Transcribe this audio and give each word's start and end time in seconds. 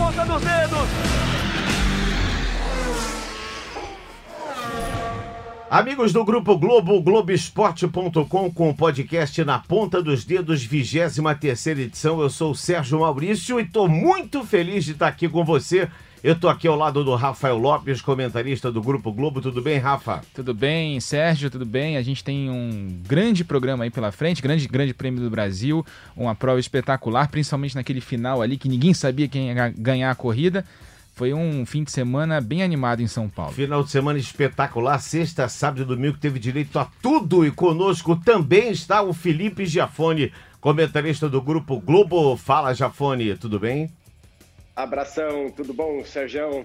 ponta 0.00 0.24
dos 0.24 0.40
dedos. 0.40 1.49
Amigos 5.70 6.12
do 6.12 6.24
Grupo 6.24 6.58
Globo, 6.58 7.00
Globoesporte.com 7.00 8.50
com 8.50 8.70
o 8.70 8.74
podcast 8.74 9.44
Na 9.44 9.60
Ponta 9.60 10.02
dos 10.02 10.24
Dedos, 10.24 10.64
23 10.64 11.66
edição. 11.68 12.20
Eu 12.20 12.28
sou 12.28 12.50
o 12.50 12.56
Sérgio 12.56 12.98
Maurício 12.98 13.60
e 13.60 13.62
estou 13.62 13.88
muito 13.88 14.42
feliz 14.42 14.84
de 14.84 14.90
estar 14.90 15.06
aqui 15.06 15.28
com 15.28 15.44
você. 15.44 15.88
Eu 16.24 16.32
estou 16.32 16.50
aqui 16.50 16.66
ao 16.66 16.74
lado 16.74 17.04
do 17.04 17.14
Rafael 17.14 17.56
Lopes, 17.56 18.02
comentarista 18.02 18.72
do 18.72 18.82
Grupo 18.82 19.12
Globo. 19.12 19.40
Tudo 19.40 19.62
bem, 19.62 19.78
Rafa? 19.78 20.22
Tudo 20.34 20.52
bem, 20.52 20.98
Sérgio, 20.98 21.48
tudo 21.48 21.64
bem? 21.64 21.96
A 21.96 22.02
gente 22.02 22.24
tem 22.24 22.50
um 22.50 23.00
grande 23.06 23.44
programa 23.44 23.84
aí 23.84 23.90
pela 23.90 24.10
frente, 24.10 24.42
grande, 24.42 24.66
grande 24.66 24.92
prêmio 24.92 25.22
do 25.22 25.30
Brasil, 25.30 25.86
uma 26.16 26.34
prova 26.34 26.58
espetacular, 26.58 27.28
principalmente 27.28 27.76
naquele 27.76 28.00
final 28.00 28.42
ali 28.42 28.56
que 28.56 28.68
ninguém 28.68 28.92
sabia 28.92 29.28
quem 29.28 29.52
ia 29.52 29.68
ganhar 29.68 30.10
a 30.10 30.16
corrida. 30.16 30.64
Foi 31.20 31.34
um 31.34 31.66
fim 31.66 31.84
de 31.84 31.90
semana 31.90 32.40
bem 32.40 32.62
animado 32.62 33.02
em 33.02 33.06
São 33.06 33.28
Paulo. 33.28 33.52
Final 33.52 33.82
de 33.84 33.90
semana 33.90 34.18
espetacular, 34.18 34.98
sexta, 34.98 35.50
sábado 35.50 35.82
e 35.82 35.84
domingo 35.84 36.16
teve 36.16 36.38
direito 36.38 36.78
a 36.78 36.86
tudo 37.02 37.44
e 37.44 37.50
conosco 37.50 38.16
também 38.16 38.70
está 38.70 39.02
o 39.02 39.12
Felipe 39.12 39.66
Giafone, 39.66 40.32
comentarista 40.62 41.28
do 41.28 41.42
Grupo 41.42 41.78
Globo. 41.78 42.38
Fala, 42.38 42.72
Giafone, 42.72 43.36
tudo 43.36 43.60
bem? 43.60 43.90
Abração, 44.74 45.50
tudo 45.54 45.74
bom, 45.74 46.02
Sérgio? 46.06 46.64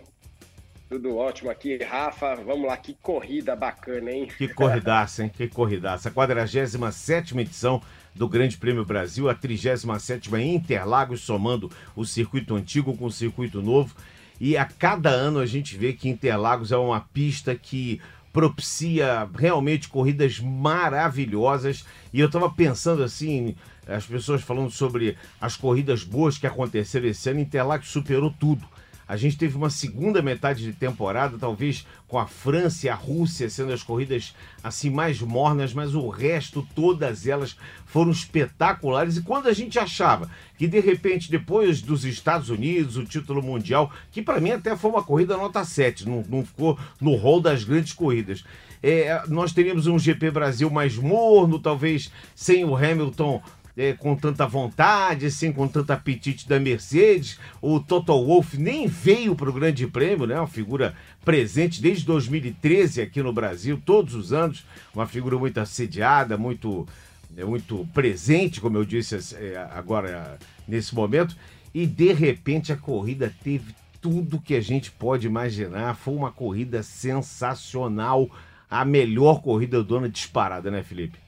Tudo 0.88 1.18
ótimo 1.18 1.52
aqui, 1.52 1.78
Rafa. 1.84 2.36
Vamos 2.36 2.66
lá, 2.66 2.78
que 2.78 2.94
corrida 2.94 3.58
bacana, 3.58 4.10
hein? 4.10 4.30
Que 4.38 4.48
corridaça, 4.48 5.24
hein? 5.24 5.32
Que 5.36 5.50
corridaça. 5.50 6.10
47 6.10 7.38
edição 7.38 7.82
do 8.16 8.30
Grande 8.30 8.56
Prêmio 8.56 8.86
Brasil, 8.86 9.30
a 9.30 9.36
37 9.36 10.34
em 10.36 10.56
Interlagos, 10.56 11.20
somando 11.20 11.70
o 11.94 12.06
circuito 12.06 12.56
antigo 12.56 12.96
com 12.96 13.08
o 13.08 13.12
circuito 13.12 13.62
novo. 13.62 13.94
E 14.40 14.58
a 14.58 14.66
cada 14.66 15.10
ano 15.10 15.40
a 15.40 15.46
gente 15.46 15.78
vê 15.78 15.94
que 15.94 16.10
Interlagos 16.10 16.72
é 16.72 16.78
uma 16.78 17.00
pista 17.00 17.56
que 17.56 18.02
propicia 18.34 19.30
realmente 19.34 19.88
corridas 19.88 20.40
maravilhosas. 20.40 21.86
E 22.12 22.20
eu 22.20 22.28
estava 22.28 22.50
pensando 22.50 23.02
assim, 23.02 23.56
as 23.88 24.06
pessoas 24.06 24.42
falando 24.42 24.70
sobre 24.70 25.18
as 25.40 25.56
corridas 25.56 26.04
boas 26.04 26.38
que 26.38 26.46
aconteceram 26.46 27.08
esse 27.08 27.30
ano, 27.30 27.40
Interlagos 27.40 27.90
superou 27.90 28.34
tudo. 28.38 28.68
A 29.08 29.16
gente 29.16 29.38
teve 29.38 29.56
uma 29.56 29.70
segunda 29.70 30.22
metade 30.22 30.64
de 30.64 30.74
temporada, 30.74 31.38
talvez 31.38 31.86
com 32.08 32.18
a 32.18 32.26
França 32.26 32.88
e 32.88 32.90
a 32.90 32.96
Rússia 32.96 33.50
sendo 33.50 33.72
as 33.72 33.84
corridas 33.84 34.36
assim 34.64 34.90
mais 34.90 35.22
mornas, 35.22 35.74
mas 35.74 35.94
o 35.94 36.10
resto, 36.10 36.68
todas 36.76 37.28
elas 37.28 37.56
foram 37.86 38.12
espetaculares. 38.12 39.18
E 39.18 39.22
quando 39.22 39.48
a 39.48 39.54
gente 39.54 39.78
achava 39.78 40.30
que 40.58 40.68
de 40.68 40.80
repente, 40.80 41.30
depois 41.30 41.82
dos 41.82 42.04
Estados 42.04 42.50
Unidos, 42.50 42.98
o 42.98 43.06
título 43.06 43.44
mundial, 43.44 43.92
que 44.12 44.22
para 44.22 44.42
mim 44.42 44.52
até 44.52 44.76
foi 44.76 44.90
uma 44.90 45.04
corrida 45.04 45.38
nota 45.38 45.64
7, 45.64 46.08
não, 46.08 46.24
não 46.28 46.46
ficou 46.46 46.78
no 47.00 47.16
rol 47.16 47.40
das 47.40 47.64
grandes 47.64 47.94
corridas. 47.94 48.44
É, 48.82 49.24
nós 49.28 49.52
teríamos 49.52 49.88
um 49.88 49.98
GP 49.98 50.32
Brasil 50.32 50.70
mais 50.70 50.96
morno, 50.96 51.60
talvez 51.60 52.12
sem 52.36 52.64
o 52.64 52.76
Hamilton 52.76 53.42
é, 53.78 53.94
com 53.94 54.16
tanta 54.16 54.48
vontade, 54.48 55.26
assim, 55.26 55.52
com 55.52 55.68
tanto 55.68 55.92
apetite 55.92 56.48
da 56.48 56.60
Mercedes. 56.60 57.40
O 57.62 57.80
Toto 57.80 58.14
Wolff 58.14 58.58
nem 58.58 58.88
veio 58.88 59.36
para 59.36 59.50
o 59.50 59.54
Grande 59.54 59.86
Prêmio, 59.88 60.26
né? 60.26 60.40
Uma 60.40 60.48
figura 60.48 60.96
presente 61.24 61.82
desde 61.82 62.06
2013 62.06 63.02
aqui 63.02 63.22
no 63.22 63.34
Brasil, 63.34 63.82
todos 63.84 64.16
os 64.16 64.32
anos. 64.32 64.66
Uma 64.94 65.06
figura 65.06 65.38
muito 65.38 65.60
assediada, 65.60 66.38
muito, 66.38 66.88
é, 67.36 67.44
muito 67.44 67.88
presente, 67.94 68.62
como 68.62 68.78
eu 68.78 68.86
disse 68.86 69.36
é, 69.36 69.58
agora 69.72 70.38
nesse 70.68 70.96
momento. 70.96 71.36
E 71.74 71.86
de 71.86 72.14
repente 72.14 72.72
a 72.72 72.78
corrida 72.78 73.34
teve 73.44 73.76
tudo 74.00 74.40
que 74.40 74.56
a 74.56 74.62
gente 74.62 74.90
pode 74.92 75.28
imaginar. 75.28 75.96
Foi 75.96 76.14
uma 76.14 76.32
corrida 76.32 76.82
sensacional. 76.82 78.30
A 78.70 78.84
melhor 78.84 79.42
corrida 79.42 79.84
do 79.84 79.96
ano 79.96 80.10
disparada, 80.10 80.72
né, 80.72 80.82
Felipe? 80.82 81.25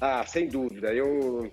Ah, 0.00 0.24
sem 0.26 0.48
dúvida. 0.48 0.92
Eu, 0.92 1.50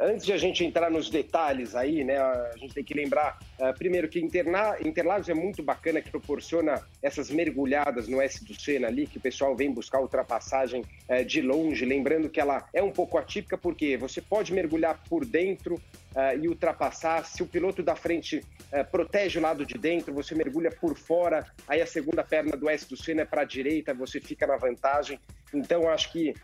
antes 0.00 0.24
de 0.24 0.32
a 0.32 0.38
gente 0.38 0.64
entrar 0.64 0.90
nos 0.90 1.10
detalhes 1.10 1.74
aí, 1.74 2.02
né, 2.04 2.18
a 2.18 2.52
gente 2.56 2.74
tem 2.74 2.82
que 2.82 2.94
lembrar, 2.94 3.38
é, 3.58 3.72
primeiro, 3.72 4.08
que 4.08 4.18
Interlagos 4.18 5.28
é 5.28 5.34
muito 5.34 5.62
bacana, 5.62 6.00
que 6.00 6.10
proporciona 6.10 6.80
essas 7.02 7.30
mergulhadas 7.30 8.08
no 8.08 8.20
S 8.20 8.44
do 8.44 8.58
Senna 8.58 8.88
ali, 8.88 9.06
que 9.06 9.18
o 9.18 9.20
pessoal 9.20 9.54
vem 9.54 9.70
buscar 9.70 10.00
ultrapassagem 10.00 10.82
é, 11.06 11.22
de 11.22 11.42
longe, 11.42 11.84
lembrando 11.84 12.30
que 12.30 12.40
ela 12.40 12.66
é 12.72 12.82
um 12.82 12.90
pouco 12.90 13.18
atípica, 13.18 13.58
porque 13.58 13.96
você 13.96 14.20
pode 14.20 14.52
mergulhar 14.52 15.02
por 15.08 15.24
dentro 15.24 15.80
e 16.38 16.46
ultrapassar, 16.46 17.24
se 17.24 17.42
o 17.42 17.46
piloto 17.46 17.82
da 17.82 17.96
frente 17.96 18.44
protege 18.90 19.38
o 19.38 19.42
lado 19.42 19.64
de 19.64 19.78
dentro, 19.78 20.12
você 20.12 20.34
mergulha 20.34 20.70
por 20.70 20.94
fora, 20.94 21.46
aí 21.66 21.80
a 21.80 21.86
segunda 21.86 22.22
perna 22.22 22.54
do 22.54 22.68
S 22.68 22.86
do 22.86 22.98
Senna 22.98 23.22
é 23.22 23.24
para 23.24 23.40
a 23.40 23.46
direita, 23.46 23.94
você 23.94 24.20
fica 24.20 24.46
na 24.46 24.58
vantagem. 24.58 25.18
Então, 25.54 25.88
acho 25.88 26.12
que 26.12 26.34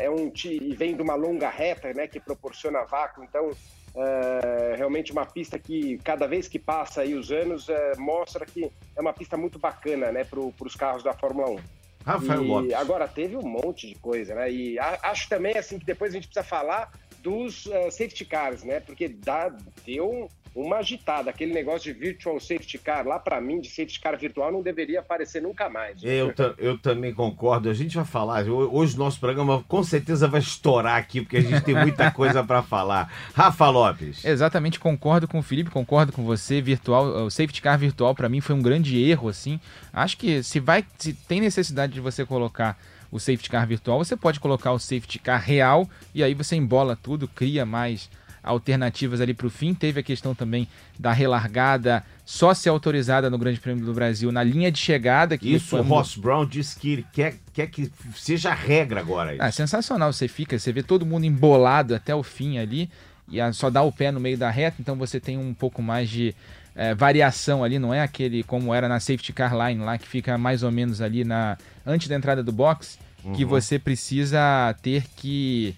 é 0.00 0.10
um 0.10 0.32
e 0.44 0.74
vem 0.74 0.96
de 0.96 1.02
uma 1.02 1.14
longa 1.14 1.48
reta, 1.48 1.92
né, 1.94 2.08
que 2.08 2.18
proporciona 2.36 2.84
vácuo. 2.84 3.24
Então, 3.24 3.50
uh, 3.50 4.76
realmente 4.76 5.12
uma 5.12 5.26
pista 5.26 5.58
que 5.58 5.98
cada 5.98 6.26
vez 6.26 6.48
que 6.48 6.58
passa 6.58 7.02
aí 7.02 7.14
os 7.14 7.30
anos 7.30 7.68
uh, 7.68 7.72
mostra 7.98 8.46
que 8.46 8.70
é 8.94 9.00
uma 9.00 9.12
pista 9.12 9.36
muito 9.36 9.58
bacana, 9.58 10.12
né, 10.12 10.24
para 10.24 10.40
os 10.40 10.76
carros 10.76 11.02
da 11.02 11.12
Fórmula 11.12 11.50
1. 11.50 11.58
Rafael 12.04 12.44
e 12.44 12.46
Lopes. 12.46 12.72
agora 12.74 13.08
teve 13.08 13.36
um 13.36 13.48
monte 13.48 13.88
de 13.88 13.96
coisa, 13.96 14.32
né? 14.36 14.48
E 14.48 14.78
a, 14.78 14.96
acho 15.10 15.28
também 15.28 15.58
assim 15.58 15.76
que 15.76 15.84
depois 15.84 16.12
a 16.12 16.14
gente 16.14 16.28
precisa 16.28 16.44
falar 16.44 16.92
dos 17.20 17.64
safety 17.90 18.24
cars, 18.24 18.62
né? 18.62 18.78
Porque 18.78 19.08
dá, 19.08 19.48
deu 19.84 20.28
uma 20.56 20.76
agitada. 20.76 21.28
Aquele 21.28 21.52
negócio 21.52 21.92
de 21.92 21.98
virtual 21.98 22.40
safety 22.40 22.78
car, 22.78 23.06
lá 23.06 23.18
para 23.18 23.38
mim, 23.40 23.60
de 23.60 23.68
safety 23.68 24.00
car 24.00 24.18
virtual, 24.18 24.50
não 24.50 24.62
deveria 24.62 25.00
aparecer 25.00 25.42
nunca 25.42 25.68
mais. 25.68 26.02
Eu, 26.02 26.32
eu 26.56 26.78
também 26.78 27.12
concordo. 27.12 27.68
A 27.68 27.74
gente 27.74 27.94
vai 27.94 28.06
falar. 28.06 28.48
Hoje 28.48 28.96
o 28.96 28.98
nosso 28.98 29.20
programa 29.20 29.62
com 29.68 29.84
certeza 29.84 30.26
vai 30.26 30.40
estourar 30.40 30.96
aqui, 30.96 31.20
porque 31.20 31.36
a 31.36 31.42
gente 31.42 31.60
tem 31.60 31.74
muita 31.74 32.10
coisa 32.12 32.42
para 32.42 32.62
falar. 32.62 33.12
Rafa 33.34 33.68
Lopes. 33.68 34.24
Exatamente, 34.24 34.80
concordo 34.80 35.28
com 35.28 35.38
o 35.38 35.42
Felipe, 35.42 35.70
concordo 35.70 36.10
com 36.10 36.24
você. 36.24 36.62
Virtual, 36.62 37.26
o 37.26 37.30
safety 37.30 37.60
car 37.60 37.78
virtual 37.78 38.14
para 38.14 38.28
mim 38.28 38.40
foi 38.40 38.56
um 38.56 38.62
grande 38.62 38.98
erro, 38.98 39.28
assim. 39.28 39.60
Acho 39.92 40.16
que 40.16 40.42
se 40.42 40.58
vai, 40.58 40.84
se 40.96 41.12
tem 41.12 41.40
necessidade 41.40 41.92
de 41.92 42.00
você 42.00 42.24
colocar 42.24 42.78
o 43.10 43.20
safety 43.20 43.50
car 43.50 43.66
virtual, 43.66 43.98
você 43.98 44.16
pode 44.16 44.40
colocar 44.40 44.72
o 44.72 44.78
safety 44.78 45.18
car 45.18 45.40
real 45.40 45.88
e 46.14 46.24
aí 46.24 46.34
você 46.34 46.56
embola 46.56 46.96
tudo, 47.00 47.28
cria 47.28 47.64
mais 47.64 48.10
alternativas 48.46 49.20
ali 49.20 49.34
para 49.34 49.46
o 49.46 49.50
fim. 49.50 49.74
Teve 49.74 50.00
a 50.00 50.02
questão 50.02 50.34
também 50.34 50.66
da 50.98 51.12
relargada 51.12 52.02
só 52.24 52.54
ser 52.54 52.70
autorizada 52.70 53.28
no 53.28 53.36
Grande 53.36 53.60
Prêmio 53.60 53.84
do 53.84 53.92
Brasil 53.92 54.32
na 54.32 54.42
linha 54.42 54.70
de 54.72 54.78
chegada. 54.78 55.36
Que 55.36 55.54
isso, 55.54 55.76
o 55.76 55.82
Ross 55.82 56.16
Brown 56.16 56.46
disse 56.46 56.78
que 56.78 56.92
ele 56.92 57.06
quer, 57.12 57.34
quer 57.52 57.66
que 57.66 57.90
seja 58.14 58.54
regra 58.54 59.00
agora. 59.00 59.34
Isso. 59.34 59.42
Ah, 59.42 59.50
sensacional. 59.50 60.12
Você 60.12 60.28
fica, 60.28 60.58
você 60.58 60.72
vê 60.72 60.82
todo 60.82 61.04
mundo 61.04 61.26
embolado 61.26 61.94
até 61.94 62.14
o 62.14 62.22
fim 62.22 62.58
ali 62.58 62.88
e 63.30 63.52
só 63.52 63.70
dá 63.70 63.82
o 63.82 63.92
pé 63.92 64.10
no 64.10 64.20
meio 64.20 64.38
da 64.38 64.50
reta, 64.50 64.76
então 64.80 64.96
você 64.96 65.18
tem 65.18 65.36
um 65.36 65.52
pouco 65.52 65.82
mais 65.82 66.08
de 66.08 66.34
é, 66.74 66.94
variação 66.94 67.64
ali, 67.64 67.78
não 67.78 67.92
é 67.92 68.00
aquele 68.00 68.42
como 68.42 68.72
era 68.72 68.88
na 68.88 69.00
safety 69.00 69.32
car 69.32 69.52
line 69.56 69.82
lá, 69.82 69.98
que 69.98 70.06
fica 70.06 70.38
mais 70.38 70.62
ou 70.62 70.70
menos 70.70 71.00
ali 71.00 71.24
na 71.24 71.56
antes 71.84 72.06
da 72.06 72.14
entrada 72.14 72.42
do 72.42 72.52
box, 72.52 72.98
uhum. 73.24 73.32
que 73.32 73.44
você 73.44 73.78
precisa 73.78 74.74
ter 74.80 75.04
que 75.16 75.74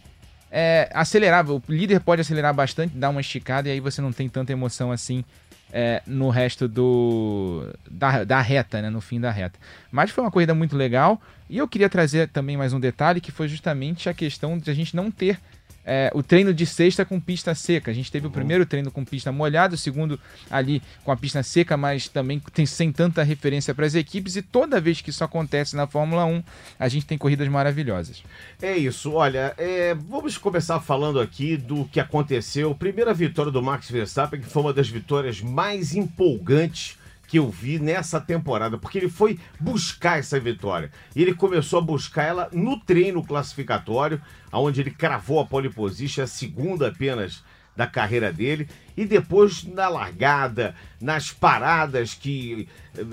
é, 0.51 0.89
acelerar. 0.93 1.49
O 1.51 1.63
líder 1.69 2.01
pode 2.01 2.21
acelerar 2.21 2.55
bastante, 2.55 2.97
dar 2.97 3.11
uma 3.11 3.21
esticada 3.21 3.69
e 3.69 3.73
aí 3.73 3.81
você 3.81 4.01
não 4.01 4.13
tem 4.13 4.29
tanta 4.29 4.53
emoção 4.53 4.91
assim 4.91 5.25
é, 5.73 6.03
no 6.07 6.31
resto 6.31 6.67
do 6.67 7.73
da, 7.91 8.25
da 8.25 8.41
reta, 8.41 8.81
né, 8.81 8.91
no 8.91 9.01
fim 9.01 9.21
da 9.21 9.31
reta. 9.31 9.59
Mas 9.91 10.11
foi 10.11 10.25
uma 10.25 10.31
corrida 10.31 10.55
muito 10.55 10.77
legal 10.77 11.21
e 11.49 11.59
eu 11.59 11.69
queria 11.69 11.89
trazer 11.89 12.29
também 12.29 12.57
mais 12.57 12.73
um 12.73 12.81
detalhe 12.81 13.21
que 13.21 13.33
foi 13.33 13.49
justamente 13.49 14.09
a 14.09 14.15
questão 14.15 14.59
de 14.59 14.71
a 14.71 14.75
gente 14.75 14.95
não 14.97 15.11
ter 15.11 15.39
é, 15.88 16.10
o 16.15 16.22
treino 16.22 16.53
de 16.53 16.66
sexta 16.66 17.03
com 17.03 17.19
pista 17.19 17.54
seca. 17.54 17.91
A 17.91 17.94
gente 17.94 18.12
teve 18.12 18.26
o 18.26 18.31
primeiro 18.31 18.67
treino 18.67 18.90
com 18.90 19.02
pista 19.06 19.32
molhada, 19.32 19.75
o 19.75 19.79
segundo 19.79 20.20
ali 20.50 20.82
com 21.02 21.11
a 21.11 21.17
pista 21.17 21.43
seca, 21.43 21.79
mas 21.79 22.08
também 22.08 22.38
tem, 22.52 22.67
sem 22.67 22.93
tanta 22.93 23.23
referência 23.23 23.75
para 23.75 23.87
as 23.87 23.94
equipes. 23.94 24.37
E 24.37 24.43
toda 24.43 24.82
vez 24.82 25.00
que 25.00 25.08
isso 25.08 25.25
acontece 25.25 25.75
na 25.75 25.87
Fórmula 25.87 26.26
1, 26.26 26.43
a 26.79 26.88
gente 26.88 27.06
tem 27.06 27.17
corridas 27.17 27.49
maravilhosas. 27.49 28.23
É 28.61 28.76
isso. 28.76 29.14
Olha, 29.14 29.55
é, 29.56 29.94
vamos 29.94 30.37
começar 30.37 30.79
falando 30.81 31.19
aqui 31.19 31.56
do 31.56 31.87
que 31.87 31.99
aconteceu. 31.99 32.75
Primeira 32.75 33.14
vitória 33.14 33.50
do 33.50 33.62
Max 33.62 33.91
Verstappen, 33.91 34.41
que 34.41 34.46
foi 34.46 34.62
uma 34.62 34.75
das 34.75 34.91
vitórias 34.91 35.41
mais 35.41 35.94
empolgantes 35.94 36.98
que 37.29 37.39
eu 37.39 37.51
vi 37.51 37.79
nessa 37.79 38.19
temporada, 38.19 38.79
porque 38.79 38.97
ele 38.97 39.11
foi 39.11 39.39
buscar 39.61 40.19
essa 40.19 40.41
vitória. 40.41 40.91
E 41.15 41.23
ele 41.23 41.35
começou 41.35 41.79
a 41.79 41.83
buscar 41.83 42.25
ela 42.25 42.49
no 42.53 42.81
treino 42.81 43.23
classificatório, 43.23 44.21
onde 44.51 44.81
ele 44.81 44.91
cravou 44.91 45.39
a 45.39 45.45
pole 45.45 45.69
position, 45.69 46.25
a 46.25 46.27
segunda 46.27 46.89
apenas 46.89 47.45
da 47.77 47.87
carreira 47.87 48.33
dele, 48.33 48.67
e 48.97 49.05
depois 49.05 49.63
na 49.63 49.89
largada, 49.89 50.75
nas 51.01 51.31
paradas 51.31 52.15
que, 52.15 52.67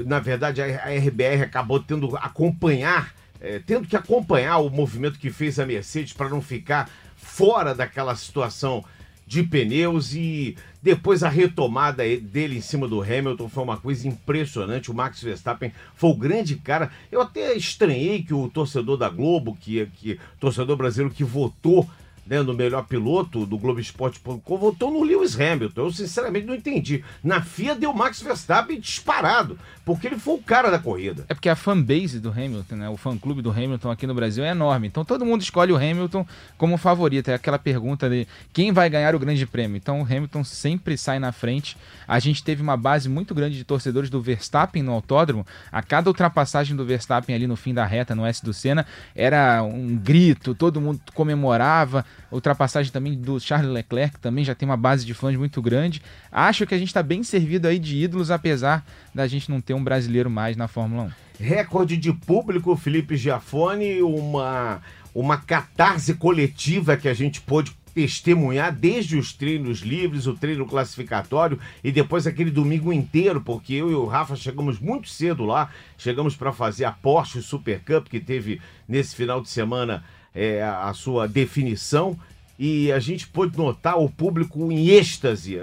na 0.08 0.20
verdade, 0.20 0.62
a 0.62 0.90
RBR 0.90 1.44
acabou 1.44 1.80
tendo 1.80 2.18
acompanhar, 2.18 3.14
é, 3.40 3.60
tendo 3.60 3.88
que 3.88 3.98
acompanhar 3.98 4.58
o 4.60 4.70
movimento 4.70 5.20
que 5.20 5.30
fez 5.30 5.60
a 5.60 5.66
Mercedes 5.66 6.14
para 6.14 6.30
não 6.30 6.42
ficar 6.42 6.90
fora 7.16 7.76
daquela 7.76 8.16
situação 8.16 8.84
de 9.28 9.42
pneus 9.44 10.14
e 10.14 10.56
depois 10.82 11.24
a 11.24 11.30
retomada 11.30 12.04
dele 12.18 12.58
em 12.58 12.62
cima 12.62 12.88
do 12.88 13.02
Hamilton 13.02 13.50
foi 13.50 13.64
uma 13.64 13.78
coisa 13.78 14.08
impressionante. 14.08 14.92
O 14.92 14.94
Max 14.94 15.22
Verstappen 15.22 15.72
foi 15.96 16.12
o 16.12 16.16
grande 16.16 16.56
cara. 16.58 16.92
Eu 17.12 17.22
até 17.22 17.54
estranhei 17.56 18.22
que 18.22 18.34
o 18.34 18.50
torcedor 18.50 18.98
da 18.98 19.10
Globo, 19.10 19.58
que, 19.60 19.86
que 19.98 20.20
torcedor 20.40 20.78
brasileiro 20.78 21.14
que 21.14 21.24
votou 21.24 21.90
né, 22.26 22.42
no 22.42 22.54
melhor 22.54 22.86
piloto 22.86 23.46
do 23.46 23.58
Globoesporte.com, 23.58 24.58
votou 24.58 24.92
no 24.92 25.04
Lewis 25.04 25.40
Hamilton. 25.40 25.82
Eu 25.82 25.92
sinceramente 25.92 26.48
não 26.48 26.56
entendi. 26.56 27.04
Na 27.24 27.42
FIA 27.42 27.76
deu 27.76 27.94
Max 27.94 28.22
Verstappen 28.22 28.80
disparado, 28.80 29.58
porque 29.86 30.08
ele 30.08 30.18
foi 30.18 30.36
o 30.36 30.42
cara 30.42 30.72
da 30.72 30.80
corrida. 30.80 31.26
É 31.30 31.34
porque 31.34 31.50
a 31.50 31.56
fanbase 31.56 32.20
do 32.20 32.32
Hamilton, 32.32 32.76
né, 32.76 32.90
o 32.90 32.98
fã-clube 32.98 33.42
do 33.42 33.52
Hamilton 33.52 33.92
aqui 33.92 34.08
no 34.08 34.16
Brasil 34.16 34.44
é 34.44 34.50
enorme. 34.50 34.88
Então 34.88 35.06
todo 35.06 35.26
mundo 35.26 35.42
escolhe 35.42 35.72
o 35.72 35.78
Hamilton 35.78 36.26
como 36.58 36.78
favorito. 36.78 37.30
É 37.30 37.36
aquela 37.36 37.60
pergunta 37.60 38.10
de 38.10 38.28
quem 38.52 38.72
vai 38.72 38.90
ganhar 38.90 39.14
o 39.14 39.20
grande 39.20 39.46
prêmio. 39.46 39.78
Então 39.78 40.02
o 40.02 40.04
Hamilton 40.04 40.44
sempre 40.44 40.98
sai 40.98 41.20
na 41.20 41.32
frente. 41.32 41.78
A 42.08 42.20
gente 42.20 42.44
teve 42.44 42.62
uma 42.62 42.76
base 42.76 43.08
muito 43.08 43.36
grande 43.36 43.58
de 43.58 43.64
torcedores 43.64 44.10
do 44.10 44.22
Verstappen 44.22 44.82
no 44.82 44.92
autódromo. 44.92 45.46
A 45.72 45.82
cada 45.84 46.10
ultrapassagem 46.10 46.76
do 46.76 46.86
Verstappen 46.86 47.36
ali 47.36 47.46
no 47.46 47.56
fim 47.56 47.74
da 47.74 47.86
reta, 47.86 48.16
no 48.16 48.26
S 48.26 48.44
do 48.44 48.54
Senna, 48.54 48.86
era 49.16 49.62
um 49.62 49.96
grito, 49.96 50.56
todo 50.56 50.82
mundo 50.82 51.00
comemorava 51.14 52.06
ultrapassagem 52.32 52.92
também 52.92 53.14
do 53.14 53.40
Charles 53.40 53.72
Leclerc, 53.72 54.20
também 54.20 54.44
já 54.44 54.56
tem 54.56 54.68
uma 54.68 54.78
base 54.78 55.06
de 55.06 55.14
fãs 55.14 55.36
muito 55.36 55.62
grande. 55.62 56.02
Acho 56.32 56.66
que 56.66 56.76
a 56.76 56.78
gente 56.78 56.88
está 56.88 57.04
bem 57.04 57.24
servido 57.24 57.68
aí 57.68 57.80
de 57.80 57.98
ídolos, 57.98 58.32
apesar 58.32 58.86
da 59.14 59.28
gente 59.28 59.50
não 59.50 59.62
ter 59.62 59.74
um 59.74 59.84
brasileiro 59.84 60.30
mais 60.30 60.58
na 60.58 60.68
Fórmula 60.68 61.04
1. 61.40 61.44
Recorde 61.44 61.98
de 61.98 62.14
público, 62.14 62.76
Felipe 62.76 63.18
Giafone, 63.18 64.02
uma, 64.02 64.82
uma 65.14 65.38
catarse 65.38 66.14
coletiva 66.14 66.96
que 66.98 67.10
a 67.10 67.14
gente 67.14 67.42
pôde 67.42 67.76
testemunhar 67.96 68.76
desde 68.76 69.18
os 69.18 69.32
treinos 69.32 69.80
livres, 69.80 70.28
o 70.28 70.34
treino 70.34 70.66
classificatório 70.66 71.58
e 71.82 71.94
depois 71.94 72.28
aquele 72.28 72.52
domingo 72.52 72.92
inteiro, 72.92 73.40
porque 73.40 73.74
eu 73.74 73.90
e 73.90 73.96
o 73.96 74.06
Rafa 74.06 74.36
chegamos 74.36 74.78
muito 74.80 75.08
cedo 75.08 75.46
lá, 75.46 75.70
chegamos 75.98 76.36
para 76.36 76.52
fazer 76.52 76.84
a 76.84 76.92
Porsche 76.92 77.42
Super 77.42 77.80
Cup 77.80 78.10
que 78.10 78.20
teve 78.20 78.60
nesse 78.86 79.16
final 79.16 79.42
de 79.42 79.50
semana 79.50 80.04
é, 80.36 80.62
a 80.62 80.94
sua 80.94 81.28
definição 81.28 82.18
e 82.58 82.92
a 82.92 83.00
gente 83.00 83.28
pôde 83.28 83.58
notar 83.58 84.00
o 84.00 84.10
público 84.10 84.72
em 84.72 84.90
êxtase. 84.90 85.60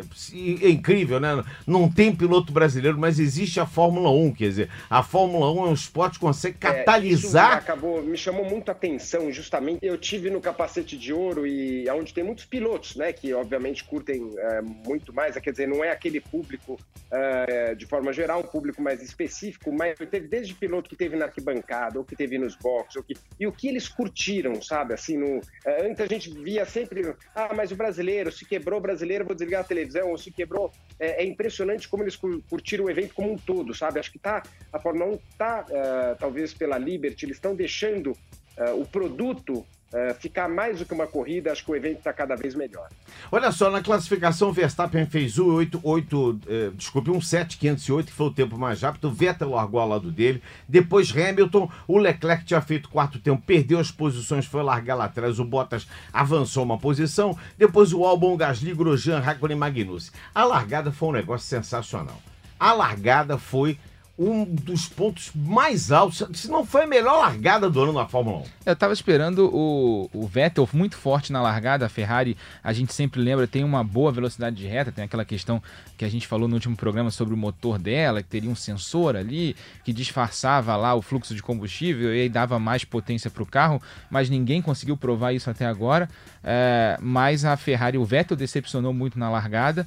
É 0.62 0.68
incrível, 0.68 1.18
né? 1.18 1.42
Não 1.66 1.90
tem 1.90 2.14
piloto 2.14 2.52
brasileiro, 2.52 2.98
mas 2.98 3.18
existe 3.18 3.60
a 3.60 3.66
Fórmula 3.66 4.10
1. 4.10 4.32
Quer 4.34 4.48
dizer, 4.48 4.70
a 4.88 5.02
Fórmula 5.02 5.50
1 5.52 5.66
é 5.66 5.68
um 5.70 5.74
esporte 5.74 6.14
que 6.14 6.20
consegue 6.20 6.58
catalisar. 6.58 7.52
É, 7.52 7.58
acabou, 7.58 8.02
me 8.02 8.16
chamou 8.16 8.44
muito 8.44 8.68
a 8.68 8.72
atenção, 8.72 9.32
justamente. 9.32 9.78
Eu 9.82 9.96
tive 9.96 10.30
no 10.30 10.40
capacete 10.40 10.96
de 10.96 11.12
ouro 11.12 11.46
e 11.46 11.88
onde 11.90 12.12
tem 12.12 12.24
muitos 12.24 12.44
pilotos, 12.44 12.96
né? 12.96 13.12
Que 13.12 13.32
obviamente 13.32 13.84
curtem 13.84 14.30
é, 14.36 14.60
muito 14.62 15.12
mais. 15.12 15.36
Quer 15.36 15.50
dizer, 15.50 15.68
não 15.68 15.82
é 15.82 15.90
aquele 15.90 16.20
público 16.20 16.78
é, 17.12 17.74
de 17.74 17.84
forma 17.86 18.12
geral, 18.12 18.40
um 18.40 18.46
público 18.46 18.80
mais 18.80 19.02
específico, 19.02 19.70
mas 19.70 19.98
teve 20.10 20.26
desde 20.28 20.54
piloto 20.54 20.88
que 20.88 20.96
teve 20.96 21.14
na 21.16 21.26
arquibancada, 21.26 21.98
ou 21.98 22.04
que 22.04 22.16
teve 22.16 22.38
nos 22.38 22.56
boxes, 22.56 22.96
ou 22.96 23.02
que... 23.02 23.14
e 23.38 23.46
o 23.46 23.52
que 23.52 23.68
eles 23.68 23.86
curtiram, 23.86 24.60
sabe? 24.62 24.94
Assim, 24.94 25.18
no... 25.18 25.40
É, 25.64 25.86
antes 25.86 26.00
a 26.00 26.06
gente 26.06 26.30
via 26.32 26.64
sempre 26.64 26.81
sempre, 26.82 27.14
ah, 27.34 27.52
mas 27.54 27.70
o 27.70 27.76
brasileiro, 27.76 28.30
se 28.30 28.44
quebrou 28.44 28.78
o 28.78 28.82
brasileiro, 28.82 29.24
vou 29.24 29.34
desligar 29.34 29.60
a 29.60 29.64
televisão, 29.64 30.10
ou 30.10 30.18
se 30.18 30.30
quebrou. 30.30 30.72
É, 30.98 31.22
é 31.22 31.26
impressionante 31.26 31.88
como 31.88 32.02
eles 32.02 32.16
curtiram 32.16 32.84
o 32.84 32.90
evento 32.90 33.14
como 33.14 33.32
um 33.32 33.36
todo, 33.36 33.74
sabe? 33.74 34.00
Acho 34.00 34.12
que 34.12 34.18
tá, 34.18 34.42
a 34.72 34.78
Fórmula 34.78 35.12
1 35.12 35.18
tá, 35.38 35.64
uh, 35.68 36.18
talvez 36.18 36.52
pela 36.52 36.78
Liberty, 36.78 37.26
eles 37.26 37.36
estão 37.36 37.54
deixando 37.54 38.12
uh, 38.12 38.80
o 38.80 38.86
produto 38.86 39.64
Uh, 39.92 40.14
ficar 40.14 40.48
mais 40.48 40.78
do 40.78 40.86
que 40.86 40.94
uma 40.94 41.06
corrida, 41.06 41.52
acho 41.52 41.62
que 41.62 41.70
o 41.70 41.76
evento 41.76 41.98
está 41.98 42.14
cada 42.14 42.34
vez 42.34 42.54
melhor. 42.54 42.88
Olha 43.30 43.52
só, 43.52 43.70
na 43.70 43.82
classificação, 43.82 44.50
Verstappen 44.50 45.04
fez 45.04 45.38
1,88, 45.38 46.40
eh, 46.48 46.70
desculpe, 46.74 47.10
1,7,508, 47.10 48.06
que 48.06 48.12
foi 48.12 48.26
o 48.28 48.32
tempo 48.32 48.56
mais 48.56 48.80
rápido. 48.80 49.12
Vettel 49.12 49.50
largou 49.50 49.80
ao 49.80 49.88
lado 49.88 50.10
dele. 50.10 50.42
Depois 50.66 51.14
Hamilton, 51.14 51.70
o 51.86 51.98
Leclerc 51.98 52.44
tinha 52.44 52.60
feito 52.62 52.88
quarto 52.88 53.18
tempo, 53.18 53.42
perdeu 53.46 53.78
as 53.78 53.90
posições, 53.90 54.46
foi 54.46 54.62
largar 54.62 54.94
lá 54.94 55.04
atrás. 55.04 55.38
O 55.38 55.44
Bottas 55.44 55.86
avançou 56.10 56.64
uma 56.64 56.78
posição. 56.78 57.36
Depois 57.58 57.92
o 57.92 58.04
Albon, 58.04 58.34
Gasly, 58.36 58.74
Grosjean, 58.74 59.18
Raikkonen 59.18 59.56
e 59.56 59.60
Magnussen. 59.60 60.12
A 60.34 60.44
largada 60.44 60.90
foi 60.90 61.10
um 61.10 61.12
negócio 61.12 61.46
sensacional. 61.46 62.18
A 62.58 62.72
largada 62.72 63.36
foi 63.36 63.78
um 64.18 64.44
dos 64.44 64.86
pontos 64.86 65.30
mais 65.34 65.90
altos, 65.90 66.22
se 66.34 66.48
não 66.48 66.66
foi 66.66 66.82
a 66.82 66.86
melhor 66.86 67.18
largada 67.18 67.70
do 67.70 67.80
ano 67.82 67.92
na 67.92 68.06
Fórmula 68.06 68.38
1. 68.38 68.44
Eu 68.66 68.72
estava 68.74 68.92
esperando 68.92 69.50
o, 69.52 70.08
o 70.12 70.26
Vettel 70.26 70.68
muito 70.72 70.96
forte 70.96 71.32
na 71.32 71.40
largada, 71.40 71.86
a 71.86 71.88
Ferrari, 71.88 72.36
a 72.62 72.72
gente 72.72 72.92
sempre 72.92 73.20
lembra, 73.20 73.46
tem 73.46 73.64
uma 73.64 73.82
boa 73.82 74.12
velocidade 74.12 74.56
de 74.56 74.66
reta, 74.66 74.92
tem 74.92 75.04
aquela 75.04 75.24
questão 75.24 75.62
que 75.96 76.04
a 76.04 76.08
gente 76.08 76.26
falou 76.26 76.46
no 76.46 76.54
último 76.54 76.76
programa 76.76 77.10
sobre 77.10 77.32
o 77.32 77.36
motor 77.36 77.78
dela, 77.78 78.22
que 78.22 78.28
teria 78.28 78.50
um 78.50 78.54
sensor 78.54 79.16
ali 79.16 79.56
que 79.82 79.92
disfarçava 79.92 80.76
lá 80.76 80.94
o 80.94 81.00
fluxo 81.00 81.34
de 81.34 81.42
combustível 81.42 82.14
e 82.14 82.22
aí 82.22 82.28
dava 82.28 82.58
mais 82.58 82.84
potência 82.84 83.30
para 83.30 83.42
o 83.42 83.46
carro, 83.46 83.80
mas 84.10 84.28
ninguém 84.28 84.60
conseguiu 84.60 84.96
provar 84.96 85.32
isso 85.32 85.48
até 85.48 85.64
agora. 85.64 86.08
É, 86.44 86.98
mas 87.00 87.44
a 87.44 87.56
Ferrari, 87.56 87.96
o 87.96 88.04
Vettel 88.04 88.36
decepcionou 88.36 88.92
muito 88.92 89.18
na 89.18 89.30
largada. 89.30 89.86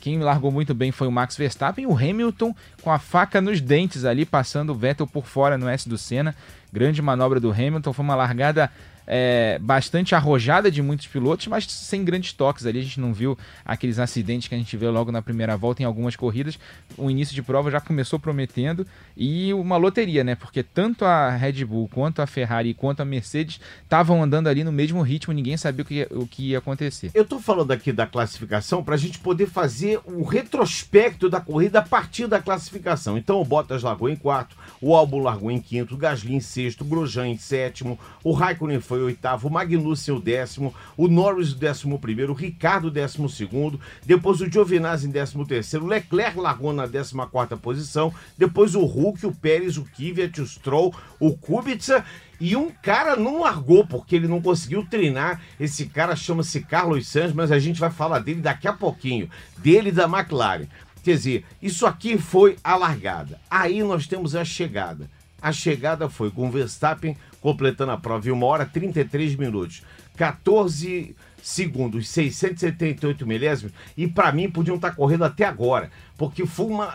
Quem 0.00 0.18
largou 0.18 0.50
muito 0.50 0.74
bem 0.74 0.92
foi 0.92 1.06
o 1.06 1.12
Max 1.12 1.36
Verstappen 1.36 1.86
o 1.86 1.96
Hamilton 1.96 2.54
com 2.82 2.90
a 2.90 2.98
faca 2.98 3.40
nos 3.40 3.60
dentes 3.60 4.04
ali, 4.04 4.24
passando 4.24 4.70
o 4.70 4.74
Vettel 4.74 5.06
por 5.06 5.26
fora 5.26 5.58
no 5.58 5.68
S 5.68 5.88
do 5.88 5.98
Senna. 5.98 6.34
Grande 6.72 7.00
manobra 7.00 7.40
do 7.40 7.50
Hamilton, 7.50 7.92
foi 7.92 8.04
uma 8.04 8.14
largada 8.14 8.70
é, 9.06 9.58
bastante 9.60 10.14
arrojada 10.14 10.70
de 10.70 10.82
muitos 10.82 11.06
pilotos, 11.06 11.46
mas 11.46 11.64
sem 11.66 12.04
grandes 12.04 12.32
toques 12.32 12.66
ali. 12.66 12.80
A 12.80 12.82
gente 12.82 13.00
não 13.00 13.12
viu 13.12 13.38
aqueles 13.64 13.98
acidentes 13.98 14.48
que 14.48 14.54
a 14.54 14.58
gente 14.58 14.76
vê 14.76 14.88
logo 14.88 15.12
na 15.12 15.22
primeira 15.22 15.56
volta 15.56 15.82
em 15.82 15.84
algumas 15.84 16.16
corridas. 16.16 16.58
O 16.96 17.10
início 17.10 17.34
de 17.34 17.42
prova 17.42 17.70
já 17.70 17.80
começou 17.80 18.18
prometendo 18.18 18.86
e 19.16 19.52
uma 19.54 19.76
loteria, 19.76 20.24
né? 20.24 20.34
Porque 20.34 20.62
tanto 20.62 21.04
a 21.04 21.30
Red 21.30 21.64
Bull 21.64 21.88
quanto 21.88 22.20
a 22.20 22.26
Ferrari 22.26 22.74
quanto 22.74 23.00
a 23.00 23.04
Mercedes 23.04 23.60
estavam 23.82 24.22
andando 24.22 24.48
ali 24.48 24.64
no 24.64 24.72
mesmo 24.72 25.02
ritmo, 25.02 25.32
ninguém 25.32 25.56
sabia 25.56 25.82
o 25.82 25.86
que, 25.86 26.08
o 26.10 26.26
que 26.26 26.50
ia 26.50 26.58
acontecer. 26.58 27.10
Eu 27.14 27.24
tô 27.24 27.38
falando 27.38 27.70
aqui 27.70 27.92
da 27.92 28.06
classificação 28.06 28.82
para 28.82 28.94
a 28.94 28.98
gente 28.98 29.18
poder 29.18 29.46
fazer 29.46 30.00
um 30.06 30.22
retrospecto 30.24 31.28
da 31.28 31.40
corrida 31.40 31.78
a 31.78 31.82
partir 31.82 32.26
da 32.26 32.40
classificação. 32.40 33.16
Então 33.16 33.40
o 33.40 33.44
Bottas 33.44 33.82
largou 33.82 34.08
em 34.08 34.16
quarto, 34.16 34.56
o 34.80 34.94
Albon 34.94 35.22
largou 35.22 35.50
em 35.50 35.60
quinto, 35.60 35.94
o 35.94 35.98
Gasly 35.98 36.34
em 36.34 36.40
sexto, 36.40 36.82
o 36.82 36.84
Grosjean 36.84 37.28
em 37.28 37.38
sétimo, 37.38 37.98
o 38.22 38.32
Raikkonen 38.32 38.80
foi 38.80 38.95
foi 38.96 39.02
o 39.02 39.06
oitavo, 39.06 39.48
o 39.48 39.50
Magnussen 39.50 40.14
o 40.14 40.20
décimo, 40.20 40.74
o 40.96 41.06
Norris 41.06 41.52
o 41.52 41.56
décimo 41.56 41.98
primeiro, 41.98 42.32
o 42.32 42.36
Ricardo 42.36 42.86
o 42.86 42.90
décimo 42.90 43.28
segundo, 43.28 43.78
depois 44.06 44.40
o 44.40 44.50
Giovinazzi 44.50 45.06
em 45.06 45.10
décimo 45.10 45.46
terceiro, 45.46 45.84
o 45.84 45.88
Leclerc 45.88 46.38
largou 46.38 46.72
na 46.72 46.86
décima 46.86 47.26
quarta 47.26 47.58
posição, 47.58 48.12
depois 48.38 48.74
o 48.74 48.84
Hulk, 48.84 49.26
o 49.26 49.34
Pérez, 49.34 49.76
o 49.76 49.84
Kvyat, 49.84 50.40
o 50.40 50.46
Stroll, 50.46 50.94
o 51.20 51.36
Kubica 51.36 52.04
e 52.40 52.56
um 52.56 52.70
cara 52.70 53.16
não 53.16 53.40
largou 53.40 53.86
porque 53.86 54.16
ele 54.16 54.28
não 54.28 54.42
conseguiu 54.42 54.84
treinar. 54.86 55.40
Esse 55.60 55.86
cara 55.86 56.14
chama-se 56.14 56.60
Carlos 56.60 57.08
Sainz, 57.08 57.32
mas 57.32 57.52
a 57.52 57.58
gente 57.58 57.80
vai 57.80 57.90
falar 57.90 58.18
dele 58.18 58.40
daqui 58.40 58.68
a 58.68 58.72
pouquinho, 58.72 59.28
dele 59.58 59.92
da 59.92 60.04
McLaren. 60.04 60.66
Quer 61.02 61.16
dizer, 61.16 61.44
isso 61.62 61.86
aqui 61.86 62.18
foi 62.18 62.56
a 62.64 62.76
largada. 62.76 63.38
Aí 63.50 63.82
nós 63.82 64.06
temos 64.06 64.34
a 64.34 64.44
chegada. 64.44 65.08
A 65.40 65.52
chegada 65.52 66.08
foi 66.08 66.30
com 66.30 66.50
Verstappen 66.50 67.16
completando 67.46 67.92
a 67.92 67.96
prova 67.96 68.28
em 68.28 68.32
1 68.32 68.42
hora 68.42 68.66
33 68.66 69.36
minutos, 69.36 69.84
14 70.16 71.14
segundos, 71.40 72.08
678 72.08 73.24
milésimos, 73.24 73.72
e 73.96 74.08
para 74.08 74.32
mim 74.32 74.50
podiam 74.50 74.74
estar 74.74 74.90
tá 74.90 74.96
correndo 74.96 75.22
até 75.22 75.44
agora, 75.44 75.92
porque 76.18 76.44
foi 76.44 76.66
uma. 76.66 76.92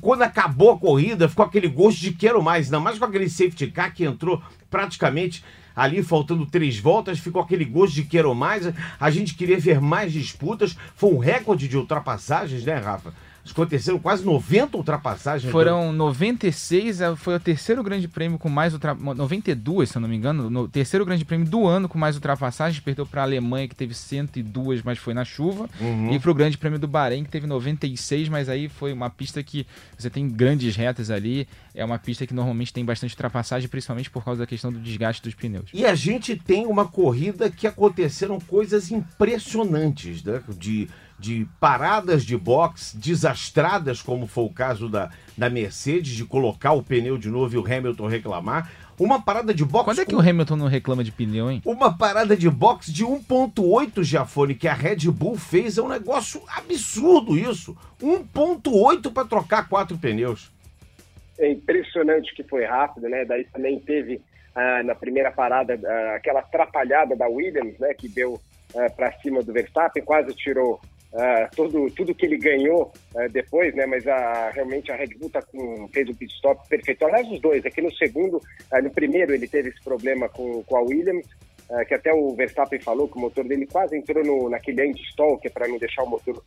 Quando 0.00 0.22
acabou 0.22 0.72
a 0.72 0.76
corrida, 0.76 1.28
ficou 1.28 1.44
aquele 1.44 1.68
gosto 1.68 2.00
de 2.00 2.10
quero 2.10 2.42
mais, 2.42 2.66
ainda 2.66 2.80
mais 2.80 2.98
com 2.98 3.04
aquele 3.04 3.30
safety 3.30 3.68
car 3.68 3.94
que 3.94 4.02
entrou 4.02 4.42
praticamente 4.68 5.44
ali 5.76 6.02
faltando 6.02 6.44
três 6.44 6.76
voltas, 6.80 7.20
ficou 7.20 7.40
aquele 7.40 7.64
gosto 7.64 7.94
de 7.94 8.02
quero 8.02 8.34
mais. 8.34 8.72
A 8.98 9.08
gente 9.08 9.34
queria 9.34 9.60
ver 9.60 9.80
mais 9.80 10.12
disputas. 10.12 10.76
Foi 10.96 11.14
um 11.14 11.18
recorde 11.18 11.68
de 11.68 11.76
ultrapassagens, 11.76 12.64
né, 12.64 12.74
Rafa? 12.74 13.14
Aconteceram 13.50 13.98
quase 13.98 14.24
90 14.24 14.76
ultrapassagens. 14.76 15.50
Foram 15.50 15.92
96, 15.92 17.00
é, 17.00 17.16
foi 17.16 17.34
o 17.34 17.40
terceiro 17.40 17.82
grande 17.82 18.06
prêmio 18.06 18.38
com 18.38 18.48
mais 18.48 18.72
ultrapassagens. 18.72 19.18
92, 19.18 19.90
se 19.90 19.96
eu 19.96 20.02
não 20.02 20.08
me 20.08 20.16
engano, 20.16 20.48
no 20.48 20.68
terceiro 20.68 21.04
grande 21.04 21.24
prêmio 21.24 21.46
do 21.46 21.66
ano 21.66 21.88
com 21.88 21.98
mais 21.98 22.14
ultrapassagens. 22.14 22.80
Perdeu 22.80 23.04
para 23.06 23.22
a 23.22 23.24
Alemanha, 23.24 23.66
que 23.66 23.74
teve 23.74 23.94
102, 23.94 24.82
mas 24.82 24.98
foi 24.98 25.14
na 25.14 25.24
chuva. 25.24 25.68
Uhum. 25.80 26.12
E 26.12 26.18
para 26.18 26.30
o 26.30 26.34
grande 26.34 26.56
prêmio 26.58 26.78
do 26.78 26.86
Bahrein, 26.86 27.24
que 27.24 27.30
teve 27.30 27.46
96, 27.46 28.28
mas 28.28 28.48
aí 28.48 28.68
foi 28.68 28.92
uma 28.92 29.10
pista 29.10 29.42
que 29.42 29.66
você 29.98 30.08
tem 30.08 30.28
grandes 30.28 30.76
retas 30.76 31.10
ali. 31.10 31.48
É 31.74 31.84
uma 31.84 31.98
pista 31.98 32.26
que 32.26 32.34
normalmente 32.34 32.72
tem 32.72 32.84
bastante 32.84 33.12
ultrapassagem, 33.12 33.68
principalmente 33.68 34.10
por 34.10 34.24
causa 34.24 34.40
da 34.40 34.46
questão 34.46 34.72
do 34.72 34.78
desgaste 34.78 35.22
dos 35.22 35.34
pneus. 35.34 35.70
E 35.72 35.84
a 35.84 35.94
gente 35.94 36.36
tem 36.36 36.66
uma 36.66 36.86
corrida 36.86 37.50
que 37.50 37.66
aconteceram 37.66 38.38
coisas 38.40 38.90
impressionantes, 38.90 40.22
né? 40.22 40.42
De 40.56 40.88
de 41.20 41.46
paradas 41.60 42.24
de 42.24 42.36
box 42.36 42.96
desastradas, 42.96 44.00
como 44.00 44.26
foi 44.26 44.44
o 44.44 44.50
caso 44.50 44.88
da, 44.88 45.10
da 45.36 45.50
Mercedes, 45.50 46.12
de 46.16 46.24
colocar 46.24 46.72
o 46.72 46.82
pneu 46.82 47.18
de 47.18 47.28
novo 47.28 47.54
e 47.54 47.58
o 47.58 47.64
Hamilton 47.64 48.06
reclamar. 48.06 48.72
Uma 48.98 49.22
parada 49.22 49.54
de 49.54 49.64
boxe. 49.64 49.84
Quando 49.84 50.00
é 50.00 50.04
que 50.04 50.14
com... 50.14 50.20
o 50.20 50.28
Hamilton 50.28 50.56
não 50.56 50.66
reclama 50.66 51.04
de 51.04 51.12
pneu, 51.12 51.50
hein? 51.50 51.62
Uma 51.64 51.96
parada 51.96 52.36
de 52.36 52.48
boxe 52.50 52.92
de 52.92 53.04
1,8 53.04 54.02
Giafone 54.02 54.54
que 54.54 54.68
a 54.68 54.74
Red 54.74 55.10
Bull 55.10 55.36
fez 55.36 55.78
é 55.78 55.82
um 55.82 55.88
negócio 55.88 56.42
absurdo 56.48 57.38
isso. 57.38 57.76
1,8 58.02 59.12
para 59.12 59.26
trocar 59.26 59.68
quatro 59.68 59.96
pneus. 59.96 60.50
É 61.38 61.50
impressionante 61.50 62.34
que 62.34 62.42
foi 62.44 62.64
rápido, 62.64 63.08
né? 63.08 63.24
Daí 63.24 63.44
também 63.44 63.78
teve 63.80 64.20
ah, 64.54 64.82
na 64.82 64.94
primeira 64.94 65.30
parada 65.30 65.78
ah, 65.82 66.16
aquela 66.16 66.40
atrapalhada 66.40 67.16
da 67.16 67.26
Williams, 67.26 67.78
né? 67.78 67.94
Que 67.94 68.06
deu 68.06 68.38
ah, 68.76 68.90
para 68.90 69.12
cima 69.20 69.42
do 69.42 69.52
Verstappen, 69.52 70.04
quase 70.04 70.34
tirou 70.34 70.78
uh, 71.12 71.48
tudo, 71.54 71.90
tudo 71.90 72.14
que 72.14 72.26
ele 72.26 72.38
ganhou 72.38 72.92
uh, 73.14 73.28
depois, 73.30 73.74
né? 73.74 73.86
Mas 73.86 74.06
a, 74.06 74.50
realmente 74.50 74.90
a 74.90 74.96
Red 74.96 75.14
Bull 75.18 75.30
tá 75.30 75.42
com, 75.42 75.88
fez 75.88 76.08
um 76.08 76.14
pit 76.14 76.32
stop 76.34 76.68
perfeito. 76.68 77.04
Aliás, 77.04 77.30
os 77.30 77.40
dois. 77.40 77.64
Aqui 77.64 77.80
no 77.80 77.92
segundo, 77.94 78.36
uh, 78.36 78.82
no 78.82 78.90
primeiro 78.90 79.34
ele 79.34 79.48
teve 79.48 79.70
esse 79.70 79.82
problema 79.82 80.28
com, 80.28 80.62
com 80.64 80.76
a 80.76 80.82
Williams, 80.82 81.26
que 81.86 81.94
até 81.94 82.12
o 82.12 82.34
Verstappen 82.34 82.80
falou 82.80 83.06
que 83.06 83.16
o 83.16 83.20
motor 83.20 83.44
dele 83.44 83.64
quase 83.64 83.96
entrou 83.96 84.24
no, 84.24 84.48
naquele 84.48 84.86
end-stall, 84.86 85.38
que 85.38 85.46
é 85.46 85.50
para 85.52 85.68
não 85.68 85.78
deixar 85.78 86.02
o 86.02 86.10
motor 86.10 86.42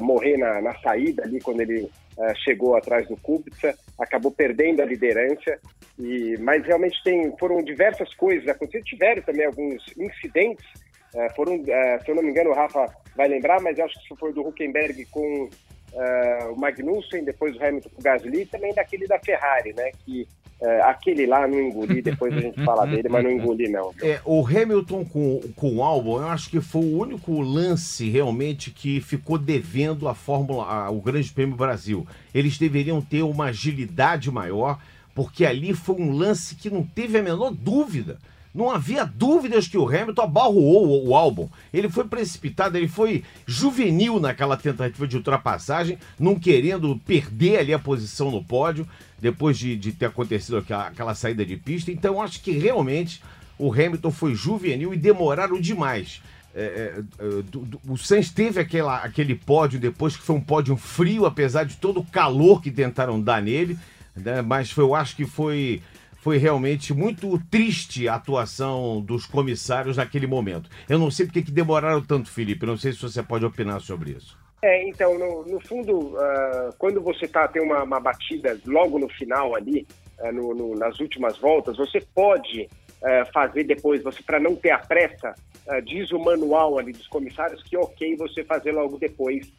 morrer 0.00 0.38
na, 0.38 0.62
na, 0.62 0.74
saída 0.78 1.22
ali 1.22 1.38
quando 1.38 1.60
ele 1.60 1.90
chegou 2.36 2.74
atrás 2.74 3.06
do 3.06 3.14
Kubica, 3.18 3.76
acabou 3.98 4.30
perdendo 4.32 4.80
a 4.80 4.86
liderança. 4.86 5.58
E, 5.98 6.38
mas 6.40 6.64
realmente 6.64 6.96
tem, 7.04 7.36
foram 7.36 7.62
diversas 7.62 8.14
coisas 8.14 8.48
acontecendo. 8.48 8.84
Tiveram 8.84 9.20
também 9.20 9.44
alguns 9.44 9.84
incidentes 9.98 10.66
é, 11.14 11.28
foram, 11.30 11.62
é, 11.66 11.98
se 12.00 12.10
eu 12.10 12.14
não 12.14 12.22
me 12.22 12.30
engano, 12.30 12.50
o 12.50 12.54
Rafa 12.54 12.86
vai 13.16 13.28
lembrar, 13.28 13.60
mas 13.60 13.78
acho 13.78 13.94
que 14.06 14.16
foi 14.16 14.32
do 14.32 14.46
Huckenberg 14.46 15.04
com 15.06 15.48
é, 15.94 16.48
o 16.50 16.56
Magnussen, 16.56 17.24
depois 17.24 17.56
o 17.56 17.64
Hamilton 17.64 17.88
com 17.90 18.00
o 18.00 18.04
Gasly, 18.04 18.46
também 18.46 18.74
daquele 18.74 19.06
da 19.06 19.18
Ferrari, 19.18 19.72
né? 19.72 19.92
Que 20.04 20.26
é, 20.60 20.80
aquele 20.82 21.26
lá 21.26 21.46
não 21.46 21.60
engoli, 21.60 22.00
depois 22.02 22.36
a 22.36 22.40
gente 22.40 22.64
fala 22.64 22.86
dele, 22.86 23.08
mas 23.08 23.22
não 23.22 23.30
engoli 23.30 23.68
não. 23.68 23.92
É, 24.02 24.20
o 24.24 24.44
Hamilton 24.46 25.04
com, 25.04 25.40
com 25.54 25.76
o 25.76 25.82
Albon, 25.82 26.20
eu 26.20 26.28
acho 26.28 26.50
que 26.50 26.60
foi 26.60 26.80
o 26.82 26.98
único 26.98 27.40
lance 27.40 28.08
realmente 28.08 28.70
que 28.70 29.00
ficou 29.00 29.38
devendo 29.38 30.08
a 30.08 30.14
Fórmula, 30.14 30.64
a, 30.64 30.90
o 30.90 31.00
Grande 31.00 31.32
Prêmio 31.32 31.56
Brasil. 31.56 32.06
Eles 32.34 32.58
deveriam 32.58 33.00
ter 33.00 33.22
uma 33.22 33.46
agilidade 33.46 34.30
maior, 34.30 34.80
porque 35.14 35.44
ali 35.44 35.74
foi 35.74 35.96
um 35.96 36.12
lance 36.12 36.56
que 36.56 36.70
não 36.70 36.82
teve 36.82 37.18
a 37.18 37.22
menor 37.22 37.52
dúvida. 37.52 38.18
Não 38.54 38.70
havia 38.70 39.04
dúvidas 39.04 39.66
que 39.66 39.76
o 39.76 39.88
Hamilton 39.88 40.22
abarroou 40.22 41.06
o 41.06 41.16
álbum. 41.16 41.48
Ele 41.72 41.88
foi 41.88 42.04
precipitado, 42.04 42.78
ele 42.78 42.86
foi 42.86 43.24
juvenil 43.44 44.20
naquela 44.20 44.56
tentativa 44.56 45.08
de 45.08 45.16
ultrapassagem, 45.16 45.98
não 46.18 46.38
querendo 46.38 46.96
perder 47.04 47.58
ali 47.58 47.74
a 47.74 47.78
posição 47.78 48.30
no 48.30 48.44
pódio, 48.44 48.86
depois 49.18 49.58
de, 49.58 49.76
de 49.76 49.90
ter 49.90 50.06
acontecido 50.06 50.58
aquela, 50.58 50.86
aquela 50.86 51.14
saída 51.14 51.44
de 51.44 51.56
pista. 51.56 51.90
Então, 51.90 52.22
acho 52.22 52.40
que 52.40 52.52
realmente 52.52 53.20
o 53.58 53.72
Hamilton 53.72 54.10
foi 54.10 54.34
juvenil 54.34 54.94
e 54.94 54.96
demoraram 54.96 55.60
demais. 55.60 56.22
É, 56.54 56.62
é, 56.62 57.02
é, 57.18 57.42
do, 57.42 57.60
do, 57.60 57.80
o 57.88 57.96
Sainz 57.98 58.30
teve 58.30 58.60
aquela, 58.60 58.98
aquele 58.98 59.34
pódio 59.34 59.80
depois 59.80 60.16
que 60.16 60.22
foi 60.22 60.36
um 60.36 60.40
pódio 60.40 60.76
frio, 60.76 61.26
apesar 61.26 61.64
de 61.64 61.76
todo 61.76 61.98
o 61.98 62.04
calor 62.04 62.62
que 62.62 62.70
tentaram 62.70 63.20
dar 63.20 63.42
nele, 63.42 63.76
né? 64.14 64.40
mas 64.40 64.70
foi, 64.70 64.84
eu 64.84 64.94
acho 64.94 65.16
que 65.16 65.26
foi 65.26 65.82
foi 66.24 66.38
realmente 66.38 66.94
muito 66.94 67.38
triste 67.50 68.08
a 68.08 68.14
atuação 68.14 69.02
dos 69.02 69.26
comissários 69.26 69.98
naquele 69.98 70.26
momento. 70.26 70.70
Eu 70.88 70.98
não 70.98 71.10
sei 71.10 71.26
porque 71.26 71.42
que 71.42 71.52
demoraram 71.52 72.00
tanto, 72.00 72.30
Felipe. 72.30 72.64
Não 72.64 72.78
sei 72.78 72.94
se 72.94 73.02
você 73.02 73.22
pode 73.22 73.44
opinar 73.44 73.78
sobre 73.82 74.12
isso. 74.12 74.38
É, 74.62 74.88
então, 74.88 75.18
no, 75.18 75.44
no 75.44 75.60
fundo, 75.60 76.16
uh, 76.16 76.74
quando 76.78 77.02
você 77.02 77.28
tá, 77.28 77.46
tem 77.46 77.62
uma, 77.62 77.82
uma, 77.82 78.00
batida 78.00 78.58
logo 78.64 78.98
no 78.98 79.06
final 79.10 79.54
ali, 79.54 79.86
uh, 80.18 80.32
no, 80.32 80.54
no, 80.54 80.74
nas 80.74 80.98
últimas 80.98 81.36
voltas, 81.36 81.76
você 81.76 82.00
pode 82.14 82.62
uh, 82.62 83.30
fazer 83.30 83.64
depois, 83.64 84.02
você 84.02 84.22
para 84.22 84.40
não 84.40 84.56
ter 84.56 84.70
a 84.70 84.78
pressa, 84.78 85.34
diz 85.84 86.10
o 86.10 86.18
manual 86.18 86.78
ali 86.78 86.92
dos 86.92 87.06
comissários 87.06 87.62
que 87.62 87.76
ok 87.76 88.16
você 88.16 88.44
fazer 88.44 88.72
logo 88.72 88.98
depois, 88.98 89.50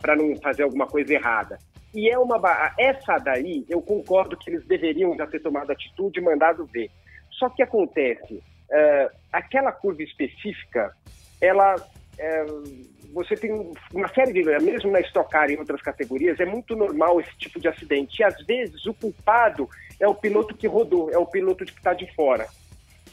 para 0.00 0.16
não 0.16 0.34
fazer 0.36 0.62
alguma 0.62 0.86
coisa 0.86 1.12
errada. 1.12 1.58
E 1.94 2.08
é 2.08 2.18
uma 2.18 2.40
essa 2.78 3.18
daí, 3.18 3.66
eu 3.68 3.82
concordo 3.82 4.36
que 4.36 4.50
eles 4.50 4.64
deveriam 4.66 5.14
já 5.16 5.26
ter 5.26 5.40
tomado 5.40 5.70
atitude 5.70 6.18
e 6.18 6.22
mandado 6.22 6.64
ver. 6.66 6.90
Só 7.30 7.48
que 7.50 7.62
acontece, 7.62 8.34
uh, 8.34 9.16
aquela 9.32 9.72
curva 9.72 10.02
específica, 10.02 10.94
ela 11.40 11.76
uh, 11.76 12.92
você 13.12 13.34
tem 13.34 13.52
uma 13.92 14.08
série 14.08 14.32
de 14.32 14.42
mesmo 14.42 14.90
na 14.90 15.00
Stock 15.00 15.30
Car 15.30 15.50
e 15.50 15.54
em 15.54 15.58
outras 15.58 15.82
categorias 15.82 16.40
é 16.40 16.46
muito 16.46 16.74
normal 16.74 17.20
esse 17.20 17.36
tipo 17.36 17.60
de 17.60 17.68
acidente. 17.68 18.20
E 18.20 18.24
às 18.24 18.36
vezes 18.46 18.86
o 18.86 18.94
culpado 18.94 19.68
é 20.00 20.08
o 20.08 20.14
piloto 20.14 20.56
que 20.56 20.66
rodou, 20.66 21.10
é 21.10 21.18
o 21.18 21.26
piloto 21.26 21.64
que 21.64 21.72
está 21.72 21.92
de 21.92 22.10
fora. 22.14 22.46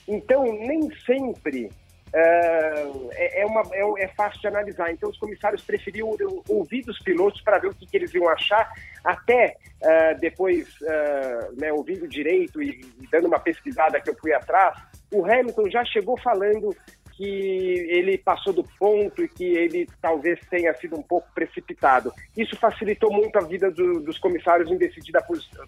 Então 0.07 0.43
nem 0.43 0.89
sempre 1.05 1.69
é, 2.13 3.41
é, 3.41 3.45
uma, 3.45 3.61
é, 3.71 4.03
é, 4.03 4.07
fácil 4.09 4.39
de 4.41 4.47
analisar. 4.47 4.91
Então, 4.91 5.09
os 5.09 5.17
comissários 5.17 5.61
preferiam 5.61 6.15
ouvir 6.47 6.83
dos 6.83 6.99
pilotos 6.99 7.41
para 7.41 7.59
ver 7.59 7.67
o 7.67 7.75
que, 7.75 7.85
que, 7.85 7.97
eles 7.97 8.13
iam 8.13 8.27
achar, 8.27 8.71
até 9.03 9.55
uh, 9.81 10.19
depois, 10.19 10.67
uh, 10.81 11.59
né, 11.59 11.71
ouvindo 11.71 12.07
direito 12.07 12.61
e, 12.61 12.81
e, 12.99 13.07
dando 13.11 13.27
uma 13.27 13.39
pesquisada 13.39 13.99
que 14.01 14.09
eu 14.09 14.15
fui 14.15 14.33
atrás, 14.33 14.77
o 15.11 15.25
Hamilton 15.25 15.69
já 15.69 15.83
chegou 15.85 16.17
falando 16.19 16.75
que 17.19 17.85
ele 17.89 18.17
passou 18.17 18.53
do 18.53 18.63
ponto 18.63 19.21
e 19.21 19.27
que 19.27 19.43
ele 19.43 19.85
talvez 20.01 20.39
tenha 20.49 20.73
sido 20.75 20.95
um 20.95 21.01
pouco 21.01 21.27
precipitado. 21.35 22.13
Isso 22.37 22.55
facilitou 22.55 23.11
muito 23.11 23.37
a 23.37 23.41
vida 23.41 23.69
do, 23.69 23.99
dos 23.99 24.17
comissários 24.17 24.71
em 24.71 24.77
decidir 24.77 25.17
a 25.17 25.25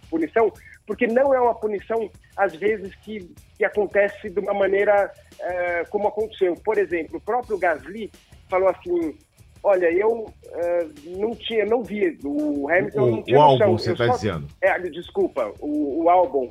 punição, 0.10 0.50
porque 0.88 1.08
não 1.08 1.34
é 1.34 1.42
uma 1.42 1.54
punição, 1.54 2.10
às 2.38 2.56
vezes, 2.56 2.96
que, 3.04 3.30
que 3.58 3.66
acontece 3.66 4.30
de 4.30 4.40
uma 4.40 4.54
maneira 4.54 5.12
é, 5.42 5.84
como 5.90 6.08
aconteceu. 6.08 6.56
Por 6.64 6.78
exemplo, 6.78 7.18
o 7.18 7.22
próprio 7.22 7.58
Gasly 7.58 8.10
falou 8.50 8.70
assim: 8.70 9.18
Olha, 9.62 9.92
eu 9.92 10.24
uh, 10.24 11.20
não 11.20 11.36
tinha, 11.36 11.66
não 11.66 11.84
vi 11.84 12.18
o 12.24 12.70
Hamilton. 12.70 13.02
O, 13.02 13.12
não 13.12 13.24
tinha 13.24 13.38
o 13.38 13.42
álbum, 13.42 13.78
você 13.78 13.92
está 13.92 14.08
dizendo? 14.08 14.48
É, 14.62 14.80
desculpa, 14.80 15.52
o, 15.60 16.04
o 16.04 16.10
álbum 16.10 16.50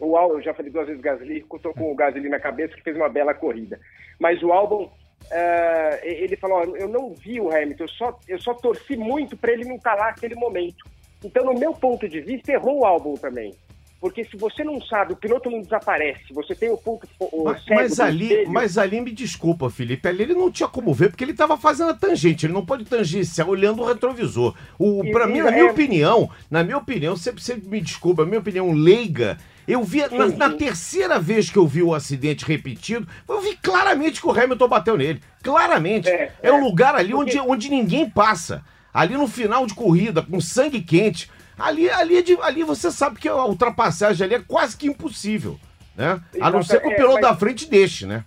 o 0.00 0.16
álbum, 0.16 0.34
eu 0.34 0.42
já 0.42 0.54
falei 0.54 0.70
duas 0.70 0.86
vezes 0.86 1.02
Gasly, 1.02 1.44
estou 1.52 1.72
com 1.72 1.92
o 1.92 1.94
Gasly 1.94 2.28
na 2.28 2.40
cabeça, 2.40 2.74
que 2.74 2.82
fez 2.82 2.96
uma 2.96 3.08
bela 3.08 3.34
corrida. 3.34 3.78
Mas 4.18 4.42
o 4.42 4.52
álbum, 4.52 4.84
uh, 4.84 5.98
ele 6.02 6.36
falou: 6.36 6.76
eu 6.76 6.88
não 6.88 7.12
vi 7.14 7.40
o 7.40 7.54
Hamilton, 7.54 7.84
eu 7.84 7.88
só, 7.88 8.20
eu 8.28 8.40
só 8.40 8.54
torci 8.54 8.96
muito 8.96 9.36
para 9.36 9.52
ele 9.52 9.64
não 9.64 9.76
estar 9.76 9.96
tá 9.96 9.96
lá 9.96 10.06
naquele 10.06 10.34
momento. 10.34 10.84
Então, 11.22 11.44
no 11.44 11.54
meu 11.54 11.72
ponto 11.72 12.08
de 12.08 12.20
vista, 12.20 12.52
errou 12.52 12.80
o 12.80 12.84
álbum 12.84 13.14
também. 13.14 13.54
Porque 14.04 14.22
se 14.22 14.36
você 14.36 14.62
não 14.62 14.78
sabe, 14.82 15.14
o 15.14 15.16
piloto 15.16 15.50
não 15.50 15.62
desaparece, 15.62 16.30
você 16.34 16.54
tem 16.54 16.68
o 16.68 16.76
ponto. 16.76 17.08
O 17.18 17.44
mas, 17.44 17.64
mas 17.66 18.00
ali, 18.00 18.44
mas 18.44 18.76
ali 18.76 19.00
me 19.00 19.10
desculpa, 19.10 19.70
Felipe. 19.70 20.06
Ali 20.06 20.24
ele 20.24 20.34
não 20.34 20.50
tinha 20.50 20.68
como 20.68 20.92
ver, 20.92 21.08
porque 21.08 21.24
ele 21.24 21.30
estava 21.32 21.56
fazendo 21.56 21.88
a 21.88 21.94
tangente. 21.94 22.44
Ele 22.44 22.52
não 22.52 22.66
pode 22.66 22.84
tangenciar 22.84 23.48
olhando 23.48 23.80
o 23.80 23.86
retrovisor. 23.86 24.54
O, 24.78 25.10
para 25.10 25.26
mim, 25.26 25.40
na 25.40 25.50
minha 25.50 25.64
é... 25.64 25.70
opinião, 25.70 26.28
na 26.50 26.62
minha 26.62 26.76
opinião, 26.76 27.16
sempre, 27.16 27.42
sempre 27.42 27.66
me 27.66 27.80
desculpa, 27.80 28.24
a 28.24 28.26
minha 28.26 28.40
opinião 28.40 28.70
leiga 28.72 29.38
eu 29.66 29.82
vi, 29.82 30.02
na, 30.08 30.26
na, 30.28 30.56
terceira 30.56 31.18
vez 31.18 31.48
que 31.48 31.56
eu 31.56 31.66
vi 31.66 31.82
o 31.82 31.94
acidente 31.94 32.44
repetido, 32.44 33.08
eu 33.28 33.40
vi 33.40 33.56
claramente 33.56 34.20
que 34.20 34.26
o 34.26 34.30
Hamilton 34.30 34.68
bateu 34.68 34.96
nele. 34.96 35.22
Claramente. 35.42 36.08
É, 36.08 36.32
é, 36.42 36.48
é 36.48 36.52
um 36.52 36.62
lugar 36.62 36.94
ali 36.94 37.12
porque... 37.12 37.38
onde, 37.38 37.50
onde 37.50 37.70
ninguém 37.70 38.08
passa. 38.08 38.62
Ali 38.92 39.16
no 39.16 39.26
final 39.26 39.66
de 39.66 39.74
corrida, 39.74 40.22
com 40.22 40.40
sangue 40.40 40.80
quente. 40.80 41.30
Ali, 41.58 41.88
ali, 41.88 42.18
é 42.18 42.42
ali 42.42 42.62
você 42.62 42.90
sabe 42.90 43.18
que 43.18 43.28
a 43.28 43.44
ultrapassagem 43.44 44.24
ali 44.24 44.34
é 44.34 44.40
quase 44.40 44.76
que 44.76 44.86
impossível. 44.86 45.58
Né? 45.96 46.20
A 46.40 46.50
não 46.50 46.62
ser 46.62 46.80
que 46.80 46.88
o 46.88 46.92
é, 46.92 46.96
piloto 46.96 47.20
mas... 47.20 47.22
da 47.22 47.36
frente 47.36 47.68
deixe, 47.68 48.06
né? 48.06 48.24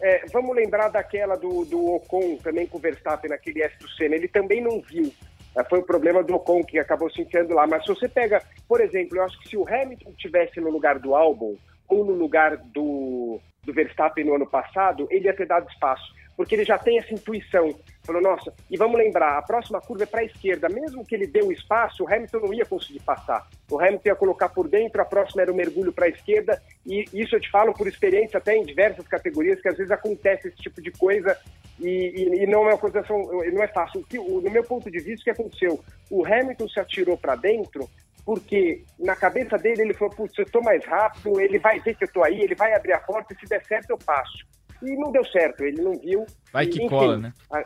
É, 0.00 0.26
vamos 0.32 0.54
lembrar 0.54 0.88
daquela 0.88 1.36
do, 1.36 1.64
do 1.64 1.94
Ocon 1.94 2.36
também 2.42 2.66
com 2.66 2.76
o 2.78 2.80
Verstappen 2.80 3.30
naquele 3.30 3.62
S 3.62 3.78
do 3.78 3.88
Senna. 3.90 4.14
Ele 4.14 4.28
também 4.28 4.62
não 4.62 4.80
viu. 4.80 5.12
É, 5.56 5.64
foi 5.64 5.78
o 5.78 5.86
problema 5.86 6.22
do 6.22 6.34
Ocon 6.34 6.62
que 6.62 6.78
acabou 6.78 7.10
se 7.10 7.22
enfiando 7.22 7.54
lá. 7.54 7.66
Mas 7.66 7.82
se 7.84 7.88
você 7.88 8.08
pega, 8.08 8.42
por 8.68 8.80
exemplo, 8.80 9.16
eu 9.16 9.24
acho 9.24 9.38
que 9.40 9.48
se 9.48 9.56
o 9.56 9.66
Hamilton 9.66 10.12
tivesse 10.16 10.60
no 10.60 10.70
lugar 10.70 10.98
do 10.98 11.14
Albon 11.14 11.56
ou 11.88 12.04
no 12.04 12.12
lugar 12.12 12.56
do, 12.56 13.40
do 13.64 13.72
Verstappen 13.72 14.24
no 14.24 14.34
ano 14.34 14.46
passado, 14.46 15.06
ele 15.10 15.26
ia 15.26 15.36
ter 15.36 15.46
dado 15.46 15.68
espaço 15.70 16.14
porque 16.36 16.54
ele 16.54 16.64
já 16.64 16.78
tem 16.78 16.98
essa 16.98 17.12
intuição. 17.12 17.74
Falou, 18.06 18.22
nossa, 18.22 18.54
e 18.70 18.76
vamos 18.76 18.96
lembrar, 18.96 19.36
a 19.36 19.42
próxima 19.42 19.80
curva 19.80 20.04
é 20.04 20.06
para 20.06 20.20
a 20.20 20.24
esquerda. 20.24 20.68
Mesmo 20.68 21.04
que 21.04 21.14
ele 21.14 21.26
dê 21.26 21.42
o 21.42 21.50
espaço, 21.50 22.04
o 22.04 22.08
Hamilton 22.08 22.38
não 22.38 22.54
ia 22.54 22.64
conseguir 22.64 23.00
passar. 23.00 23.46
O 23.70 23.80
Hamilton 23.80 24.08
ia 24.08 24.14
colocar 24.14 24.48
por 24.48 24.68
dentro, 24.68 25.02
a 25.02 25.04
próxima 25.04 25.42
era 25.42 25.52
o 25.52 25.56
mergulho 25.56 25.92
para 25.92 26.06
a 26.06 26.08
esquerda. 26.08 26.62
E 26.86 27.04
isso 27.12 27.34
eu 27.34 27.40
te 27.40 27.50
falo 27.50 27.72
por 27.72 27.88
experiência 27.88 28.38
até 28.38 28.56
em 28.56 28.64
diversas 28.64 29.06
categorias, 29.08 29.60
que 29.60 29.68
às 29.68 29.76
vezes 29.76 29.90
acontece 29.90 30.48
esse 30.48 30.56
tipo 30.58 30.80
de 30.80 30.92
coisa 30.92 31.36
e, 31.80 31.88
e, 31.88 32.42
e 32.42 32.46
não 32.46 32.64
é 32.68 32.74
uma 32.74 32.78
coisa, 32.78 33.04
não 33.52 33.62
é 33.62 33.68
fácil. 33.68 34.00
O 34.00 34.04
que, 34.04 34.18
o, 34.18 34.40
no 34.40 34.50
meu 34.50 34.62
ponto 34.62 34.90
de 34.90 34.98
vista, 35.00 35.22
o 35.22 35.24
que 35.24 35.42
aconteceu? 35.42 35.84
O 36.10 36.24
Hamilton 36.24 36.68
se 36.68 36.78
atirou 36.78 37.18
para 37.18 37.34
dentro 37.34 37.88
porque 38.26 38.82
na 38.98 39.14
cabeça 39.14 39.56
dele 39.56 39.82
ele 39.82 39.94
falou, 39.94 40.12
putz, 40.12 40.36
eu 40.36 40.44
estou 40.44 40.60
mais 40.60 40.84
rápido, 40.84 41.40
ele 41.40 41.60
vai 41.60 41.78
ver 41.78 41.94
que 41.94 42.02
eu 42.02 42.06
estou 42.06 42.24
aí, 42.24 42.40
ele 42.40 42.56
vai 42.56 42.74
abrir 42.74 42.92
a 42.92 42.98
porta 42.98 43.32
e 43.32 43.38
se 43.38 43.46
der 43.46 43.64
certo 43.64 43.90
eu 43.90 43.98
passo. 43.98 44.44
E 44.82 44.96
não 44.96 45.12
deu 45.12 45.24
certo, 45.24 45.64
ele 45.64 45.80
não 45.80 45.92
viu. 45.92 46.26
Vai 46.52 46.66
que 46.66 46.80
e, 46.80 46.82
enfim, 46.82 46.88
cola, 46.88 47.18
né? 47.18 47.32
A, 47.52 47.64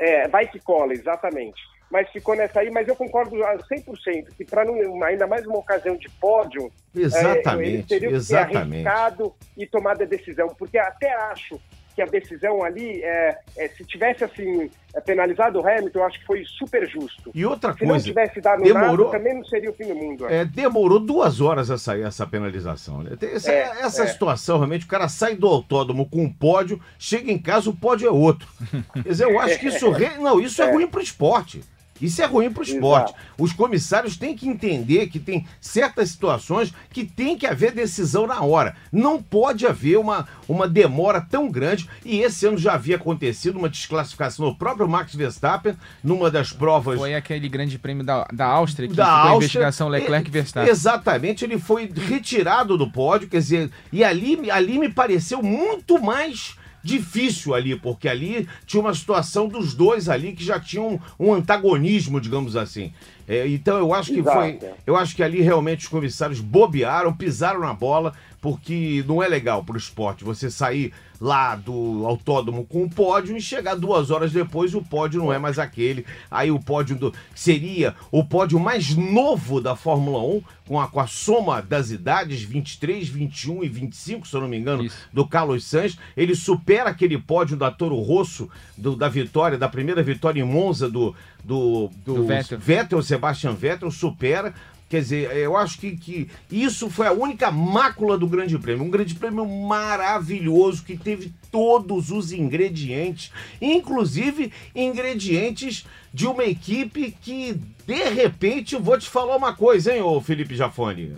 É, 0.00 0.26
vai 0.28 0.48
que 0.48 0.58
cola, 0.58 0.94
exatamente. 0.94 1.60
Mas 1.90 2.08
ficou 2.08 2.34
nessa 2.34 2.60
aí, 2.60 2.70
mas 2.70 2.88
eu 2.88 2.96
concordo 2.96 3.36
100% 3.36 4.28
que 4.34 4.44
para 4.46 4.62
ainda 5.06 5.26
mais 5.26 5.46
uma 5.46 5.58
ocasião 5.58 5.94
de 5.94 6.08
pódio, 6.08 6.72
exatamente, 6.94 7.68
é, 7.68 7.74
ele 7.74 7.82
teria 7.82 8.08
que 8.08 8.20
ser 8.20 8.36
arriscado 8.36 9.34
e 9.58 9.66
tomado 9.66 10.02
a 10.02 10.06
decisão, 10.06 10.48
porque 10.56 10.78
até 10.78 11.12
acho 11.12 11.60
que 12.00 12.02
a 12.02 12.06
decisão 12.06 12.62
ali, 12.62 13.02
é, 13.02 13.38
é, 13.56 13.68
se 13.68 13.84
tivesse 13.84 14.24
assim 14.24 14.70
é, 14.94 15.00
penalizado 15.00 15.60
o 15.60 15.66
Hamilton, 15.66 15.98
eu 15.98 16.04
acho 16.04 16.18
que 16.18 16.26
foi 16.26 16.44
super 16.44 16.88
justo. 16.88 17.30
E 17.34 17.44
outra 17.44 17.72
se 17.74 17.80
coisa, 17.80 17.92
se 17.92 17.98
não 17.98 18.14
tivesse 18.14 18.40
dado 18.40 18.62
demorou, 18.62 19.06
nada, 19.06 19.18
também 19.18 19.34
não 19.34 19.44
seria 19.44 19.70
o 19.70 19.74
fim 19.74 19.86
do 19.86 19.94
mundo. 19.94 20.26
É. 20.26 20.44
demorou 20.44 20.98
duas 20.98 21.40
horas 21.40 21.70
a 21.70 21.76
sair 21.76 22.02
essa 22.02 22.26
penalização. 22.26 23.02
Né? 23.02 23.16
Essa, 23.20 23.52
é, 23.52 23.60
essa 23.82 24.04
é. 24.04 24.06
situação, 24.06 24.56
realmente, 24.56 24.86
o 24.86 24.88
cara 24.88 25.08
sai 25.08 25.34
do 25.34 25.46
autódromo 25.46 26.08
com 26.08 26.22
um 26.22 26.32
pódio, 26.32 26.80
chega 26.98 27.30
em 27.30 27.38
casa, 27.38 27.68
o 27.68 27.76
pódio 27.76 28.08
é 28.08 28.10
outro. 28.10 28.48
Quer 28.94 29.08
dizer, 29.08 29.24
eu 29.24 29.38
acho 29.38 29.58
que 29.58 29.68
isso, 29.68 29.86
não, 30.20 30.40
isso 30.40 30.62
é, 30.62 30.70
ruim 30.70 30.86
para 30.86 31.00
o 31.00 31.02
esporte. 31.02 31.60
Isso 32.00 32.22
é 32.22 32.26
ruim 32.26 32.50
para 32.50 32.60
o 32.60 32.64
esporte. 32.64 33.10
Exato. 33.10 33.24
Os 33.38 33.52
comissários 33.52 34.16
têm 34.16 34.36
que 34.36 34.48
entender 34.48 35.08
que 35.08 35.18
tem 35.18 35.46
certas 35.60 36.10
situações 36.10 36.72
que 36.90 37.04
tem 37.04 37.36
que 37.36 37.46
haver 37.46 37.72
decisão 37.72 38.26
na 38.26 38.42
hora. 38.42 38.76
Não 38.92 39.22
pode 39.22 39.66
haver 39.66 39.98
uma, 39.98 40.26
uma 40.48 40.68
demora 40.68 41.20
tão 41.20 41.50
grande. 41.50 41.88
E 42.04 42.20
esse 42.20 42.46
ano 42.46 42.58
já 42.58 42.74
havia 42.74 42.96
acontecido 42.96 43.58
uma 43.58 43.68
desclassificação 43.68 44.46
no 44.46 44.56
próprio 44.56 44.88
Max 44.88 45.14
Verstappen, 45.14 45.76
numa 46.02 46.30
das 46.30 46.52
provas. 46.52 46.98
Foi 46.98 47.14
aquele 47.14 47.48
grande 47.48 47.78
prêmio 47.78 48.04
da, 48.04 48.26
da 48.32 48.46
Áustria 48.46 48.88
que 48.88 48.94
da 48.94 49.06
Áustria, 49.06 49.32
a 49.32 49.36
investigação 49.36 49.88
Leclerc-Verstappen. 49.88 50.70
Exatamente, 50.70 51.44
ele 51.44 51.58
foi 51.58 51.90
retirado 51.94 52.76
do 52.76 52.90
pódio, 52.90 53.28
quer 53.28 53.38
dizer, 53.38 53.70
e 53.92 54.04
ali, 54.04 54.50
ali 54.50 54.78
me 54.78 54.88
pareceu 54.88 55.42
muito 55.42 56.00
mais 56.00 56.58
difícil 56.82 57.54
ali, 57.54 57.76
porque 57.76 58.08
ali 58.08 58.48
tinha 58.66 58.80
uma 58.80 58.94
situação 58.94 59.48
dos 59.48 59.74
dois 59.74 60.08
ali 60.08 60.32
que 60.32 60.44
já 60.44 60.58
tinham 60.58 61.00
um 61.18 61.32
antagonismo, 61.32 62.20
digamos 62.20 62.56
assim. 62.56 62.92
É, 63.30 63.46
então 63.46 63.78
eu 63.78 63.94
acho 63.94 64.12
que 64.12 64.18
Exato. 64.18 64.36
foi. 64.36 64.58
Eu 64.84 64.96
acho 64.96 65.14
que 65.14 65.22
ali 65.22 65.40
realmente 65.40 65.84
os 65.84 65.88
comissários 65.88 66.40
bobearam, 66.40 67.12
pisaram 67.12 67.60
na 67.60 67.72
bola, 67.72 68.12
porque 68.40 69.04
não 69.06 69.22
é 69.22 69.28
legal 69.28 69.62
pro 69.62 69.78
esporte 69.78 70.24
você 70.24 70.50
sair 70.50 70.92
lá 71.20 71.54
do 71.54 72.06
autódromo 72.06 72.64
com 72.64 72.84
o 72.84 72.90
pódio 72.90 73.36
e 73.36 73.40
chegar 73.40 73.74
duas 73.74 74.10
horas 74.10 74.32
depois 74.32 74.74
o 74.74 74.80
pódio 74.80 75.20
não 75.20 75.32
é 75.32 75.38
mais 75.38 75.58
aquele. 75.58 76.04
Aí 76.30 76.50
o 76.50 76.58
pódio 76.58 76.96
do, 76.96 77.14
seria 77.34 77.94
o 78.10 78.24
pódio 78.24 78.58
mais 78.58 78.96
novo 78.96 79.60
da 79.60 79.76
Fórmula 79.76 80.18
1, 80.24 80.42
com 80.66 80.80
a, 80.80 80.88
com 80.88 80.98
a 80.98 81.06
soma 81.06 81.60
das 81.60 81.90
idades, 81.90 82.42
23, 82.42 83.08
21 83.08 83.64
e 83.64 83.68
25, 83.68 84.26
se 84.26 84.34
eu 84.34 84.40
não 84.40 84.48
me 84.48 84.56
engano, 84.56 84.84
Isso. 84.84 84.96
do 85.12 85.26
Carlos 85.26 85.64
Sainz. 85.64 85.98
Ele 86.16 86.34
supera 86.34 86.90
aquele 86.90 87.18
pódio 87.18 87.56
da 87.56 87.70
Toro 87.70 87.96
Rosso, 87.96 88.48
do, 88.76 88.96
da 88.96 89.08
vitória, 89.08 89.58
da 89.58 89.68
primeira 89.68 90.02
vitória 90.02 90.40
em 90.40 90.44
Monza 90.44 90.88
do, 90.88 91.14
do, 91.44 91.90
do, 92.04 92.14
do 92.14 92.26
Vettel. 92.26 92.58
Vettel, 92.58 93.02
Sebastian 93.02 93.54
Vettel, 93.54 93.90
supera. 93.90 94.54
Quer 94.88 95.02
dizer, 95.02 95.36
eu 95.36 95.56
acho 95.56 95.78
que, 95.78 95.96
que 95.96 96.28
isso 96.50 96.90
foi 96.90 97.06
a 97.06 97.12
única 97.12 97.48
mácula 97.48 98.18
do 98.18 98.26
Grande 98.26 98.58
Prêmio. 98.58 98.84
Um 98.84 98.90
Grande 98.90 99.14
Prêmio 99.14 99.46
maravilhoso 99.46 100.82
que 100.82 100.96
teve 100.96 101.32
todos 101.50 102.10
os 102.10 102.32
ingredientes, 102.32 103.30
inclusive 103.62 104.52
ingredientes 104.74 105.86
de 106.12 106.26
uma 106.26 106.44
equipe 106.44 107.16
que, 107.22 107.56
de 107.86 108.04
repente, 108.10 108.74
vou 108.74 108.98
te 108.98 109.08
falar 109.08 109.36
uma 109.36 109.54
coisa, 109.54 109.94
hein, 109.94 110.02
ô 110.02 110.20
Felipe 110.20 110.56
Jafone? 110.56 111.14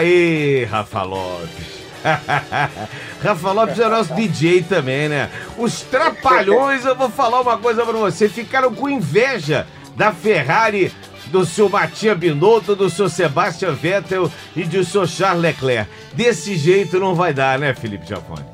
Aí, 0.00 0.64
Rafa 0.64 1.02
Lopes. 1.02 1.84
Rafa 3.22 3.52
Lopes 3.52 3.78
é 3.78 3.86
nosso 3.86 4.14
DJ 4.14 4.62
também, 4.62 5.10
né? 5.10 5.30
Os 5.58 5.82
trapalhões, 5.82 6.86
eu 6.86 6.96
vou 6.96 7.10
falar 7.10 7.42
uma 7.42 7.58
coisa 7.58 7.84
pra 7.84 7.92
você, 7.92 8.26
ficaram 8.26 8.74
com 8.74 8.88
inveja 8.88 9.66
da 9.94 10.10
Ferrari 10.10 10.90
do 11.26 11.44
seu 11.44 11.68
Matia 11.68 12.14
Binotto, 12.14 12.74
do 12.74 12.88
seu 12.88 13.10
Sebastian 13.10 13.74
Vettel 13.74 14.32
e 14.56 14.64
do 14.64 14.82
seu 14.82 15.06
Charles 15.06 15.42
Leclerc. 15.42 15.90
Desse 16.14 16.56
jeito 16.56 16.98
não 16.98 17.14
vai 17.14 17.34
dar, 17.34 17.58
né, 17.58 17.74
Felipe 17.74 18.06
Giafone? 18.06 18.46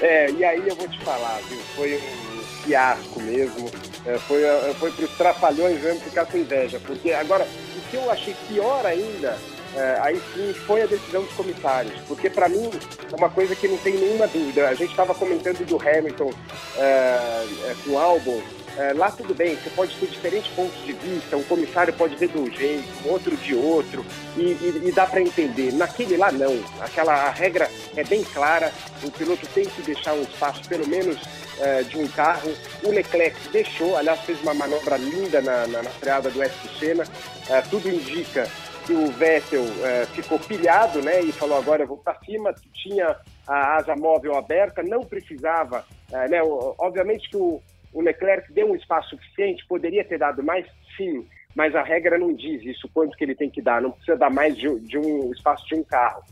É, 0.00 0.30
e 0.30 0.44
aí 0.44 0.62
eu 0.64 0.76
vou 0.76 0.86
te 0.86 1.00
falar, 1.00 1.40
viu? 1.48 1.58
Foi 1.74 1.96
um 1.96 2.62
fiasco 2.62 3.20
mesmo. 3.20 3.68
É, 4.06 4.16
foi, 4.16 4.42
foi 4.78 4.92
para 4.92 5.04
os 5.06 5.10
trapalhões 5.10 5.82
mesmo 5.82 6.00
ficar 6.02 6.24
com 6.24 6.38
inveja. 6.38 6.78
Porque 6.78 7.12
agora, 7.12 7.48
o 7.76 7.90
que 7.90 7.96
eu 7.96 8.08
achei 8.08 8.36
pior 8.48 8.86
ainda 8.86 9.36
é, 9.74 9.98
aí 10.00 10.20
sim 10.34 10.52
foi 10.66 10.82
a 10.82 10.86
decisão 10.86 11.22
dos 11.22 11.32
comissários, 11.32 11.94
porque 12.06 12.28
para 12.28 12.48
mim 12.48 12.70
é 13.10 13.16
uma 13.16 13.30
coisa 13.30 13.54
que 13.56 13.66
não 13.66 13.78
tem 13.78 13.94
nenhuma 13.94 14.26
dúvida. 14.26 14.68
A 14.68 14.74
gente 14.74 14.90
estava 14.90 15.14
comentando 15.14 15.64
do 15.64 15.76
Hamilton 15.76 16.32
é, 16.76 16.82
é, 16.82 17.76
com 17.84 17.92
o 17.92 17.98
álbum. 17.98 18.42
É, 18.78 18.94
lá 18.94 19.10
tudo 19.10 19.34
bem, 19.34 19.54
você 19.54 19.68
pode 19.70 19.94
ter 19.96 20.06
diferentes 20.06 20.50
pontos 20.52 20.82
de 20.86 20.94
vista, 20.94 21.36
um 21.36 21.42
comissário 21.42 21.92
pode 21.92 22.16
ver 22.16 22.28
de 22.28 22.38
um 22.38 22.50
jeito, 22.50 22.88
outro 23.04 23.36
de 23.36 23.54
outro, 23.54 24.04
e, 24.34 24.40
e, 24.40 24.82
e 24.86 24.92
dá 24.92 25.06
para 25.06 25.20
entender. 25.20 25.74
Naquele 25.74 26.16
lá 26.16 26.32
não, 26.32 26.58
aquela 26.80 27.12
a 27.12 27.30
regra 27.30 27.68
é 27.94 28.02
bem 28.02 28.24
clara, 28.24 28.72
o 29.02 29.10
piloto 29.10 29.46
tem 29.48 29.66
que 29.66 29.82
deixar 29.82 30.14
um 30.14 30.22
espaço 30.22 30.66
pelo 30.70 30.88
menos 30.88 31.18
é, 31.60 31.82
de 31.82 31.98
um 31.98 32.08
carro. 32.08 32.50
O 32.82 32.90
Leclerc 32.90 33.36
deixou, 33.50 33.94
aliás 33.96 34.20
fez 34.20 34.40
uma 34.40 34.54
manobra 34.54 34.96
linda 34.96 35.42
na, 35.42 35.66
na, 35.66 35.82
na 35.82 35.90
freada 35.90 36.30
do 36.30 36.42
F. 36.42 36.78
Senna, 36.78 37.04
é, 37.50 37.60
tudo 37.62 37.90
indica 37.90 38.48
que 38.86 38.92
o 38.92 39.06
Vettel 39.12 39.64
é, 39.84 40.06
ficou 40.06 40.38
pilhado, 40.38 41.00
né, 41.02 41.20
e 41.20 41.32
falou 41.32 41.58
agora 41.58 41.82
eu 41.82 41.86
vou 41.86 41.98
para 41.98 42.18
cima, 42.24 42.54
tinha 42.74 43.16
a 43.46 43.76
asa 43.76 43.94
móvel 43.96 44.36
aberta, 44.36 44.82
não 44.82 45.00
precisava, 45.00 45.84
é, 46.12 46.28
né, 46.28 46.42
obviamente 46.42 47.28
que 47.28 47.36
o, 47.36 47.60
o 47.92 48.00
Leclerc 48.00 48.52
deu 48.52 48.70
um 48.70 48.74
espaço 48.74 49.10
suficiente, 49.10 49.66
poderia 49.66 50.04
ter 50.04 50.18
dado 50.18 50.42
mais, 50.42 50.66
sim, 50.96 51.26
mas 51.54 51.74
a 51.74 51.82
regra 51.82 52.18
não 52.18 52.32
diz 52.32 52.62
isso, 52.64 52.88
quanto 52.92 53.16
que 53.16 53.24
ele 53.24 53.34
tem 53.34 53.50
que 53.50 53.60
dar, 53.60 53.82
não 53.82 53.92
precisa 53.92 54.16
dar 54.16 54.30
mais 54.30 54.56
de, 54.56 54.68
de 54.80 54.98
um 54.98 55.30
espaço 55.32 55.66
de 55.66 55.74
um 55.74 55.84
carro. 55.84 56.22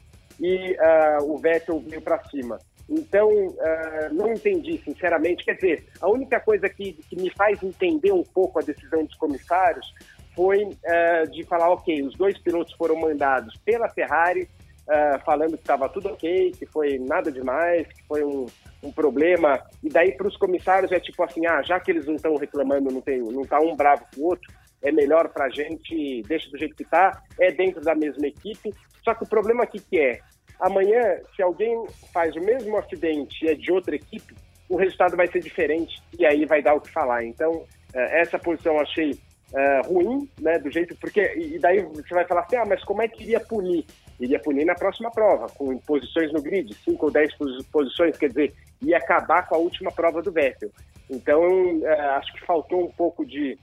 E 0.40 0.72
uh, 0.72 1.30
o 1.30 1.36
Vettel 1.36 1.78
veio 1.80 2.00
para 2.00 2.22
cima. 2.24 2.58
Então, 2.88 3.28
uh, 3.30 4.12
não 4.12 4.32
entendi, 4.32 4.80
sinceramente. 4.82 5.44
Quer 5.44 5.54
dizer, 5.54 5.86
a 6.00 6.08
única 6.08 6.40
coisa 6.40 6.68
que, 6.68 6.94
que 6.94 7.16
me 7.16 7.30
faz 7.30 7.62
entender 7.62 8.12
um 8.12 8.24
pouco 8.24 8.58
a 8.58 8.62
decisão 8.62 9.04
dos 9.04 9.14
comissários 9.16 9.86
foi 10.34 10.64
uh, 10.64 11.30
de 11.30 11.44
falar, 11.44 11.70
ok, 11.70 12.02
os 12.02 12.14
dois 12.16 12.38
pilotos 12.38 12.72
foram 12.74 12.96
mandados 12.96 13.54
pela 13.64 13.88
Ferrari, 13.88 14.42
uh, 14.42 15.18
falando 15.24 15.56
que 15.56 15.62
estava 15.62 15.88
tudo 15.88 16.10
ok, 16.10 16.52
que 16.52 16.66
foi 16.66 16.98
nada 16.98 17.30
demais, 17.30 17.86
que 17.88 18.02
foi 18.06 18.24
um, 18.24 18.46
um 18.82 18.92
problema. 18.92 19.60
E 19.82 19.88
daí 19.88 20.12
para 20.12 20.28
os 20.28 20.36
comissários 20.36 20.92
é 20.92 21.00
tipo 21.00 21.22
assim, 21.22 21.46
ah, 21.46 21.62
já 21.62 21.78
que 21.80 21.90
eles 21.90 22.06
não 22.06 22.14
estão 22.14 22.34
reclamando, 22.36 22.90
não 22.90 23.00
tem, 23.00 23.18
não 23.20 23.44
tá 23.44 23.60
um 23.60 23.76
bravo 23.76 24.04
com 24.14 24.22
o 24.22 24.26
outro, 24.26 24.50
é 24.82 24.90
melhor 24.90 25.28
para 25.28 25.46
a 25.46 25.50
gente, 25.50 26.22
deixa 26.22 26.50
do 26.50 26.58
jeito 26.58 26.74
que 26.74 26.82
está, 26.82 27.22
é 27.38 27.50
dentro 27.52 27.80
da 27.82 27.94
mesma 27.94 28.26
equipe. 28.26 28.72
Só 29.04 29.14
que 29.14 29.24
o 29.24 29.28
problema 29.28 29.64
aqui 29.64 29.78
que 29.78 29.98
é, 29.98 30.20
amanhã, 30.58 31.18
se 31.34 31.42
alguém 31.42 31.84
faz 32.12 32.34
o 32.36 32.40
mesmo 32.40 32.76
acidente 32.78 33.44
e 33.44 33.48
é 33.48 33.54
de 33.54 33.70
outra 33.70 33.94
equipe, 33.94 34.34
o 34.68 34.76
resultado 34.76 35.16
vai 35.16 35.26
ser 35.26 35.40
diferente 35.40 36.00
e 36.18 36.24
aí 36.24 36.46
vai 36.46 36.62
dar 36.62 36.74
o 36.74 36.80
que 36.80 36.90
falar. 36.90 37.24
Então, 37.24 37.64
eh, 37.92 38.20
essa 38.20 38.38
posição 38.38 38.78
achei 38.78 39.18
uh, 39.52 39.92
ruim, 39.92 40.28
né, 40.40 40.58
do 40.58 40.70
jeito, 40.70 40.96
porque, 40.96 41.20
e 41.36 41.58
daí 41.58 41.82
você 41.82 42.14
vai 42.14 42.26
falar 42.26 42.42
assim, 42.42 42.56
ah, 42.56 42.64
mas 42.66 42.82
como 42.84 43.02
é 43.02 43.08
que 43.08 43.22
iria 43.22 43.40
punir? 43.40 43.84
Iria 44.18 44.38
punir 44.38 44.64
na 44.64 44.74
próxima 44.74 45.10
prova, 45.10 45.46
com 45.48 45.76
posições 45.78 46.32
no 46.32 46.42
grid, 46.42 46.74
5 46.84 47.06
ou 47.06 47.10
10 47.10 47.34
posições, 47.72 48.16
quer 48.18 48.28
dizer, 48.28 48.54
ia 48.82 48.98
acabar 48.98 49.48
com 49.48 49.54
a 49.54 49.58
última 49.58 49.90
prova 49.90 50.22
do 50.22 50.32
Vettel. 50.32 50.70
Então, 51.08 51.42
uh, 51.78 52.00
acho 52.16 52.32
que 52.34 52.46
faltou 52.46 52.84
um 52.84 52.92
pouco 52.92 53.24
de, 53.24 53.58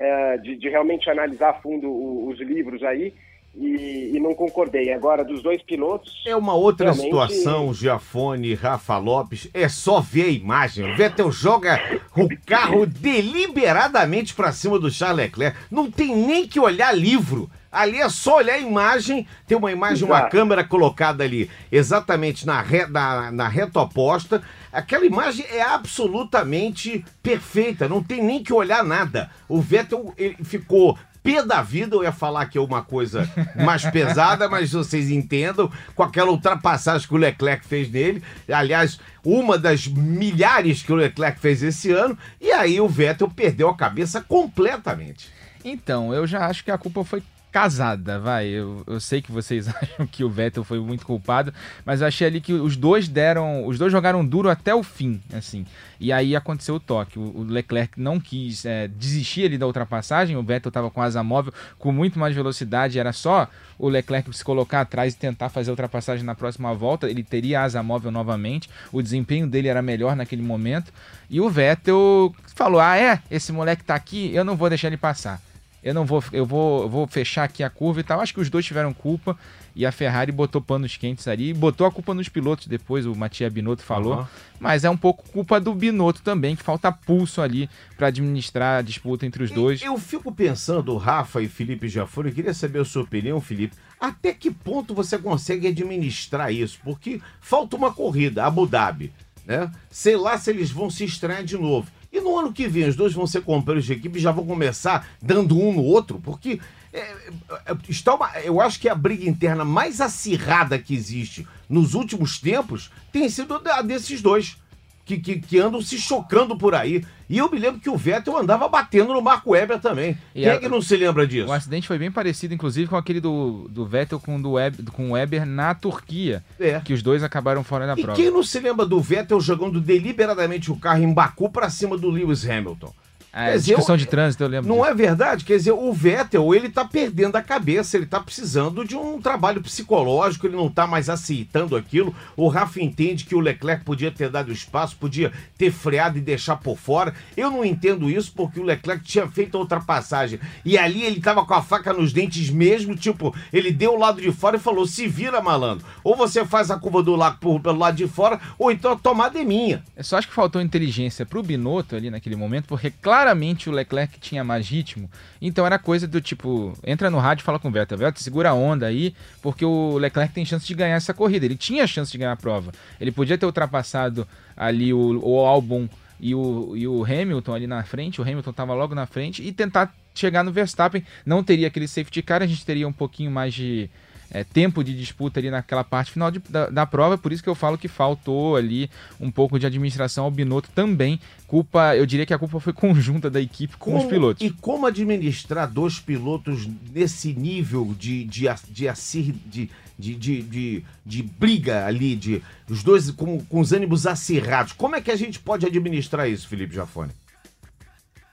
uh, 0.00 0.42
de, 0.42 0.56
de, 0.56 0.68
realmente 0.68 1.08
analisar 1.08 1.50
a 1.50 1.60
fundo 1.60 2.26
os 2.26 2.40
livros 2.40 2.82
aí, 2.82 3.14
e, 3.56 4.12
e, 4.14 4.20
não 4.20 4.34
concordei. 4.34 4.92
Agora, 4.92 5.24
dos 5.24 5.42
dois 5.42 5.62
pilotos. 5.62 6.22
É 6.26 6.34
uma 6.34 6.54
outra 6.54 6.92
realmente... 6.92 7.04
situação, 7.04 7.72
Giafone 7.72 8.48
e 8.48 8.54
Rafa 8.54 8.98
Lopes. 8.98 9.48
É 9.54 9.68
só 9.68 10.00
ver 10.00 10.24
a 10.24 10.28
imagem. 10.28 10.92
O 10.92 10.96
Vettel 10.96 11.30
joga 11.30 11.80
o 12.16 12.28
carro 12.44 12.84
deliberadamente 12.86 14.34
para 14.34 14.52
cima 14.52 14.78
do 14.78 14.90
Charles 14.90 15.26
Leclerc. 15.26 15.56
Não 15.70 15.90
tem 15.90 16.14
nem 16.14 16.46
que 16.46 16.58
olhar 16.58 16.92
livro. 16.92 17.48
Ali 17.70 18.00
é 18.00 18.08
só 18.08 18.36
olhar 18.36 18.54
a 18.54 18.60
imagem, 18.60 19.26
tem 19.48 19.58
uma 19.58 19.72
imagem, 19.72 20.06
Exato. 20.06 20.12
uma 20.12 20.30
câmera 20.30 20.62
colocada 20.62 21.24
ali 21.24 21.50
exatamente 21.72 22.46
na, 22.46 22.62
re, 22.62 22.86
na, 22.86 23.32
na 23.32 23.48
reta 23.48 23.80
oposta. 23.80 24.40
Aquela 24.72 25.04
imagem 25.04 25.44
é 25.50 25.60
absolutamente 25.60 27.04
perfeita, 27.20 27.88
não 27.88 28.00
tem 28.00 28.22
nem 28.22 28.44
que 28.44 28.52
olhar 28.52 28.84
nada. 28.84 29.28
O 29.48 29.60
Vettel 29.60 30.14
ficou 30.44 30.96
pé 31.24 31.42
da 31.42 31.62
vida, 31.62 31.96
eu 31.96 32.04
ia 32.04 32.12
falar 32.12 32.44
que 32.46 32.58
é 32.58 32.60
uma 32.60 32.82
coisa 32.82 33.26
mais 33.56 33.82
pesada, 33.90 34.46
mas 34.46 34.70
vocês 34.72 35.10
entendam, 35.10 35.72
com 35.94 36.02
aquela 36.02 36.30
ultrapassagem 36.30 37.08
que 37.08 37.14
o 37.14 37.16
Leclerc 37.16 37.66
fez 37.66 37.90
nele. 37.90 38.22
Aliás, 38.46 39.00
uma 39.24 39.56
das 39.58 39.86
milhares 39.86 40.82
que 40.82 40.92
o 40.92 40.96
Leclerc 40.96 41.40
fez 41.40 41.62
esse 41.62 41.90
ano, 41.90 42.16
e 42.38 42.52
aí 42.52 42.78
o 42.78 42.86
Vettel 42.86 43.30
perdeu 43.30 43.70
a 43.70 43.76
cabeça 43.76 44.20
completamente. 44.20 45.30
Então, 45.64 46.12
eu 46.12 46.26
já 46.26 46.46
acho 46.46 46.62
que 46.62 46.70
a 46.70 46.76
culpa 46.76 47.02
foi 47.02 47.22
casada, 47.54 48.18
vai. 48.18 48.48
Eu, 48.48 48.82
eu 48.84 48.98
sei 48.98 49.22
que 49.22 49.30
vocês 49.30 49.68
acham 49.80 50.04
que 50.08 50.24
o 50.24 50.28
Vettel 50.28 50.64
foi 50.64 50.80
muito 50.80 51.06
culpado, 51.06 51.54
mas 51.84 52.00
eu 52.00 52.08
achei 52.08 52.26
ali 52.26 52.40
que 52.40 52.52
os 52.52 52.76
dois 52.76 53.06
deram, 53.06 53.64
os 53.64 53.78
dois 53.78 53.92
jogaram 53.92 54.26
duro 54.26 54.50
até 54.50 54.74
o 54.74 54.82
fim, 54.82 55.22
assim. 55.32 55.64
E 56.00 56.12
aí 56.12 56.34
aconteceu 56.34 56.74
o 56.74 56.80
toque. 56.80 57.16
O, 57.16 57.22
o 57.22 57.44
Leclerc 57.44 58.00
não 58.00 58.18
quis 58.18 58.64
é, 58.64 58.88
desistir 58.88 59.44
ali 59.46 59.56
da 59.56 59.68
ultrapassagem, 59.68 60.36
o 60.36 60.42
Vettel 60.42 60.70
estava 60.70 60.90
com 60.90 61.00
asa 61.00 61.22
móvel, 61.22 61.54
com 61.78 61.92
muito 61.92 62.18
mais 62.18 62.34
velocidade, 62.34 62.98
era 62.98 63.12
só 63.12 63.46
o 63.78 63.88
Leclerc 63.88 64.36
se 64.36 64.42
colocar 64.42 64.80
atrás 64.80 65.14
e 65.14 65.16
tentar 65.16 65.48
fazer 65.48 65.70
a 65.70 65.74
ultrapassagem 65.74 66.24
na 66.24 66.34
próxima 66.34 66.74
volta, 66.74 67.08
ele 67.08 67.22
teria 67.22 67.62
asa 67.62 67.84
móvel 67.84 68.10
novamente, 68.10 68.68
o 68.90 69.00
desempenho 69.00 69.46
dele 69.46 69.68
era 69.68 69.80
melhor 69.80 70.16
naquele 70.16 70.42
momento, 70.42 70.92
e 71.30 71.40
o 71.40 71.48
Vettel 71.48 72.34
falou: 72.46 72.80
"Ah, 72.80 72.96
é, 72.96 73.20
esse 73.30 73.52
moleque 73.52 73.84
tá 73.84 73.94
aqui, 73.94 74.34
eu 74.34 74.44
não 74.44 74.56
vou 74.56 74.68
deixar 74.68 74.88
ele 74.88 74.96
passar" 74.96 75.40
eu 75.84 75.92
não 75.92 76.06
vou, 76.06 76.24
eu 76.32 76.46
vou, 76.46 76.82
eu 76.84 76.88
vou 76.88 77.06
fechar 77.06 77.44
aqui 77.44 77.62
a 77.62 77.68
curva 77.68 78.00
e 78.00 78.02
tal. 78.02 78.18
Acho 78.18 78.32
que 78.32 78.40
os 78.40 78.48
dois 78.48 78.64
tiveram 78.64 78.94
culpa 78.94 79.36
e 79.76 79.84
a 79.84 79.92
Ferrari 79.92 80.32
botou 80.32 80.62
panos 80.62 80.96
quentes 80.96 81.28
ali, 81.28 81.52
botou 81.52 81.86
a 81.86 81.90
culpa 81.90 82.14
nos 82.14 82.28
pilotos 82.28 82.66
depois, 82.66 83.04
o 83.04 83.14
Matia 83.14 83.50
Binotto 83.50 83.82
falou, 83.82 84.18
uhum. 84.20 84.26
mas 84.58 84.84
é 84.84 84.88
um 84.88 84.96
pouco 84.96 85.28
culpa 85.30 85.60
do 85.60 85.74
Binotto 85.74 86.22
também, 86.22 86.56
que 86.56 86.62
falta 86.62 86.90
pulso 86.90 87.42
ali 87.42 87.68
para 87.96 88.06
administrar 88.06 88.78
a 88.78 88.82
disputa 88.82 89.26
entre 89.26 89.42
os 89.42 89.50
dois. 89.50 89.82
Eu 89.82 89.98
fico 89.98 90.32
pensando, 90.32 90.96
Rafa 90.96 91.42
e 91.42 91.48
Felipe 91.48 91.88
já 91.88 92.06
foram, 92.06 92.30
eu 92.30 92.34
queria 92.34 92.54
saber 92.54 92.80
a 92.80 92.84
sua 92.84 93.02
opinião, 93.02 93.40
Felipe, 93.40 93.76
até 94.00 94.32
que 94.32 94.50
ponto 94.50 94.94
você 94.94 95.18
consegue 95.18 95.66
administrar 95.66 96.52
isso? 96.52 96.78
Porque 96.82 97.20
falta 97.40 97.76
uma 97.76 97.92
corrida, 97.92 98.44
Abu 98.44 98.66
Dhabi, 98.66 99.12
né? 99.44 99.70
Sei 99.90 100.16
lá 100.16 100.38
se 100.38 100.50
eles 100.50 100.70
vão 100.70 100.88
se 100.88 101.04
estranhar 101.04 101.44
de 101.44 101.58
novo. 101.58 101.90
E 102.14 102.20
no 102.20 102.38
ano 102.38 102.52
que 102.52 102.68
vem, 102.68 102.88
os 102.88 102.94
dois 102.94 103.12
vão 103.12 103.26
ser 103.26 103.42
companheiros 103.42 103.86
de 103.86 103.92
equipe 103.92 104.18
e 104.18 104.22
já 104.22 104.30
vão 104.30 104.46
começar 104.46 105.08
dando 105.20 105.58
um 105.58 105.72
no 105.72 105.82
outro, 105.82 106.20
porque 106.22 106.60
é, 106.92 107.00
é, 107.00 107.76
está 107.88 108.14
uma, 108.14 108.30
eu 108.38 108.60
acho 108.60 108.78
que 108.78 108.88
a 108.88 108.94
briga 108.94 109.28
interna 109.28 109.64
mais 109.64 110.00
acirrada 110.00 110.78
que 110.78 110.94
existe 110.94 111.44
nos 111.68 111.92
últimos 111.92 112.38
tempos 112.38 112.92
tem 113.10 113.28
sido 113.28 113.60
a 113.68 113.82
desses 113.82 114.22
dois 114.22 114.56
que, 115.04 115.18
que, 115.18 115.38
que, 115.38 115.58
andam 115.58 115.80
se 115.82 115.98
chocando 115.98 116.56
por 116.56 116.74
aí. 116.74 117.04
E 117.28 117.38
eu 117.38 117.50
me 117.50 117.58
lembro 117.58 117.80
que 117.80 117.90
o 117.90 117.96
Vettel 117.96 118.36
andava 118.36 118.68
batendo 118.68 119.12
no 119.12 119.20
Marco 119.20 119.50
Webber 119.50 119.78
também. 119.78 120.16
E 120.34 120.42
Quem 120.42 120.50
a, 120.50 120.54
é 120.54 120.58
que 120.58 120.68
não 120.68 120.80
se 120.80 120.96
lembra 120.96 121.26
disso? 121.26 121.48
O 121.48 121.52
acidente 121.52 121.86
foi 121.86 121.98
bem 121.98 122.10
parecido, 122.10 122.54
inclusive, 122.54 122.88
com 122.88 122.96
aquele 122.96 123.20
do, 123.20 123.66
do 123.68 123.86
Vettel 123.86 124.20
com, 124.20 124.40
do 124.40 124.52
Web, 124.52 124.82
com 124.92 125.10
o 125.10 125.12
Weber 125.12 125.46
na 125.46 125.74
Turquia. 125.74 126.44
É. 126.58 126.80
Que 126.80 126.92
os 126.92 127.02
dois 127.02 127.22
acabaram 127.22 127.64
fora 127.64 127.86
da 127.86 127.94
e 127.94 128.02
prova. 128.02 128.16
Quem 128.16 128.30
não 128.30 128.42
se 128.42 128.58
lembra 128.60 128.86
do 128.86 129.00
Vettel 129.00 129.40
jogando 129.40 129.80
deliberadamente 129.80 130.70
o 130.70 130.76
carro 130.76 131.02
em 131.02 131.12
Baku 131.12 131.50
para 131.50 131.70
cima 131.70 131.96
do 131.96 132.10
Lewis 132.10 132.48
Hamilton? 132.48 132.92
É, 133.34 133.50
Quer 133.50 133.58
discussão 133.58 133.96
dizer, 133.96 134.06
de 134.06 134.10
trânsito, 134.10 134.44
eu 134.44 134.48
lembro. 134.48 134.68
Não 134.68 134.76
disso. 134.76 134.86
é 134.90 134.94
verdade? 134.94 135.44
Quer 135.44 135.56
dizer, 135.56 135.72
o 135.72 135.92
Vettel, 135.92 136.54
ele 136.54 136.68
tá 136.68 136.84
perdendo 136.84 137.34
a 137.34 137.42
cabeça, 137.42 137.96
ele 137.96 138.06
tá 138.06 138.20
precisando 138.20 138.84
de 138.84 138.94
um 138.94 139.20
trabalho 139.20 139.60
psicológico, 139.60 140.46
ele 140.46 140.54
não 140.54 140.68
tá 140.70 140.86
mais 140.86 141.10
aceitando 141.10 141.74
aquilo. 141.74 142.14
O 142.36 142.46
Rafa 142.46 142.80
entende 142.80 143.24
que 143.24 143.34
o 143.34 143.40
Leclerc 143.40 143.84
podia 143.84 144.12
ter 144.12 144.30
dado 144.30 144.52
espaço, 144.52 144.96
podia 144.96 145.32
ter 145.58 145.72
freado 145.72 146.16
e 146.16 146.20
deixar 146.20 146.54
por 146.56 146.78
fora. 146.78 147.12
Eu 147.36 147.50
não 147.50 147.64
entendo 147.64 148.08
isso 148.08 148.32
porque 148.36 148.60
o 148.60 148.62
Leclerc 148.62 149.02
tinha 149.04 149.26
feito 149.26 149.56
a 149.56 149.60
ultrapassagem. 149.60 150.38
E 150.64 150.78
ali 150.78 151.02
ele 151.02 151.20
tava 151.20 151.44
com 151.44 151.54
a 151.54 151.62
faca 151.62 151.92
nos 151.92 152.12
dentes 152.12 152.50
mesmo, 152.50 152.94
tipo, 152.94 153.34
ele 153.52 153.72
deu 153.72 153.94
o 153.94 153.98
lado 153.98 154.20
de 154.20 154.30
fora 154.30 154.58
e 154.58 154.60
falou: 154.60 154.86
se 154.86 155.08
vira, 155.08 155.40
malandro. 155.42 155.84
Ou 156.04 156.14
você 156.16 156.44
faz 156.44 156.70
a 156.70 156.78
curva 156.78 157.02
do 157.02 157.16
lado 157.16 157.38
por, 157.40 157.58
pelo 157.60 157.78
lado 157.78 157.96
de 157.96 158.06
fora, 158.06 158.40
ou 158.56 158.70
então 158.70 158.92
a 158.92 158.96
tomada 158.96 159.40
é 159.40 159.44
minha. 159.44 159.82
Eu 159.96 160.04
só 160.04 160.18
acho 160.18 160.28
que 160.28 160.34
faltou 160.34 160.62
inteligência 160.62 161.26
pro 161.26 161.42
Binotto 161.42 161.96
ali 161.96 162.10
naquele 162.10 162.36
momento, 162.36 162.66
porque 162.66 162.92
claro 163.02 163.23
claramente 163.24 163.70
o 163.70 163.72
Leclerc 163.72 164.20
tinha 164.20 164.44
mais 164.44 164.68
ritmo, 164.68 165.10
então 165.40 165.64
era 165.64 165.78
coisa 165.78 166.06
do 166.06 166.20
tipo, 166.20 166.76
entra 166.84 167.08
no 167.08 167.18
rádio 167.18 167.40
e 167.40 167.44
fala 167.44 167.58
com 167.58 167.68
o 167.68 167.70
Vettel, 167.70 167.96
Vettel, 167.96 168.22
segura 168.22 168.50
a 168.50 168.54
onda 168.54 168.86
aí, 168.86 169.14
porque 169.40 169.64
o 169.64 169.96
Leclerc 169.96 170.34
tem 170.34 170.44
chance 170.44 170.66
de 170.66 170.74
ganhar 170.74 170.96
essa 170.96 171.14
corrida, 171.14 171.46
ele 171.46 171.56
tinha 171.56 171.86
chance 171.86 172.12
de 172.12 172.18
ganhar 172.18 172.32
a 172.32 172.36
prova, 172.36 172.70
ele 173.00 173.10
podia 173.10 173.38
ter 173.38 173.46
ultrapassado 173.46 174.28
ali 174.54 174.92
o, 174.92 175.20
o 175.22 175.46
Albon 175.46 175.88
e 176.20 176.34
o, 176.34 176.74
e 176.76 176.86
o 176.86 177.02
Hamilton 177.02 177.54
ali 177.54 177.66
na 177.66 177.82
frente, 177.82 178.20
o 178.20 178.24
Hamilton 178.24 178.50
estava 178.50 178.74
logo 178.74 178.94
na 178.94 179.06
frente, 179.06 179.42
e 179.42 179.50
tentar 179.52 179.94
chegar 180.14 180.44
no 180.44 180.52
Verstappen, 180.52 181.02
não 181.24 181.42
teria 181.42 181.68
aquele 181.68 181.88
safety 181.88 182.20
car, 182.20 182.42
a 182.42 182.46
gente 182.46 182.66
teria 182.66 182.86
um 182.86 182.92
pouquinho 182.92 183.30
mais 183.30 183.54
de 183.54 183.88
é, 184.30 184.44
tempo 184.44 184.82
de 184.82 184.96
disputa 184.96 185.40
ali 185.40 185.50
naquela 185.50 185.84
parte 185.84 186.10
final 186.10 186.30
de, 186.30 186.38
da, 186.48 186.68
da, 186.68 186.86
prova, 186.86 187.16
por 187.16 187.32
isso 187.32 187.42
que 187.42 187.48
eu 187.48 187.54
falo 187.54 187.78
que 187.78 187.88
faltou 187.88 188.56
ali 188.56 188.90
um 189.20 189.30
pouco 189.30 189.58
de 189.58 189.66
administração 189.66 190.24
ao 190.24 190.30
Binotto 190.30 190.70
também. 190.74 191.20
Culpa, 191.46 191.94
eu 191.96 192.06
diria 192.06 192.26
que 192.26 192.34
a 192.34 192.38
culpa 192.38 192.58
foi 192.58 192.72
conjunta 192.74 193.30
da 193.30 193.40
equipe 193.40 193.76
com 193.76 193.92
como, 193.92 194.02
os 194.02 194.10
pilotos. 194.10 194.46
E 194.46 194.50
como 194.50 194.86
administrar 194.86 195.70
dois 195.70 195.98
pilotos 196.00 196.68
nesse 196.92 197.32
nível 197.32 197.94
de, 197.98 198.24
de, 198.24 198.46
de, 198.70 198.92
de, 198.92 199.70
de, 199.98 200.14
de, 200.14 200.42
de, 200.42 200.84
de 201.04 201.22
briga 201.22 201.86
ali, 201.86 202.16
de 202.16 202.42
os 202.68 202.82
dois 202.82 203.10
com, 203.10 203.40
com 203.40 203.60
os 203.60 203.72
ânimos 203.72 204.06
acirrados? 204.06 204.72
Como 204.72 204.96
é 204.96 205.00
que 205.00 205.10
a 205.10 205.16
gente 205.16 205.38
pode 205.38 205.66
administrar 205.66 206.28
isso, 206.28 206.48
Felipe 206.48 206.74
Jafone? 206.74 207.12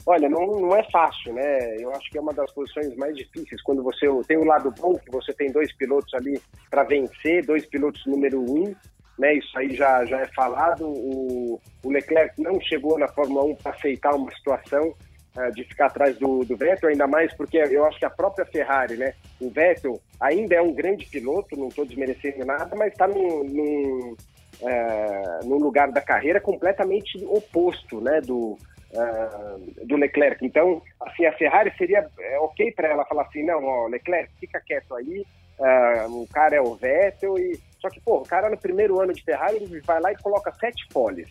Olha, 0.05 0.27
não, 0.27 0.47
não 0.59 0.75
é 0.75 0.83
fácil, 0.89 1.33
né? 1.33 1.75
Eu 1.77 1.91
acho 1.91 2.09
que 2.09 2.17
é 2.17 2.21
uma 2.21 2.33
das 2.33 2.51
posições 2.51 2.95
mais 2.95 3.15
difíceis 3.15 3.61
quando 3.61 3.83
você 3.83 4.07
tem 4.27 4.37
o 4.37 4.43
lado 4.43 4.73
bom, 4.79 4.95
que 4.95 5.11
você 5.11 5.31
tem 5.33 5.51
dois 5.51 5.71
pilotos 5.75 6.11
ali 6.15 6.41
para 6.69 6.83
vencer, 6.83 7.45
dois 7.45 7.65
pilotos 7.67 8.03
número 8.07 8.41
um, 8.41 8.73
né? 9.19 9.35
Isso 9.35 9.57
aí 9.57 9.75
já, 9.75 10.03
já 10.05 10.21
é 10.21 10.27
falado. 10.27 10.87
O, 10.87 11.59
o 11.83 11.89
Leclerc 11.89 12.41
não 12.41 12.59
chegou 12.59 12.97
na 12.97 13.07
Fórmula 13.07 13.45
1 13.45 13.55
para 13.55 13.73
aceitar 13.73 14.15
uma 14.15 14.31
situação 14.31 14.95
uh, 15.37 15.51
de 15.53 15.63
ficar 15.65 15.85
atrás 15.85 16.17
do, 16.17 16.43
do 16.43 16.57
Vettel, 16.57 16.89
ainda 16.89 17.05
mais 17.05 17.31
porque 17.35 17.57
eu 17.57 17.85
acho 17.85 17.99
que 17.99 18.05
a 18.05 18.09
própria 18.09 18.45
Ferrari, 18.45 18.97
né? 18.97 19.13
O 19.39 19.51
Vettel 19.51 20.01
ainda 20.19 20.55
é 20.55 20.61
um 20.61 20.73
grande 20.73 21.05
piloto, 21.05 21.55
não 21.55 21.67
estou 21.67 21.85
desmerecendo 21.85 22.43
nada, 22.43 22.75
mas 22.75 22.91
está 22.91 23.07
num, 23.07 23.43
num, 23.43 24.15
uh, 24.61 25.47
num 25.47 25.57
lugar 25.57 25.91
da 25.91 26.01
carreira 26.01 26.41
completamente 26.41 27.23
oposto, 27.25 28.01
né? 28.01 28.19
Do, 28.21 28.57
uh, 28.93 29.85
do 29.85 29.95
Leclerc. 29.95 30.45
Então, 30.45 30.81
assim, 31.01 31.25
a 31.25 31.33
Ferrari 31.33 31.73
seria 31.77 32.07
é, 32.19 32.39
ok 32.39 32.71
para 32.71 32.89
ela 32.89 33.05
falar 33.05 33.23
assim, 33.23 33.43
não, 33.43 33.63
ó, 33.63 33.87
Leclerc, 33.87 34.29
fica 34.39 34.61
quieto 34.61 34.95
aí, 34.95 35.25
uh, 35.59 36.21
o 36.21 36.27
cara 36.27 36.55
é 36.55 36.61
o 36.61 36.75
Vettel 36.75 37.37
e 37.37 37.59
só 37.81 37.89
que, 37.89 37.99
pô, 37.99 38.17
o 38.17 38.27
cara 38.27 38.49
no 38.49 38.57
primeiro 38.57 38.99
ano 39.01 39.11
de 39.11 39.23
Ferrari 39.23 39.55
ele 39.55 39.81
vai 39.81 39.99
lá 39.99 40.11
e 40.11 40.17
coloca 40.17 40.51
sete 40.53 40.87
poles, 40.93 41.27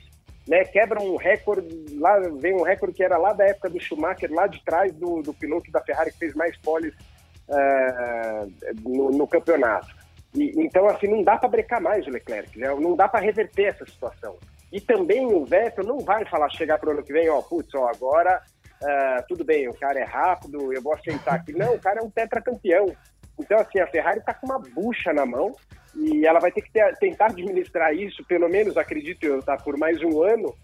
né? 0.49 0.65
Quebra 0.65 1.01
um 1.01 1.17
recorde, 1.17 1.69
lá 1.97 2.19
vem 2.19 2.55
um 2.55 2.63
recorde 2.63 2.97
que 2.97 3.05
era 3.05 3.17
lá 3.17 3.33
da 3.33 3.45
época 3.45 3.71
do 3.71 3.79
Schumacher, 3.79 4.33
lá 4.33 4.49
de 4.49 4.63
trás 4.65 4.93
do, 4.93 5.23
do 5.23 5.33
piloto 5.33 5.71
da 5.71 5.81
Ferrari 5.81 6.11
que 6.11 6.19
fez 6.19 6.35
mais 6.35 6.57
poles 6.57 6.93
uh, 7.49 8.53
no, 8.83 9.11
no, 9.13 9.29
campeonato. 9.29 9.95
E, 10.35 10.53
então, 10.61 10.89
assim, 10.89 11.07
não 11.07 11.23
dá 11.23 11.37
para 11.37 11.49
brecar 11.49 11.81
mais 11.81 12.05
o 12.05 12.11
Leclerc, 12.11 12.59
né? 12.59 12.69
não 12.75 12.97
dá 12.97 13.09
para 13.09 13.21
reverter 13.21 13.67
essa 13.67 13.87
situação. 13.87 14.37
E 14.73 14.81
também 14.81 15.27
o 15.27 15.45
Vettel 15.45 15.85
não 15.85 15.99
vai 15.99 16.25
falar, 16.27 16.49
chegar 16.51 16.79
para 16.79 16.91
o 16.91 16.93
ano 16.93 17.03
que 17.03 17.13
vem, 17.13 17.29
ó, 17.29 17.43
putz, 17.43 17.75
ó, 17.75 17.89
agora 17.89 18.41
uh, 18.83 19.25
tudo 19.29 19.45
bem, 19.45 19.69
o 19.69 19.75
cara 19.75 19.99
é 19.99 20.05
rápido, 20.05 20.73
eu 20.73 20.83
vou 20.83 20.95
aceitar 20.95 21.35
aqui. 21.35 21.53
Não, 21.53 21.75
o 21.75 21.81
cara 21.81 22.01
é 22.01 22.03
um 22.03 22.11
tetracampeão. 22.11 22.87
Então, 23.39 23.59
assim, 23.59 23.81
a 23.81 23.87
Ferrari 23.87 24.19
está 24.19 24.35
com 24.35 24.47
uma 24.47 24.59
bucha 24.59 25.13
na 25.13 25.25
mão 25.25 25.55
e 25.97 26.27
ela 26.27 26.39
vai 26.39 26.53
ter 26.53 26.63
que 26.63 26.73
ter, 26.73 26.95
tentar 26.99 27.27
administrar 27.27 27.95
isso, 27.95 28.25
pelo 28.25 28.49
menos, 28.49 28.77
acredito 28.77 29.25
eu, 29.25 29.43
tá, 29.43 29.57
por 29.57 29.77
mais 29.77 30.03
um 30.03 30.23
ano, 30.23 30.55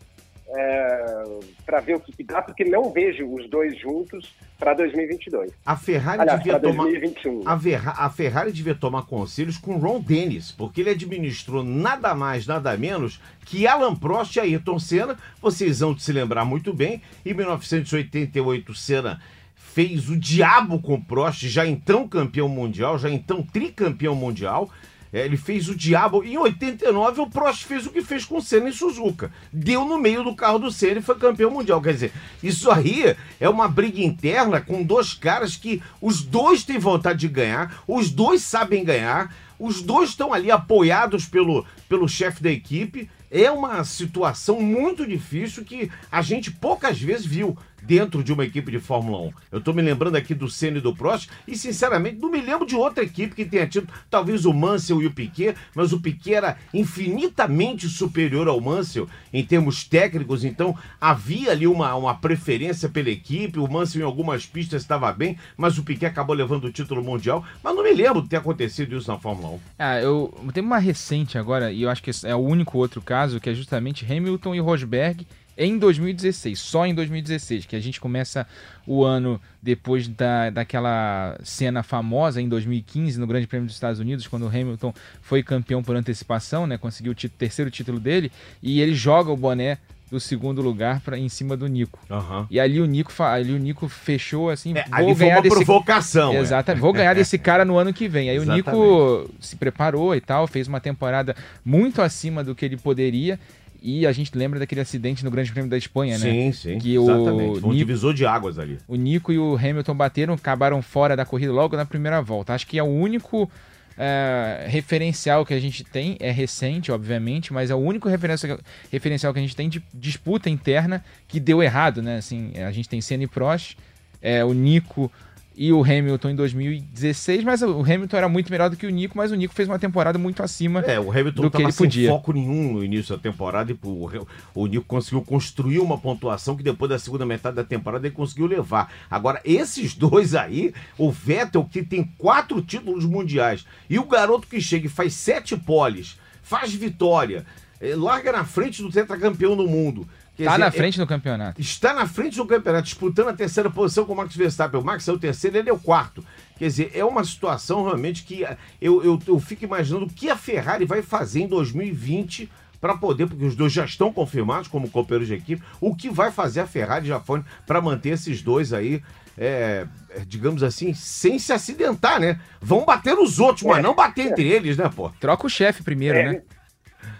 é, 0.49 1.25
para 1.65 1.81
ver 1.81 1.97
o 1.97 2.01
que, 2.01 2.13
que, 2.13 2.23
dá, 2.23 2.41
porque 2.41 2.65
não 2.65 2.93
vejo 2.93 3.27
os 3.27 3.49
dois 3.51 3.79
juntos 3.79 4.33
para 4.59 4.75
2022. 4.75 5.53
A 5.65 5.77
Ferrari 5.77 6.21
Aliás, 6.23 6.43
devia 6.43 6.61
tomar 6.61 6.85
2021. 6.85 7.49
A, 7.49 7.57
Verra, 7.57 7.95
a 7.99 8.11
Ferrari 8.11 8.53
devia 8.53 8.75
tomar 8.75 9.03
conselhos 9.03 9.59
com 9.59 9.77
Ron 9.77 10.01
Dennis, 10.01 10.53
porque 10.53 10.81
ele 10.81 10.91
administrou 10.91 11.65
nada 11.65 12.15
mais, 12.15 12.47
nada 12.47 12.77
menos 12.77 13.21
que 13.45 13.67
Alan 13.67 13.95
Prost 13.95 14.37
e 14.37 14.41
Ayrton 14.41 14.79
Senna. 14.79 15.17
Vocês 15.41 15.81
vão 15.81 15.99
se 15.99 16.13
lembrar 16.13 16.45
muito 16.45 16.73
bem. 16.73 17.03
Em 17.25 17.35
1988, 17.35 18.75
Senna 18.75 19.21
fez 19.55 20.09
o 20.09 20.17
diabo 20.17 20.81
com 20.81 21.01
Prost, 21.01 21.47
já 21.49 21.67
então 21.67 22.09
campeão 22.09 22.49
mundial, 22.49 22.99
já 22.99 23.11
então 23.11 23.43
tricampeão 23.43 24.15
mundial. 24.15 24.71
É, 25.17 25.25
ele 25.25 25.39
fez 25.39 25.67
o 25.71 25.75
diabo. 25.75 26.23
Em 26.23 26.37
89, 26.37 27.23
o 27.23 27.27
Prost 27.27 27.65
fez 27.65 27.87
o 27.87 27.91
que 27.91 28.03
fez 28.03 28.27
com 28.27 28.37
o 28.37 28.43
Senna 28.43 28.69
em 28.69 28.73
Suzuka. 28.73 29.33
Deu 29.51 29.83
no 29.83 29.99
meio 29.99 30.23
do 30.23 30.37
carro 30.37 30.59
do 30.59 30.71
Senna 30.71 30.99
e 30.99 31.03
foi 31.03 31.15
campeão 31.15 31.51
mundial. 31.51 31.81
Quer 31.81 31.95
dizer, 31.95 32.13
isso 32.43 32.71
aí 32.71 33.17
é 33.41 33.49
uma 33.49 33.67
briga 33.67 34.03
interna 34.03 34.61
com 34.61 34.83
dois 34.83 35.15
caras 35.15 35.57
que 35.57 35.83
os 36.03 36.21
dois 36.21 36.65
têm 36.65 36.79
vontade 36.79 37.21
de 37.21 37.29
ganhar, 37.29 37.83
os 37.89 38.11
dois 38.11 38.43
sabem 38.43 38.85
ganhar, 38.85 39.35
os 39.59 39.81
dois 39.81 40.11
estão 40.11 40.35
ali 40.35 40.51
apoiados 40.51 41.25
pelo, 41.25 41.65
pelo 41.89 42.07
chefe 42.07 42.43
da 42.43 42.51
equipe. 42.51 43.09
É 43.31 43.51
uma 43.51 43.85
situação 43.85 44.61
muito 44.61 45.07
difícil 45.07 45.65
que 45.65 45.91
a 46.13 46.21
gente 46.21 46.51
poucas 46.51 47.01
vezes 47.01 47.25
viu. 47.25 47.57
Dentro 47.87 48.23
de 48.23 48.33
uma 48.33 48.45
equipe 48.45 48.71
de 48.71 48.81
Fórmula 48.81 49.19
1. 49.19 49.33
Eu 49.53 49.59
estou 49.59 49.73
me 49.73 49.81
lembrando 49.81 50.17
aqui 50.17 50.35
do 50.35 50.49
Senna 50.49 50.79
e 50.79 50.81
do 50.81 50.95
Prost 50.95 51.29
e, 51.47 51.57
sinceramente, 51.57 52.19
não 52.21 52.31
me 52.31 52.41
lembro 52.41 52.67
de 52.67 52.75
outra 52.75 53.05
equipe 53.05 53.35
que 53.35 53.45
tenha 53.45 53.67
tido, 53.67 53.89
talvez 54.11 54.45
o 54.45 54.53
Mansell 54.53 55.01
e 55.01 55.07
o 55.07 55.13
Piquet, 55.13 55.55
mas 55.75 55.93
o 55.93 56.01
Piquet 56.01 56.35
era 56.35 56.59
infinitamente 56.75 57.89
superior 57.89 58.49
ao 58.49 58.61
Mansell 58.61 59.09
em 59.33 59.45
termos 59.45 59.85
técnicos, 59.85 60.45
então 60.45 60.77
havia 61.01 61.53
ali 61.53 61.67
uma, 61.67 61.95
uma 61.95 62.15
preferência 62.15 62.89
pela 62.89 63.11
equipe, 63.11 63.59
o 63.59 63.71
Mansell 63.71 64.03
em 64.03 64.05
algumas 64.05 64.45
pistas 64.45 64.83
estava 64.83 65.13
bem, 65.13 65.39
mas 65.57 65.79
o 65.79 65.85
Piquet 65.85 66.07
acabou 66.07 66.35
levando 66.35 66.65
o 66.65 66.73
título 66.73 67.03
mundial, 67.03 67.45
mas 67.63 67.75
não 67.75 67.85
me 67.85 67.93
lembro 67.93 68.23
de 68.23 68.29
ter 68.29 68.37
acontecido 68.37 68.97
isso 68.97 69.11
na 69.11 69.19
Fórmula 69.19 69.55
1. 69.55 69.61
Ah, 69.79 70.01
eu 70.01 70.35
tenho 70.53 70.67
uma 70.67 70.79
recente 70.79 71.39
agora, 71.39 71.71
e 71.71 71.83
eu 71.83 71.91
acho 71.91 72.03
que 72.03 72.11
é 72.25 72.35
o 72.35 72.41
único 72.41 72.79
outro 72.79 73.01
caso, 73.01 73.41
que 73.41 73.51
é 73.51 73.55
justamente 73.55 74.05
Hamilton 74.11 74.55
e 74.55 74.61
Rosberg 74.61 75.27
em 75.57 75.79
2016, 75.79 76.59
só 76.59 76.87
em 76.87 76.95
2016, 76.95 77.67
que 77.67 77.77
a 77.77 77.81
gente 77.81 78.01
começa 78.01 78.47
o 78.87 79.05
ano 79.05 79.41
depois 79.63 80.07
da, 80.07 80.51
daquela 80.51 81.39
cena 81.43 81.83
famosa 81.83 82.41
em 82.41 82.49
2015 82.49 83.19
no 83.19 83.27
Grande 83.27 83.47
Prêmio 83.47 83.67
dos 83.67 83.75
Estados 83.75 83.99
Unidos, 83.99 84.27
quando 84.27 84.45
o 84.45 84.49
Hamilton 84.49 84.93
foi 85.23 85.43
campeão 85.43 85.83
por 85.83 85.97
antecipação, 85.97 86.67
né, 86.67 86.77
conseguiu 86.77 87.13
o 87.13 87.15
título, 87.15 87.39
terceiro 87.39 87.71
título 87.71 87.99
dele, 87.99 88.31
e 88.63 88.81
ele 88.81 88.95
joga 88.95 89.31
o 89.31 89.37
boné 89.37 89.79
do 90.11 90.21
segundo 90.21 90.63
lugar 90.63 91.01
para 91.01 91.19
em 91.19 91.29
cima 91.29 91.57
do 91.57 91.67
Nico. 91.67 91.99
Uhum. 92.09 92.47
E 92.49 92.61
ali 92.61 92.81
o 92.81 92.87
Nico, 92.87 93.13
ali 93.23 93.53
o 93.53 93.59
Nico 93.59 93.89
fechou 93.89 94.51
assim, 94.51 94.73
é, 94.77 94.85
vou 95.03 95.15
ganhar 95.15 95.41
desse 95.41 95.57
provocação. 95.57 96.33
É. 96.33 96.39
Exatamente, 96.39 96.79
é. 96.79 96.83
vou 96.83 96.93
ganhar 96.93 97.15
desse 97.15 97.37
cara 97.39 97.65
no 97.65 97.77
ano 97.77 97.93
que 97.93 98.07
vem. 98.07 98.31
Aí 98.31 98.37
Exatamente. 98.37 98.69
o 98.69 98.73
Nico 98.73 99.35
se 99.41 99.57
preparou 99.57 100.15
e 100.15 100.21
tal, 100.21 100.47
fez 100.47 100.69
uma 100.69 100.81
temporada 100.81 101.35
muito 101.65 102.01
acima 102.01 102.45
do 102.45 102.55
que 102.55 102.65
ele 102.65 102.77
poderia 102.77 103.39
e 103.83 104.07
a 104.07 104.13
gente 104.13 104.37
lembra 104.37 104.59
daquele 104.59 104.81
acidente 104.81 105.25
no 105.25 105.31
Grande 105.31 105.53
Prêmio 105.53 105.71
da 105.71 105.77
Espanha, 105.77 106.19
né? 106.19 106.31
Sim, 106.31 106.53
sim. 106.53 106.79
Que 106.79 106.95
exatamente. 106.97 107.59
O 107.59 107.61
Foi 107.61 107.71
um 107.71 107.73
Nico, 107.73 107.75
divisor 107.75 108.15
de 108.15 108.27
águas 108.27 108.59
ali. 108.59 108.79
O 108.87 108.97
Nico 108.97 109.33
e 109.33 109.39
o 109.39 109.57
Hamilton 109.57 109.95
bateram, 109.95 110.35
acabaram 110.35 110.83
fora 110.83 111.17
da 111.17 111.25
corrida 111.25 111.53
logo 111.53 111.77
na 111.77 111.85
primeira 111.85 112.21
volta. 112.21 112.55
Acho 112.55 112.67
que 112.67 112.79
é 112.79 112.83
o 112.83 112.87
único 112.87 113.51
é, 113.99 114.67
referencial 114.69 115.45
que 115.45 115.55
a 115.55 115.61
gente 115.61 115.83
tem, 115.83 116.17
é 116.21 116.31
recente, 116.31 116.93
obviamente, 116.93 117.53
mas 117.53 117.71
é 117.71 117.75
o 117.75 117.79
único 117.79 118.09
referencial, 118.09 118.59
referencial 118.93 119.33
que 119.33 119.39
a 119.39 119.43
gente 119.43 119.57
tem 119.57 119.69
de 119.69 119.83
disputa 119.93 120.51
interna 120.51 121.05
que 121.27 121.41
deu 121.41 121.63
errado, 121.63 122.03
né? 122.03 122.19
Assim, 122.19 122.53
a 122.59 122.71
gente 122.71 122.89
tem 122.89 123.01
Senna 123.01 123.25
e 123.25 123.27
Prost, 123.27 123.77
é, 124.21 124.45
o 124.45 124.53
Nico 124.53 125.11
e 125.57 125.73
o 125.73 125.83
Hamilton 125.83 126.31
em 126.31 126.37
2016, 126.37 127.43
mas 127.43 127.63
o 127.63 127.81
Hamilton 127.81 128.17
era 128.17 128.29
muito 128.29 128.51
melhor 128.51 128.69
do 128.69 128.77
que 128.77 128.87
o 128.87 128.91
Nico, 128.91 129.17
mas 129.17 129.33
o 129.33 129.35
Nico 129.35 129.55
fez 129.55 129.67
uma 129.67 129.79
temporada 129.79 130.19
muito 130.19 130.43
acima 130.43 130.81
é, 130.81 131.01
o 131.01 131.11
Hamilton 131.11 131.43
do 131.43 131.51
que 131.51 131.63
ele 131.63 131.73
sem 131.73 131.87
podia. 131.87 132.11
foco 132.11 132.33
nenhum 132.33 132.75
no 132.75 132.85
início 132.85 133.17
da 133.17 133.23
temporada 133.23 133.73
e 133.73 133.79
o, 133.83 134.27
o 134.55 134.67
Nico 134.67 134.85
conseguiu 134.85 135.23
construir 135.23 135.79
uma 135.79 135.97
pontuação 135.97 136.55
que 136.55 136.63
depois 136.63 136.91
da 136.91 136.99
segunda 136.99 137.25
metade 137.25 137.57
da 137.57 137.65
temporada 137.65 138.07
ele 138.07 138.15
conseguiu 138.15 138.47
levar. 138.47 138.93
Agora, 139.11 139.41
esses 139.45 139.95
dois 139.97 140.35
aí, 140.35 140.75
o 140.99 141.11
Vettel 141.11 141.65
que 141.65 141.83
tem 141.83 142.05
quatro 142.19 142.61
títulos 142.61 143.07
mundiais 143.07 143.65
e 143.89 143.99
o 143.99 144.05
garoto 144.05 144.47
que 144.47 144.61
chega 144.61 144.87
e 144.87 144.91
faz 144.91 145.15
sete 145.15 145.57
poles, 145.57 146.19
faz 146.43 146.75
vitória, 146.75 147.47
eh, 147.81 147.95
larga 147.97 148.31
na 148.33 148.45
frente 148.45 148.83
do 148.83 148.91
tetracampeão 148.91 149.57
do 149.57 149.67
mundo 149.67 150.07
Está 150.39 150.59
na 150.59 150.71
frente 150.71 150.99
é, 150.99 151.03
do 151.03 151.07
campeonato. 151.07 151.61
Está 151.61 151.95
na 151.95 152.07
frente 152.07 152.37
do 152.37 152.47
campeonato, 152.47 152.85
disputando 152.85 153.29
a 153.29 153.33
terceira 153.33 153.71
posição 153.71 154.05
com 154.05 154.13
o 154.13 154.17
Max 154.17 154.37
Verstappen. 154.37 154.81
O 154.81 154.85
Max 154.85 155.09
é 155.09 155.13
o 155.13 155.19
terceiro, 155.19 155.57
ele 155.57 155.71
é 155.71 155.73
o 155.73 155.79
quarto. 155.79 156.25
Quer 156.59 156.67
dizer, 156.67 156.91
é 156.95 157.05
uma 157.05 157.25
situação 157.25 157.85
realmente 157.85 158.23
que 158.25 158.45
eh, 158.45 158.57
eu, 158.81 159.03
eu, 159.03 159.19
eu 159.27 159.41
fico 159.41 159.65
imaginando 159.65 160.07
o 160.07 160.09
que 160.09 160.29
a 160.29 160.37
Ferrari 160.37 160.85
vai 160.85 161.03
fazer 161.03 161.41
em 161.41 161.49
2020 161.49 162.51
para 162.81 162.97
poder, 162.97 163.27
porque 163.27 163.45
os 163.45 163.57
dois 163.57 163.73
já 163.73 163.85
estão 163.85 164.13
confirmados 164.13 164.69
como 164.69 164.89
companheiros 164.91 165.29
de 165.29 165.35
equipe, 165.35 165.63
o 165.81 165.95
que 165.95 166.11
vai 166.11 166.31
fazer 166.31 166.61
a 166.61 166.67
Ferrari 166.67 167.07
já 167.07 167.19
foi 167.19 167.43
para 167.67 167.81
manter 167.81 168.11
esses 168.11 168.43
dois 168.43 168.73
aí, 168.73 169.03
é, 169.37 169.87
digamos 170.27 170.63
assim, 170.63 170.95
sem 170.95 171.39
se 171.39 171.53
acidentar, 171.53 172.21
né? 172.21 172.39
Vão 172.61 172.85
bater 172.85 173.15
nos 173.15 173.39
outros, 173.39 173.65
mas 173.65 173.83
não 173.83 173.95
bater 173.95 174.27
entre 174.27 174.47
eles, 174.47 174.77
né, 174.77 174.91
pô? 174.95 175.11
Troca 175.21 175.47
o 175.47 175.51
chefe 175.51 175.83
primeiro, 175.83 176.19
é, 176.19 176.33
né? 176.33 176.43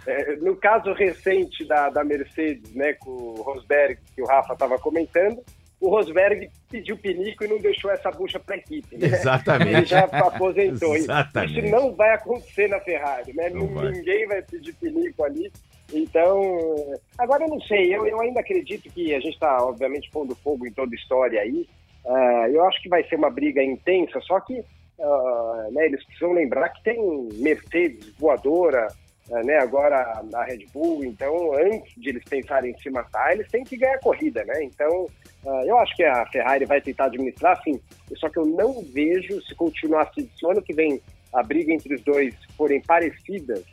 É, 0.07 0.37
no 0.37 0.57
caso 0.57 0.93
recente 0.93 1.65
da, 1.67 1.91
da 1.91 2.05
Mercedes, 2.05 2.73
né, 2.75 2.95
com 2.95 3.11
o 3.11 3.43
Rosberg, 3.43 3.99
que 4.15 4.23
o 4.23 4.27
Rafa 4.27 4.53
estava 4.53 4.79
comentando, 4.79 5.43
o 5.81 5.89
Rosberg 5.91 6.49
pediu 6.71 6.97
pinico 6.97 7.45
e 7.45 7.49
não 7.49 7.59
deixou 7.59 7.91
essa 7.91 8.11
bucha 8.11 8.39
para 8.39 8.55
a 8.55 8.59
equipe. 8.59 8.97
Né? 8.97 9.07
Exatamente. 9.07 9.77
Ele 9.77 9.87
já 9.87 10.05
aposentou. 10.05 10.97
Exatamente. 10.97 11.61
Isso 11.61 11.71
não 11.71 11.95
vai 11.95 12.15
acontecer 12.15 12.69
na 12.69 12.81
Ferrari, 12.81 13.33
né? 13.35 13.51
Vai. 13.51 13.91
Ninguém 13.91 14.27
vai 14.27 14.43
pedir 14.43 14.73
pinico 14.75 15.25
ali. 15.25 15.53
Então, 15.93 16.99
agora 17.17 17.45
eu 17.45 17.49
não 17.49 17.61
sei, 17.61 17.95
eu, 17.95 18.07
eu 18.07 18.21
ainda 18.21 18.41
acredito 18.41 18.91
que 18.91 19.15
a 19.15 19.21
gente 19.21 19.35
está, 19.35 19.65
obviamente, 19.65 20.11
pondo 20.11 20.35
fogo 20.37 20.67
em 20.67 20.73
toda 20.73 20.93
a 20.93 20.99
história 20.99 21.41
aí. 21.41 21.67
Uh, 22.05 22.47
eu 22.53 22.65
acho 22.65 22.83
que 22.83 22.89
vai 22.89 23.05
ser 23.05 23.17
uma 23.17 23.31
briga 23.31 23.63
intensa, 23.63 24.21
só 24.23 24.41
que 24.41 24.59
uh, 24.59 25.73
né, 25.73 25.87
eles 25.87 26.05
precisam 26.05 26.33
lembrar 26.33 26.71
que 26.71 26.83
tem 26.83 27.29
Mercedes 27.35 28.13
voadora, 28.19 28.89
né, 29.29 29.59
agora 29.59 30.23
a 30.35 30.45
Red 30.45 30.67
Bull, 30.73 31.05
então 31.05 31.53
antes 31.55 31.93
de 31.97 32.11
eles 32.11 32.23
pensarem 32.25 32.71
em 32.71 32.79
se 32.79 32.89
matar, 32.91 33.33
eles 33.33 33.49
têm 33.51 33.65
que 33.65 33.77
ganhar 33.77 33.97
a 33.97 34.01
corrida, 34.01 34.45
né? 34.45 34.63
Então 34.63 35.07
uh, 35.45 35.63
eu 35.67 35.77
acho 35.79 35.97
que 35.97 36.05
a 36.05 36.25
Ferrari 36.27 36.65
vai 36.65 36.81
tentar 36.81 37.07
administrar, 37.07 37.61
sim, 37.63 37.81
só 38.17 38.29
que 38.29 38.39
eu 38.39 38.47
não 38.47 38.83
vejo 38.83 39.43
se 39.43 39.55
continuar 39.55 40.03
assim, 40.03 40.31
se 40.39 40.47
o 40.47 40.51
ano 40.51 40.63
que 40.63 40.73
vem 40.73 41.01
a 41.33 41.43
briga 41.43 41.73
entre 41.73 41.95
os 41.95 42.03
dois 42.03 42.35
forem 42.57 42.81
parecidas 42.83 43.65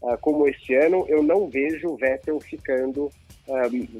uh, 0.00 0.16
como 0.20 0.48
esse 0.48 0.74
ano, 0.74 1.04
eu 1.08 1.22
não 1.22 1.48
vejo 1.48 1.88
o 1.88 1.96
Vettel 1.96 2.40
ficando 2.40 3.10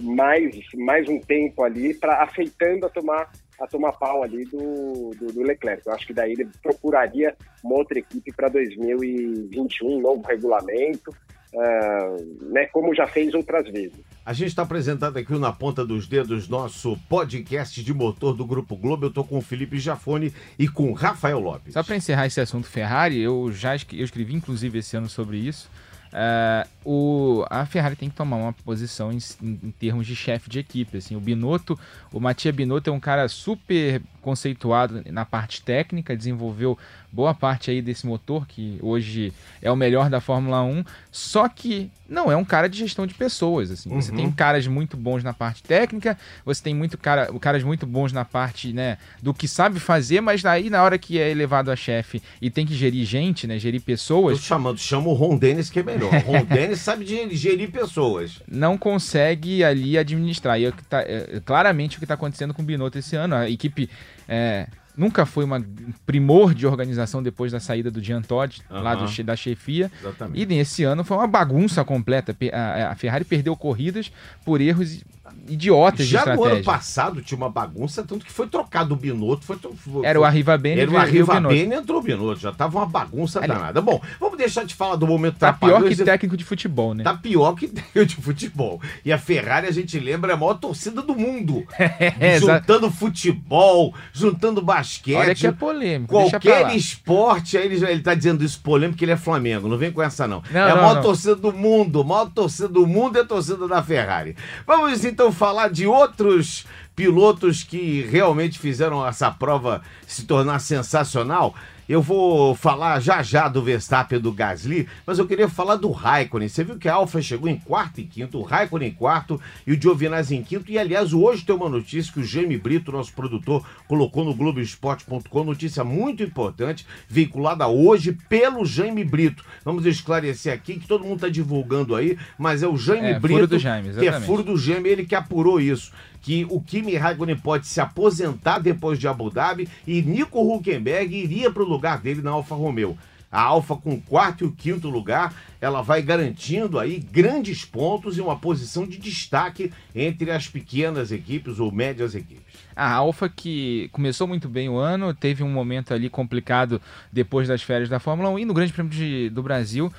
mais, 0.01 0.55
mais 0.73 1.09
um 1.09 1.19
tempo 1.19 1.65
ali 1.65 1.93
para 1.95 2.23
aceitando 2.23 2.87
a 2.87 2.89
tomar 2.89 3.29
a 3.63 3.67
tomar 3.67 3.93
pau 3.93 4.25
ali 4.25 4.45
do, 4.45 5.11
do, 5.17 5.33
do, 5.33 5.43
Leclerc. 5.43 5.87
Eu 5.87 5.93
acho 5.93 6.07
que 6.07 6.13
daí 6.13 6.33
ele 6.33 6.49
procuraria 6.61 7.35
uma 7.63 7.77
outra 7.77 7.99
equipe 7.99 8.33
para 8.33 8.49
2021, 8.49 9.89
um 9.89 10.01
novo 10.01 10.21
regulamento, 10.27 11.11
uh, 11.55 12.53
né, 12.53 12.67
como 12.67 12.93
já 12.93 13.07
fez 13.07 13.33
outras 13.35 13.69
vezes. 13.71 14.01
A 14.27 14.33
gente 14.33 14.49
está 14.49 14.63
apresentando 14.63 15.17
aqui 15.17 15.33
na 15.39 15.53
ponta 15.53 15.85
dos 15.85 16.09
dedos 16.09 16.49
nosso 16.49 16.99
podcast 17.09 17.83
de 17.83 17.95
motor 17.95 18.35
do 18.35 18.45
Grupo 18.45 18.77
Globo. 18.77 19.05
Eu 19.05 19.09
estou 19.09 19.25
com 19.25 19.39
o 19.39 19.43
Felipe 19.43 19.79
Jafone 19.79 20.35
e 20.59 20.69
com 20.69 20.91
o 20.91 20.93
Rafael 20.93 21.39
Lopes. 21.39 21.75
Só 21.75 21.83
para 21.85 21.97
encerrar 21.97 22.27
esse 22.27 22.41
assunto 22.41 22.67
Ferrari, 22.67 23.21
eu 23.21 23.53
já 23.53 23.75
eu 23.75 24.05
escrevi 24.05 24.35
inclusive 24.35 24.79
esse 24.79 24.97
ano 24.97 25.09
sobre 25.09 25.39
isso. 25.39 25.71
Uh, 26.13 26.69
o, 26.85 27.47
a 27.49 27.65
Ferrari 27.65 27.97
tem 27.97 28.11
que 28.11 28.15
tomar 28.15 28.37
uma 28.37 28.53
posição 28.53 29.11
em, 29.11 29.19
em, 29.43 29.71
termos 29.79 30.07
de 30.07 30.15
chefe 30.15 30.51
de 30.51 30.59
equipe. 30.59 30.99
Assim, 30.99 31.17
o 31.17 31.21
Binotto, 31.21 31.79
o 32.13 32.21
Mattia 32.21 32.53
Binotto 32.53 32.91
é 32.91 32.93
um 32.93 33.01
cara 33.01 33.27
super 33.29 34.03
conceituado 34.21 35.03
na 35.11 35.25
parte 35.25 35.63
técnica, 35.63 36.17
desenvolveu 36.17 36.79
boa 37.13 37.35
parte 37.35 37.71
aí 37.71 37.83
desse 37.83 38.07
motor 38.07 38.47
que 38.47 38.79
hoje 38.81 39.33
é 39.61 39.71
o 39.71 39.77
melhor 39.77 40.09
da 40.09 40.21
Fórmula 40.21 40.63
1, 40.63 40.85
só 41.11 41.49
que 41.49 41.91
não 42.09 42.31
é 42.31 42.37
um 42.37 42.45
cara 42.45 42.69
de 42.69 42.79
gestão 42.79 43.07
de 43.07 43.15
pessoas, 43.15 43.71
assim. 43.71 43.91
Uhum. 43.91 44.01
Você 44.01 44.13
tem 44.13 44.31
caras 44.31 44.67
muito 44.67 44.97
bons 44.97 45.23
na 45.23 45.33
parte 45.33 45.63
técnica, 45.63 46.17
você 46.45 46.63
tem 46.63 46.75
muito 46.75 46.97
cara, 46.97 47.33
caras 47.39 47.63
muito 47.63 47.87
bons 47.87 48.13
na 48.13 48.25
parte, 48.25 48.73
né, 48.73 48.99
do 49.23 49.33
que 49.35 49.47
sabe 49.47 49.79
fazer, 49.79 50.21
mas 50.21 50.45
aí 50.45 50.71
na 50.71 50.83
hora 50.83 50.99
que 50.99 51.19
é 51.19 51.31
elevado 51.31 51.71
a 51.71 51.77
chefe 51.77 52.23
e 52.41 52.51
tem 52.51 52.67
que 52.67 52.75
gerir 52.75 53.05
gente, 53.05 53.47
né, 53.47 53.59
gerir 53.59 53.83
pessoas, 53.83 54.39
Tô 54.39 54.45
chamando, 54.45 54.79
chama 54.79 55.09
o 55.09 55.13
Ron 55.13 55.37
Dennis 55.37 55.71
que 55.71 55.81
é 55.81 55.83
melhor. 55.83 56.13
O 56.13 56.19
Ron 56.33 56.45
Dennis 56.45 56.81
sabe 56.81 57.05
de 57.05 57.37
gerir 57.37 57.71
pessoas. 57.71 58.43
Não 58.49 58.79
consegue 58.79 59.63
ali 59.63 59.99
administrar. 59.99 60.61
E 60.61 60.67
é, 60.67 60.73
tá, 60.89 61.01
é, 61.01 61.41
claramente 61.45 61.97
o 61.97 61.99
que 61.99 62.05
está 62.05 62.15
acontecendo 62.15 62.55
com 62.55 62.63
o 62.63 62.65
Binotto 62.65 62.99
esse 62.99 63.17
ano, 63.17 63.35
a 63.35 63.51
equipe 63.51 63.89
é, 64.29 64.67
nunca 64.97 65.25
foi 65.27 65.45
uma 65.45 65.65
primor 66.05 66.55
de 66.55 66.67
organização 66.67 67.23
depois 67.23 67.53
da 67.53 67.61
saída 67.61 67.91
do 67.91 68.03
Jean 68.03 68.23
Todt, 68.23 68.63
uhum. 68.71 68.81
lá 68.81 68.95
do, 68.95 69.25
da 69.25 69.37
chefia. 69.37 69.91
Exatamente. 70.01 70.41
E 70.43 70.47
nesse 70.47 70.85
ano 70.85 71.05
foi 71.05 71.17
uma 71.17 71.27
bagunça 71.27 71.85
completa. 71.85 72.37
A, 72.53 72.91
a 72.91 72.95
Ferrari 72.95 73.25
perdeu 73.25 73.57
corridas 73.57 74.13
por 74.45 74.61
erros 74.61 75.03
idiotas 75.49 76.07
Já 76.07 76.25
de 76.25 76.31
estratégia. 76.31 76.51
no 76.51 76.57
ano 76.57 76.65
passado 76.65 77.23
tinha 77.23 77.37
uma 77.37 77.51
bagunça, 77.51 78.03
tanto 78.03 78.25
que 78.25 78.33
foi 78.33 78.47
trocado 78.47 78.95
o 78.95 78.97
Binotto. 78.97 79.45
Foi, 79.45 79.57
foi, 79.57 80.05
era 80.05 80.19
o 80.19 80.25
Arriva 80.25 80.57
Bene, 80.57 80.81
Era 80.81 80.91
o 80.91 80.97
Arriva 80.97 81.41
Bene, 81.41 81.75
entrou 81.75 81.99
o 81.99 82.03
Binotto. 82.03 82.41
Já 82.41 82.53
tava 82.53 82.79
uma 82.79 82.87
bagunça 82.87 83.39
Ali. 83.39 83.49
danada. 83.49 83.81
Bom, 83.81 84.01
vamos 84.21 84.39
deixar 84.39 84.65
de 84.65 84.75
falar 84.75 84.97
do 84.97 85.07
momento 85.07 85.39
Tá 85.39 85.53
pior 85.53 85.83
que 85.83 85.97
técnico 85.97 86.37
de 86.37 86.45
futebol, 86.45 86.95
né? 86.95 87.05
Tá 87.05 87.15
pior 87.15 87.55
que 87.55 87.69
técnico 87.69 88.07
de 88.07 88.17
futebol. 88.17 88.81
E 89.05 89.13
a 89.13 89.19
Ferrari, 89.19 89.67
a 89.67 89.73
gente 89.73 89.99
lembra, 89.99 90.33
é 90.33 90.35
a 90.35 90.37
maior 90.37 90.55
torcida 90.55 91.03
do 91.03 91.15
mundo. 91.15 91.65
É, 92.19 92.39
juntando 92.39 92.91
futebol, 92.91 93.95
juntando 94.13 94.61
basquete. 94.63 95.17
Olha 95.17 95.35
que 95.35 95.47
é 95.47 95.53
polêmico. 95.53 96.13
Qualquer 96.13 96.75
esporte, 96.75 97.57
aí 97.57 97.67
ele, 97.67 97.85
ele 97.85 98.01
tá 98.01 98.15
dizendo 98.15 98.45
isso 98.45 98.61
polêmico 98.61 98.99
que 98.99 99.05
ele 99.05 99.13
é 99.13 99.17
Flamengo. 99.17 99.69
Não 99.69 99.77
vem 99.77 99.93
com 99.93 100.03
essa, 100.03 100.27
não. 100.27 100.43
não 100.51 100.61
é 100.61 100.71
a 100.71 100.77
maior 100.77 100.95
não. 100.97 101.03
torcida 101.03 101.37
do 101.37 101.53
mundo. 101.53 102.01
A 102.01 102.05
maior 102.05 102.31
torcida 102.31 102.69
do 102.69 102.87
mundo 102.87 103.19
é 103.19 103.23
a 103.23 103.25
torcida 103.25 103.67
da 103.69 103.83
Ferrari. 103.83 104.37
Vamos 104.67 105.05
então 105.05 105.22
falar 105.31 105.69
de 105.69 105.87
outros 105.87 106.65
pilotos 106.97 107.63
que 107.63 108.03
realmente 108.03 108.59
fizeram 108.59 109.07
essa 109.07 109.31
prova 109.31 109.83
se 110.07 110.25
tornar 110.25 110.61
sensacional. 110.61 111.55
Eu 111.93 112.01
vou 112.01 112.55
falar 112.55 113.01
já 113.01 113.23
já 113.23 113.49
do 113.49 113.61
Verstappen 113.61 114.19
e 114.19 114.23
do 114.23 114.33
Gasly, 114.33 114.89
mas 115.07 115.19
eu 115.19 115.27
queria 115.27 115.47
falar 115.47 115.77
do 115.77 115.91
Raikkonen. 115.91 116.49
Você 116.49 116.65
viu 116.65 116.79
que 116.79 116.89
a 116.89 116.95
Alfa 116.95 117.21
chegou 117.21 117.51
em 117.51 117.59
quarto 117.59 118.01
e 118.01 118.05
quinto, 118.05 118.39
o 118.39 118.43
Raikkonen 118.43 118.89
em 118.89 118.95
quarto 118.95 119.39
e 119.67 119.75
o 119.75 119.79
Giovinazzi 119.79 120.35
em 120.35 120.43
quinto. 120.43 120.73
E 120.73 120.79
aliás, 120.79 121.13
hoje 121.13 121.45
tem 121.45 121.55
uma 121.55 121.69
notícia 121.69 122.11
que 122.11 122.21
o 122.21 122.25
Jaime 122.25 122.57
Brito, 122.57 122.91
nosso 122.91 123.13
produtor, 123.13 123.63
colocou 123.87 124.25
no 124.25 124.35
Globoesporte.com, 124.35 125.45
notícia 125.45 125.85
muito 125.85 126.23
importante, 126.23 126.87
veiculada 127.07 127.69
hoje 127.69 128.17
pelo 128.27 128.65
Jaime 128.65 129.05
Brito. 129.05 129.45
Vamos 129.63 129.85
esclarecer 129.85 130.55
aqui 130.55 130.79
que 130.79 130.89
todo 130.89 131.05
mundo 131.05 131.17
está 131.17 131.29
divulgando 131.29 131.95
aí, 131.95 132.17
mas 132.39 132.63
é 132.63 132.67
o 132.67 132.75
Jaime 132.75 133.09
É, 133.09 133.21
Brito, 133.21 133.35
furo 133.35 133.47
do 133.47 133.59
Jaime, 133.59 133.93
que 133.93 134.09
é 134.09 134.19
furo 134.19 134.43
do 134.43 134.57
Jaime, 134.57 134.89
ele 134.89 135.05
que 135.05 135.15
apurou 135.15 135.61
isso. 135.61 135.93
Que 136.23 136.47
o 136.49 136.61
Kimi 136.61 136.95
Raikkonen 136.97 137.37
pode 137.37 137.67
se 137.67 137.81
aposentar 137.81 138.61
depois 138.61 138.99
de 138.99 139.09
Abu 139.09 139.29
Dhabi 139.29 139.69
e 139.87 140.01
Nico 140.03 140.41
Huckenberg 140.41 141.15
iria 141.15 141.51
para 141.51 141.63
o 141.63 141.69
lugar 141.69 142.01
dele 142.01 142.23
na 142.23 142.31
Alfa 142.31 142.55
Romeo. 142.55 142.97
A 143.31 143.41
Alfa 143.41 143.75
com 143.77 143.99
quarto 143.99 144.45
e 144.45 144.47
o 144.47 144.53
quinto 144.53 144.91
lugar, 144.91 145.35
ela 145.59 145.81
vai 145.81 146.03
garantindo 146.03 146.79
aí 146.79 146.99
grandes 146.99 147.65
pontos 147.65 148.19
e 148.19 148.21
uma 148.21 148.37
posição 148.39 148.87
de 148.87 148.99
destaque 148.99 149.73
entre 149.95 150.31
as 150.31 150.47
pequenas 150.49 151.11
equipes 151.11 151.59
ou 151.59 151.73
médias 151.73 152.15
equipes. 152.15 152.43
A 152.77 152.93
Alfa 152.93 153.31
que 153.31 153.89
começou 153.91 154.29
muito 154.29 154.51
bem 154.51 154.69
o 154.69 154.77
ano, 154.77 155.15
teve 155.15 155.43
um 155.43 155.49
momento 155.51 155.95
ali 155.95 156.11
complicado 156.11 156.79
depois 157.11 157.49
das 157.49 157.63
férias 157.63 157.89
da 157.89 157.99
Fórmula 157.99 158.29
1 158.29 158.41
e 158.41 158.45
no 158.45 158.53
Grande 158.53 158.73
Prêmio 158.75 158.93
de- 158.93 159.31
do 159.31 159.43
Brasil, 159.43 159.91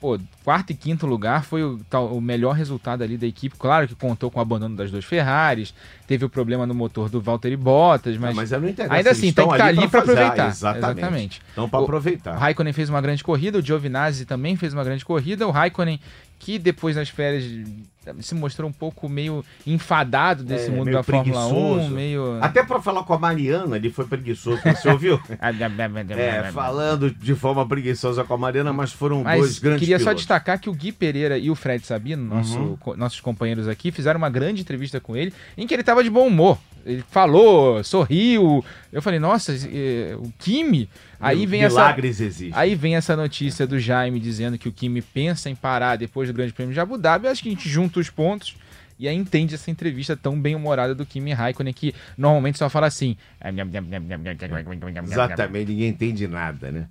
pô, 0.00 0.18
quarto 0.42 0.70
e 0.70 0.74
quinto 0.74 1.06
lugar 1.06 1.44
foi 1.44 1.62
o, 1.62 1.78
tal- 1.90 2.16
o 2.16 2.20
melhor 2.20 2.52
resultado 2.54 3.02
ali 3.02 3.16
da 3.18 3.26
equipe. 3.26 3.54
Claro 3.58 3.86
que 3.86 3.94
contou 3.94 4.30
com 4.30 4.38
o 4.38 4.42
abandono 4.42 4.74
das 4.74 4.90
duas 4.90 5.04
Ferraris, 5.04 5.74
teve 6.06 6.24
o 6.24 6.28
problema 6.30 6.66
no 6.66 6.74
motor 6.74 7.08
do 7.10 7.20
Valtteri 7.20 7.56
Bottas, 7.56 8.16
mas, 8.16 8.34
mas 8.34 8.52
ainda 8.52 9.10
assim 9.10 9.32
tem 9.32 9.46
que 9.46 9.52
estar 9.52 9.66
ali 9.66 9.86
para. 9.88 10.00
Ah, 10.00 10.02
aproveitar. 10.02 10.48
exatamente. 10.48 11.42
Então, 11.52 11.68
para 11.68 11.80
aproveitar. 11.80 12.36
O 12.36 12.38
Raikkonen 12.38 12.72
fez 12.72 12.88
uma 12.88 13.00
grande 13.00 13.22
corrida, 13.22 13.58
o 13.58 13.62
Giovinazzi 13.62 14.24
também 14.24 14.56
fez 14.56 14.72
uma 14.72 14.82
grande 14.82 15.04
corrida. 15.04 15.46
O 15.46 15.50
Raikkonen, 15.50 16.00
que 16.38 16.58
depois 16.58 16.96
das 16.96 17.08
férias 17.10 17.44
se 18.20 18.34
mostrou 18.34 18.68
um 18.68 18.72
pouco 18.72 19.08
meio 19.08 19.44
enfadado 19.66 20.42
desse 20.42 20.68
É, 20.68 20.70
mundo 20.70 20.90
da 20.90 21.02
Fórmula 21.02 21.46
1, 21.46 21.50
preguiçoso. 21.50 21.90
meio. 21.94 22.38
Até 22.40 22.62
para 22.64 22.80
falar 22.80 23.02
com 23.04 23.12
a 23.12 23.18
Mariana, 23.18 23.76
ele 23.76 23.90
foi 23.90 24.06
preguiçoso, 24.06 24.60
você 24.62 24.88
ouviu? 24.88 25.20
É, 26.16 26.50
falando 26.52 27.10
de 27.10 27.34
forma 27.34 27.66
preguiçosa 27.66 28.24
com 28.24 28.34
a 28.34 28.38
Mariana, 28.38 28.72
mas 28.72 28.92
foram 28.92 29.22
dois 29.22 29.40
Mas 29.40 29.58
grandes 29.58 29.80
queria 29.80 29.98
só 29.98 30.04
pilotos. 30.06 30.22
destacar 30.22 30.58
que 30.60 30.68
o 30.70 30.72
Gui 30.74 30.92
Pereira 30.92 31.38
e 31.38 31.50
o 31.50 31.54
Fred 31.54 31.86
Sabino, 31.86 32.22
nosso, 32.22 32.58
Uhum. 32.58 32.76
co- 32.76 32.96
nossos 32.96 33.20
companheiros 33.20 33.68
aqui, 33.68 33.90
fizeram 33.90 34.18
uma 34.18 34.30
grande 34.30 34.62
entrevista 34.62 35.00
com 35.00 35.16
ele, 35.16 35.32
em 35.56 35.66
que 35.66 35.74
ele 35.74 35.82
estava 35.82 36.02
de 36.02 36.10
bom 36.10 36.26
humor. 36.26 36.58
Ele 36.86 37.04
falou, 37.10 37.84
sorriu. 37.84 38.64
Eu 38.90 39.02
falei, 39.02 39.18
nossa, 39.20 39.52
eh, 39.70 40.16
o 40.18 40.32
Kimi. 40.38 40.88
Aí 41.20 41.44
vem 41.44 41.62
essa. 41.62 41.74
Milagres 41.76 42.20
existem. 42.22 42.50
Aí 42.58 42.74
vem 42.74 42.96
essa 42.96 43.14
notícia 43.14 43.66
do 43.66 43.78
Jaime 43.78 44.18
dizendo 44.18 44.56
que 44.56 44.66
o 44.66 44.72
Kimi 44.72 45.02
pensa 45.02 45.50
em 45.50 45.54
parar 45.54 45.96
depois 45.96 46.28
do 46.30 46.34
Grande 46.34 46.54
Prêmio 46.54 46.72
de 46.72 46.80
Abu 46.80 46.96
Dhabi. 46.96 47.26
Eu 47.26 47.32
acho 47.32 47.42
que 47.42 47.50
a 47.50 47.52
gente 47.52 47.68
junta 47.68 47.89
os 47.98 48.10
pontos 48.10 48.54
e 49.00 49.08
aí 49.08 49.16
entende 49.16 49.54
essa 49.54 49.70
entrevista 49.70 50.14
tão 50.14 50.38
bem 50.38 50.54
humorada 50.54 50.94
do 50.94 51.06
Kimi 51.06 51.32
Raikkonen 51.32 51.72
que 51.72 51.94
normalmente 52.18 52.58
só 52.58 52.68
fala 52.68 52.86
assim. 52.86 53.16
Exatamente, 55.14 55.68
ninguém 55.70 55.88
entende 55.88 56.28
nada, 56.28 56.70
né? 56.70 56.86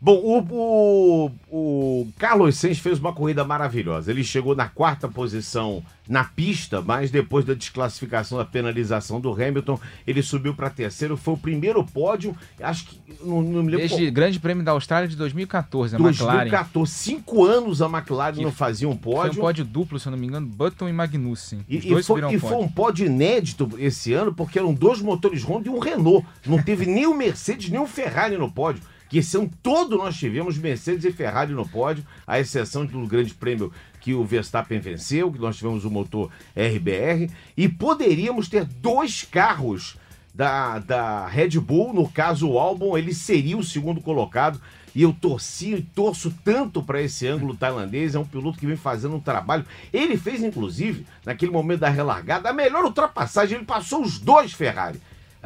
Bom, 0.00 0.14
o, 0.14 0.38
o, 0.50 1.30
o 1.50 2.08
Carlos 2.18 2.56
Sainz 2.56 2.78
fez 2.78 2.98
uma 2.98 3.12
corrida 3.12 3.44
maravilhosa. 3.44 4.10
Ele 4.10 4.22
chegou 4.22 4.54
na 4.54 4.68
quarta 4.68 5.08
posição 5.08 5.82
na 6.08 6.22
pista, 6.22 6.80
mas 6.80 7.10
depois 7.10 7.44
da 7.44 7.54
desclassificação 7.54 8.38
da 8.38 8.44
penalização 8.44 9.20
do 9.20 9.32
Hamilton, 9.32 9.80
ele 10.06 10.22
subiu 10.22 10.54
para 10.54 10.70
terceiro. 10.70 11.16
Foi 11.16 11.34
o 11.34 11.38
primeiro 11.38 11.82
pódio, 11.82 12.36
acho 12.60 12.86
que. 12.86 13.00
Não, 13.24 13.42
não 13.42 13.62
me 13.62 13.72
lembro. 13.72 13.88
Desde 13.88 14.10
Grande 14.10 14.38
Prêmio 14.38 14.62
da 14.62 14.72
Austrália 14.72 15.08
de 15.08 15.16
2014, 15.16 15.96
a 15.96 15.98
McLaren. 15.98 16.36
2014, 16.50 16.92
cinco 16.92 17.44
anos 17.44 17.80
a 17.82 17.86
McLaren 17.86 18.34
Que 18.34 18.42
não 18.42 18.52
fazia 18.52 18.88
um 18.88 18.96
Foi 18.96 19.12
um 19.12 19.14
pódio. 19.14 19.40
pódio 19.40 19.64
duplo, 19.64 19.98
se 19.98 20.06
eu 20.06 20.10
não 20.10 20.18
me 20.18 20.26
engano, 20.26 20.46
Button 20.46 20.88
e 20.88 20.92
Magnussen. 20.92 21.64
E, 21.68 21.78
e 21.78 22.02
foi, 22.02 22.20
e 22.34 22.38
foi 22.38 22.50
pódio. 22.50 22.58
um 22.58 22.68
pódio 22.68 23.06
inédito 23.06 23.70
esse 23.78 24.12
ano, 24.12 24.32
porque 24.34 24.58
eram 24.58 24.74
dois 24.74 25.00
motores 25.00 25.42
Honda 25.42 25.68
e 25.68 25.70
um 25.70 25.78
Renault. 25.78 26.26
Não 26.44 26.62
teve 26.62 26.84
nem 26.86 27.06
o 27.06 27.14
Mercedes, 27.14 27.70
nem 27.70 27.80
o 27.80 27.86
Ferrari 27.86 28.36
no 28.36 28.50
pódio. 28.50 28.82
Que 29.08 29.18
esse 29.18 29.36
ano 29.36 29.50
todo 29.62 29.96
nós 29.96 30.16
tivemos 30.16 30.58
Mercedes 30.58 31.04
e 31.04 31.12
Ferrari 31.12 31.52
no 31.52 31.68
pódio, 31.68 32.04
à 32.26 32.40
exceção 32.40 32.84
do 32.84 33.06
grande 33.06 33.34
prêmio 33.34 33.72
que 34.00 34.14
o 34.14 34.24
Verstappen 34.24 34.78
venceu, 34.78 35.32
que 35.32 35.38
nós 35.38 35.56
tivemos 35.56 35.84
o 35.84 35.90
motor 35.90 36.30
RBR, 36.56 37.30
e 37.56 37.68
poderíamos 37.68 38.48
ter 38.48 38.64
dois 38.64 39.22
carros 39.22 39.96
da, 40.34 40.78
da 40.78 41.26
Red 41.26 41.58
Bull, 41.58 41.94
no 41.94 42.08
caso 42.08 42.48
o 42.48 42.58
Albon, 42.58 42.96
ele 42.96 43.14
seria 43.14 43.56
o 43.56 43.64
segundo 43.64 44.02
colocado, 44.02 44.60
e 44.94 45.02
eu 45.02 45.12
torci 45.12 45.74
e 45.74 45.82
torço 45.82 46.32
tanto 46.44 46.82
para 46.82 47.02
esse 47.02 47.26
ângulo 47.26 47.56
tailandês, 47.56 48.14
é 48.14 48.18
um 48.18 48.24
piloto 48.24 48.58
que 48.58 48.66
vem 48.66 48.76
fazendo 48.76 49.16
um 49.16 49.20
trabalho. 49.20 49.64
Ele 49.92 50.16
fez, 50.16 50.42
inclusive, 50.42 51.06
naquele 51.24 51.52
momento 51.52 51.80
da 51.80 51.88
relargada, 51.88 52.48
a 52.48 52.52
melhor 52.52 52.84
ultrapassagem, 52.84 53.56
ele 53.56 53.66
passou 53.66 54.02
os 54.02 54.18
dois 54.18 54.52
Ferrari. 54.52 55.00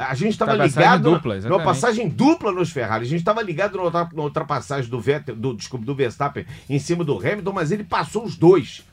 A 0.09 0.13
gente 0.15 0.31
estava 0.31 0.53
ligado 0.53 1.03
dupla, 1.11 1.33
numa 1.33 1.37
exatamente. 1.37 1.63
passagem 1.65 2.09
dupla 2.09 2.51
nos 2.51 2.69
Ferrari. 2.71 3.05
A 3.05 3.07
gente 3.07 3.19
estava 3.19 3.41
ligado 3.41 3.77
na, 3.77 3.83
ultra- 3.83 4.09
na 4.13 4.21
ultrapassagem 4.23 4.89
do, 4.89 4.99
Vettel, 4.99 5.35
do, 5.35 5.53
desculpa, 5.53 5.85
do 5.85 5.93
Verstappen 5.95 6.45
em 6.69 6.79
cima 6.79 7.03
do 7.03 7.17
Hamilton, 7.17 7.51
mas 7.53 7.71
ele 7.71 7.83
passou 7.83 8.23
os 8.25 8.35
dois. 8.35 8.83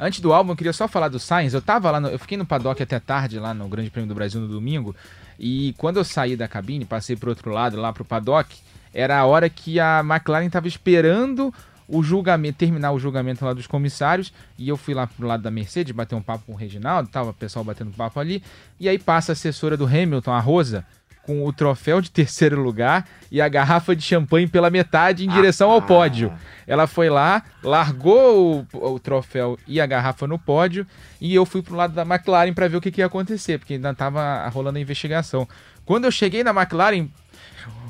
Antes 0.00 0.20
do 0.20 0.32
álbum, 0.32 0.52
eu 0.52 0.56
queria 0.56 0.72
só 0.72 0.88
falar 0.88 1.08
do 1.08 1.18
Sainz. 1.18 1.54
Eu 1.54 1.62
tava 1.62 1.90
lá, 1.90 2.00
no- 2.00 2.08
eu 2.08 2.18
fiquei 2.18 2.36
no 2.38 2.46
paddock 2.46 2.82
até 2.82 2.98
tarde 2.98 3.38
lá 3.38 3.52
no 3.54 3.68
Grande 3.68 3.90
Prêmio 3.90 4.08
do 4.08 4.14
Brasil 4.14 4.40
no 4.40 4.48
domingo. 4.48 4.94
E 5.38 5.74
quando 5.78 5.98
eu 5.98 6.04
saí 6.04 6.36
da 6.36 6.48
cabine, 6.48 6.84
passei 6.84 7.14
pro 7.16 7.30
outro 7.30 7.50
lado, 7.50 7.76
lá 7.80 7.92
pro 7.92 8.04
paddock, 8.04 8.54
era 8.94 9.18
a 9.18 9.24
hora 9.26 9.48
que 9.48 9.78
a 9.80 10.00
McLaren 10.04 10.48
tava 10.50 10.68
esperando 10.68 11.52
o 11.88 12.02
julgamento, 12.02 12.58
terminar 12.58 12.92
o 12.92 12.98
julgamento 12.98 13.44
lá 13.44 13.52
dos 13.52 13.66
comissários. 13.66 14.32
E 14.58 14.68
eu 14.68 14.76
fui 14.76 14.94
lá 14.94 15.06
pro 15.06 15.26
lado 15.26 15.42
da 15.42 15.50
Mercedes, 15.50 15.92
bater 15.92 16.14
um 16.14 16.22
papo 16.22 16.44
com 16.46 16.52
o 16.52 16.56
Reginaldo, 16.56 17.08
tava 17.08 17.30
o 17.30 17.34
pessoal 17.34 17.64
batendo 17.64 17.90
papo 17.92 18.18
ali. 18.20 18.42
E 18.78 18.88
aí 18.88 18.98
passa 18.98 19.32
a 19.32 19.34
assessora 19.34 19.76
do 19.76 19.86
Hamilton, 19.86 20.32
a 20.32 20.40
Rosa, 20.40 20.86
com 21.22 21.46
o 21.46 21.52
troféu 21.52 22.00
de 22.00 22.10
terceiro 22.12 22.60
lugar 22.60 23.08
e 23.30 23.40
a 23.40 23.48
garrafa 23.48 23.94
de 23.94 24.02
champanhe 24.02 24.46
pela 24.46 24.70
metade 24.70 25.24
em 25.24 25.28
direção 25.28 25.70
ao 25.70 25.80
pódio. 25.80 26.32
Ela 26.66 26.86
foi 26.86 27.08
lá, 27.08 27.42
largou 27.62 28.66
o, 28.72 28.94
o 28.94 28.98
troféu 28.98 29.58
e 29.66 29.80
a 29.80 29.86
garrafa 29.86 30.26
no 30.26 30.38
pódio 30.38 30.86
e 31.20 31.34
eu 31.34 31.46
fui 31.46 31.62
pro 31.62 31.76
lado 31.76 31.94
da 31.94 32.02
McLaren 32.02 32.52
para 32.52 32.68
ver 32.68 32.76
o 32.76 32.80
que, 32.80 32.90
que 32.90 33.00
ia 33.00 33.06
acontecer, 33.06 33.58
porque 33.58 33.74
ainda 33.74 33.94
tava 33.94 34.46
rolando 34.48 34.78
a 34.78 34.80
investigação. 34.80 35.48
Quando 35.84 36.04
eu 36.04 36.10
cheguei 36.10 36.44
na 36.44 36.50
McLaren, 36.50 37.08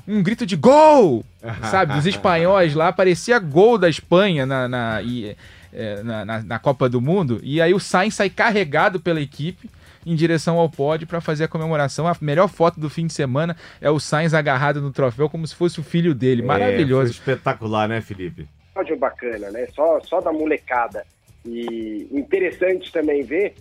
um 0.07 0.23
grito 0.23 0.45
de 0.47 0.57
gol, 0.57 1.25
sabe, 1.71 1.95
dos 1.95 2.07
espanhóis 2.07 2.75
lá, 2.75 2.93
parecia 2.93 3.39
gol 3.39 3.79
da 3.79 3.89
Espanha 3.89 4.45
na, 4.47 4.69
na, 4.69 5.03
e, 5.03 5.37
é, 5.73 6.03
na, 6.03 6.25
na- 6.25 6.43
na 6.43 6.59
Copa 6.59 6.89
do 6.89 7.01
Mundo. 7.01 7.41
E 7.43 7.61
aí 7.61 7.73
o 7.75 7.81
Sainz 7.81 8.15
sai 8.15 8.29
carregado 8.31 9.01
pela 9.01 9.21
equipe 9.21 9.69
em 10.05 10.17
direção 10.17 10.59
ao 10.59 10.69
pódio 10.69 11.07
para 11.07 11.21
fazer 11.21 11.45
a 11.45 11.49
comemoração. 11.49 12.09
A 12.09 12.17
melhor 12.21 12.49
foto 12.49 12.81
do 12.81 12.91
fim 12.91 13.07
de 13.07 13.13
semana 13.13 13.57
é 13.81 13.89
o 13.89 14.01
Sainz 14.01 14.35
agarrado 14.35 14.81
no 14.83 14.91
troféu 14.91 15.29
como 15.31 15.47
se 15.47 15.55
fosse 15.55 15.79
o 15.79 15.85
filho 15.85 16.15
dele. 16.15 16.43
É, 16.43 16.45
Maravilhoso. 16.45 17.13
foi 17.15 17.33
espetacular, 17.35 17.89
né, 17.89 18.01
Felipe? 18.01 18.49
Pódio 18.75 18.97
bacana, 18.99 19.51
né? 19.51 19.67
Só, 19.75 20.01
só 20.01 20.21
da 20.21 20.33
molecada. 20.33 21.05
E 21.47 22.09
interessante 22.11 22.91
também 22.93 23.23
ver 23.23 23.55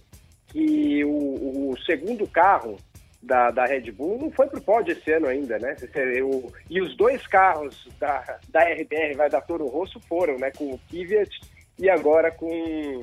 que 0.47 1.03
o, 1.05 1.71
o 1.71 1.75
segundo 1.85 2.25
carro 2.27 2.77
da, 3.21 3.51
da 3.51 3.65
Red 3.65 3.91
Bull 3.91 4.17
não 4.19 4.31
foi 4.31 4.47
pro 4.47 4.61
pódio 4.61 4.93
esse 4.93 5.11
ano 5.11 5.27
ainda, 5.27 5.59
né? 5.59 5.75
O- 6.23 6.51
e 6.69 6.81
os 6.81 6.95
dois 6.97 7.25
carros 7.27 7.87
da, 7.99 8.37
da 8.49 8.61
RBR, 8.63 9.15
vai 9.15 9.29
da 9.29 9.39
Toro 9.41 9.67
Rosso, 9.67 9.99
foram, 10.09 10.37
né? 10.39 10.51
Com 10.51 10.71
o 10.71 10.79
Kvyat 10.89 11.29
e 11.77 11.89
agora 11.89 12.31
com, 12.31 13.01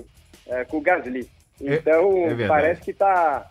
é, 0.48 0.64
com 0.64 0.78
o 0.78 0.80
Gasly. 0.80 1.28
É- 1.60 1.74
Então, 1.76 2.24
é 2.24 2.34
verdade. 2.34 2.48
parece 2.48 2.80
que 2.82 2.92
tá... 2.92 3.48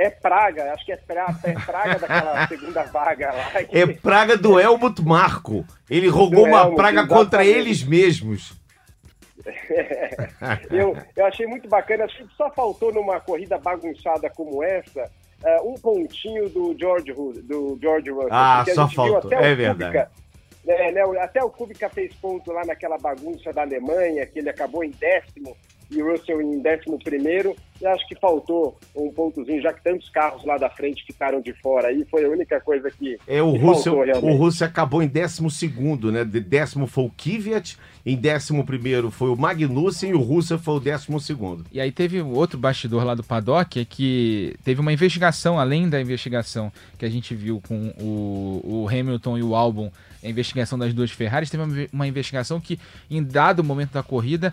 É 0.00 0.10
praga, 0.10 0.72
acho 0.74 0.84
que 0.86 0.92
é 0.92 0.96
praga, 0.96 1.40
é 1.42 1.52
praga 1.54 1.98
daquela 1.98 2.46
segunda 2.46 2.82
vaga 2.84 3.32
lá. 3.32 3.64
que- 3.64 3.76
É 3.78 3.84
praga 3.86 4.36
do 4.36 4.60
Helmut 4.60 5.02
Marco. 5.04 5.64
Ele 5.90 6.06
rogou 6.08 6.44
Do 6.44 6.50
uma 6.50 6.58
Helmut, 6.60 6.76
praga 6.76 7.04
contra 7.08 7.44
eles 7.44 7.82
mesmos. 7.82 8.52
eu, 10.70 10.96
eu 11.16 11.26
achei 11.26 11.46
muito 11.46 11.68
bacana, 11.68 12.04
acho 12.04 12.16
que 12.26 12.34
só 12.36 12.50
faltou 12.50 12.92
numa 12.92 13.20
corrida 13.20 13.58
bagunçada 13.58 14.28
como 14.30 14.62
essa 14.62 15.10
eh, 15.44 15.60
um 15.62 15.74
pontinho 15.74 16.48
do 16.48 16.76
George, 16.78 17.12
do 17.12 17.78
George 17.80 18.10
Russell. 18.10 18.28
Ah, 18.30 18.64
só 18.74 18.88
faltou, 18.88 19.32
é 19.32 19.54
verdade. 19.54 19.84
Kubica, 19.84 20.10
né, 20.64 20.92
né, 20.92 21.02
até 21.20 21.42
o 21.42 21.50
Kubica 21.50 21.88
fez 21.88 22.14
ponto 22.14 22.52
lá 22.52 22.64
naquela 22.64 22.98
bagunça 22.98 23.52
da 23.52 23.62
Alemanha, 23.62 24.26
que 24.26 24.38
ele 24.38 24.50
acabou 24.50 24.84
em 24.84 24.90
décimo 24.90 25.56
e 25.90 26.02
o 26.02 26.10
Russell 26.10 26.40
em 26.40 26.60
décimo 26.60 26.98
primeiro. 26.98 27.56
e 27.80 27.86
acho 27.86 28.06
que 28.08 28.14
faltou 28.16 28.76
um 28.94 29.10
pontozinho, 29.10 29.62
já 29.62 29.72
que 29.72 29.82
tantos 29.82 30.08
carros 30.10 30.44
lá 30.44 30.58
da 30.58 30.68
frente 30.68 31.04
ficaram 31.04 31.40
de 31.40 31.52
fora 31.54 31.88
aí, 31.88 32.04
foi 32.10 32.24
a 32.24 32.28
única 32.28 32.60
coisa 32.60 32.90
que. 32.90 33.18
É, 33.26 33.40
o 33.40 33.52
Russell, 33.52 33.98
o 34.22 34.34
Russell 34.34 34.66
acabou 34.66 35.02
em 35.02 35.08
12, 35.08 35.42
né? 36.12 36.24
De 36.24 36.40
décimo 36.40 36.86
foi 36.86 37.04
o 37.04 37.10
Kvyat, 37.10 37.78
em 38.04 38.16
décimo 38.16 38.64
primeiro 38.64 39.10
foi 39.10 39.30
o 39.30 39.36
Magnussen 39.36 40.10
e 40.10 40.14
o 40.14 40.20
Russell 40.20 40.58
foi 40.58 40.74
o 40.74 40.80
décimo 40.80 41.20
segundo. 41.20 41.64
E 41.72 41.80
aí 41.80 41.92
teve 41.92 42.20
outro 42.20 42.58
bastidor 42.58 43.04
lá 43.04 43.14
do 43.14 43.24
paddock, 43.24 43.80
é 43.80 43.84
que 43.84 44.54
teve 44.64 44.80
uma 44.80 44.92
investigação, 44.92 45.58
além 45.58 45.88
da 45.88 46.00
investigação 46.00 46.72
que 46.98 47.04
a 47.04 47.10
gente 47.10 47.34
viu 47.34 47.62
com 47.66 47.94
o, 47.98 48.82
o 48.84 48.88
Hamilton 48.88 49.38
e 49.38 49.42
o 49.42 49.54
Albon 49.54 49.90
a 50.22 50.28
investigação 50.28 50.78
das 50.78 50.92
duas 50.92 51.10
Ferraris, 51.10 51.50
teve 51.50 51.88
uma 51.92 52.06
investigação 52.06 52.60
que, 52.60 52.78
em 53.10 53.22
dado 53.22 53.62
momento 53.62 53.92
da 53.92 54.02
corrida, 54.02 54.52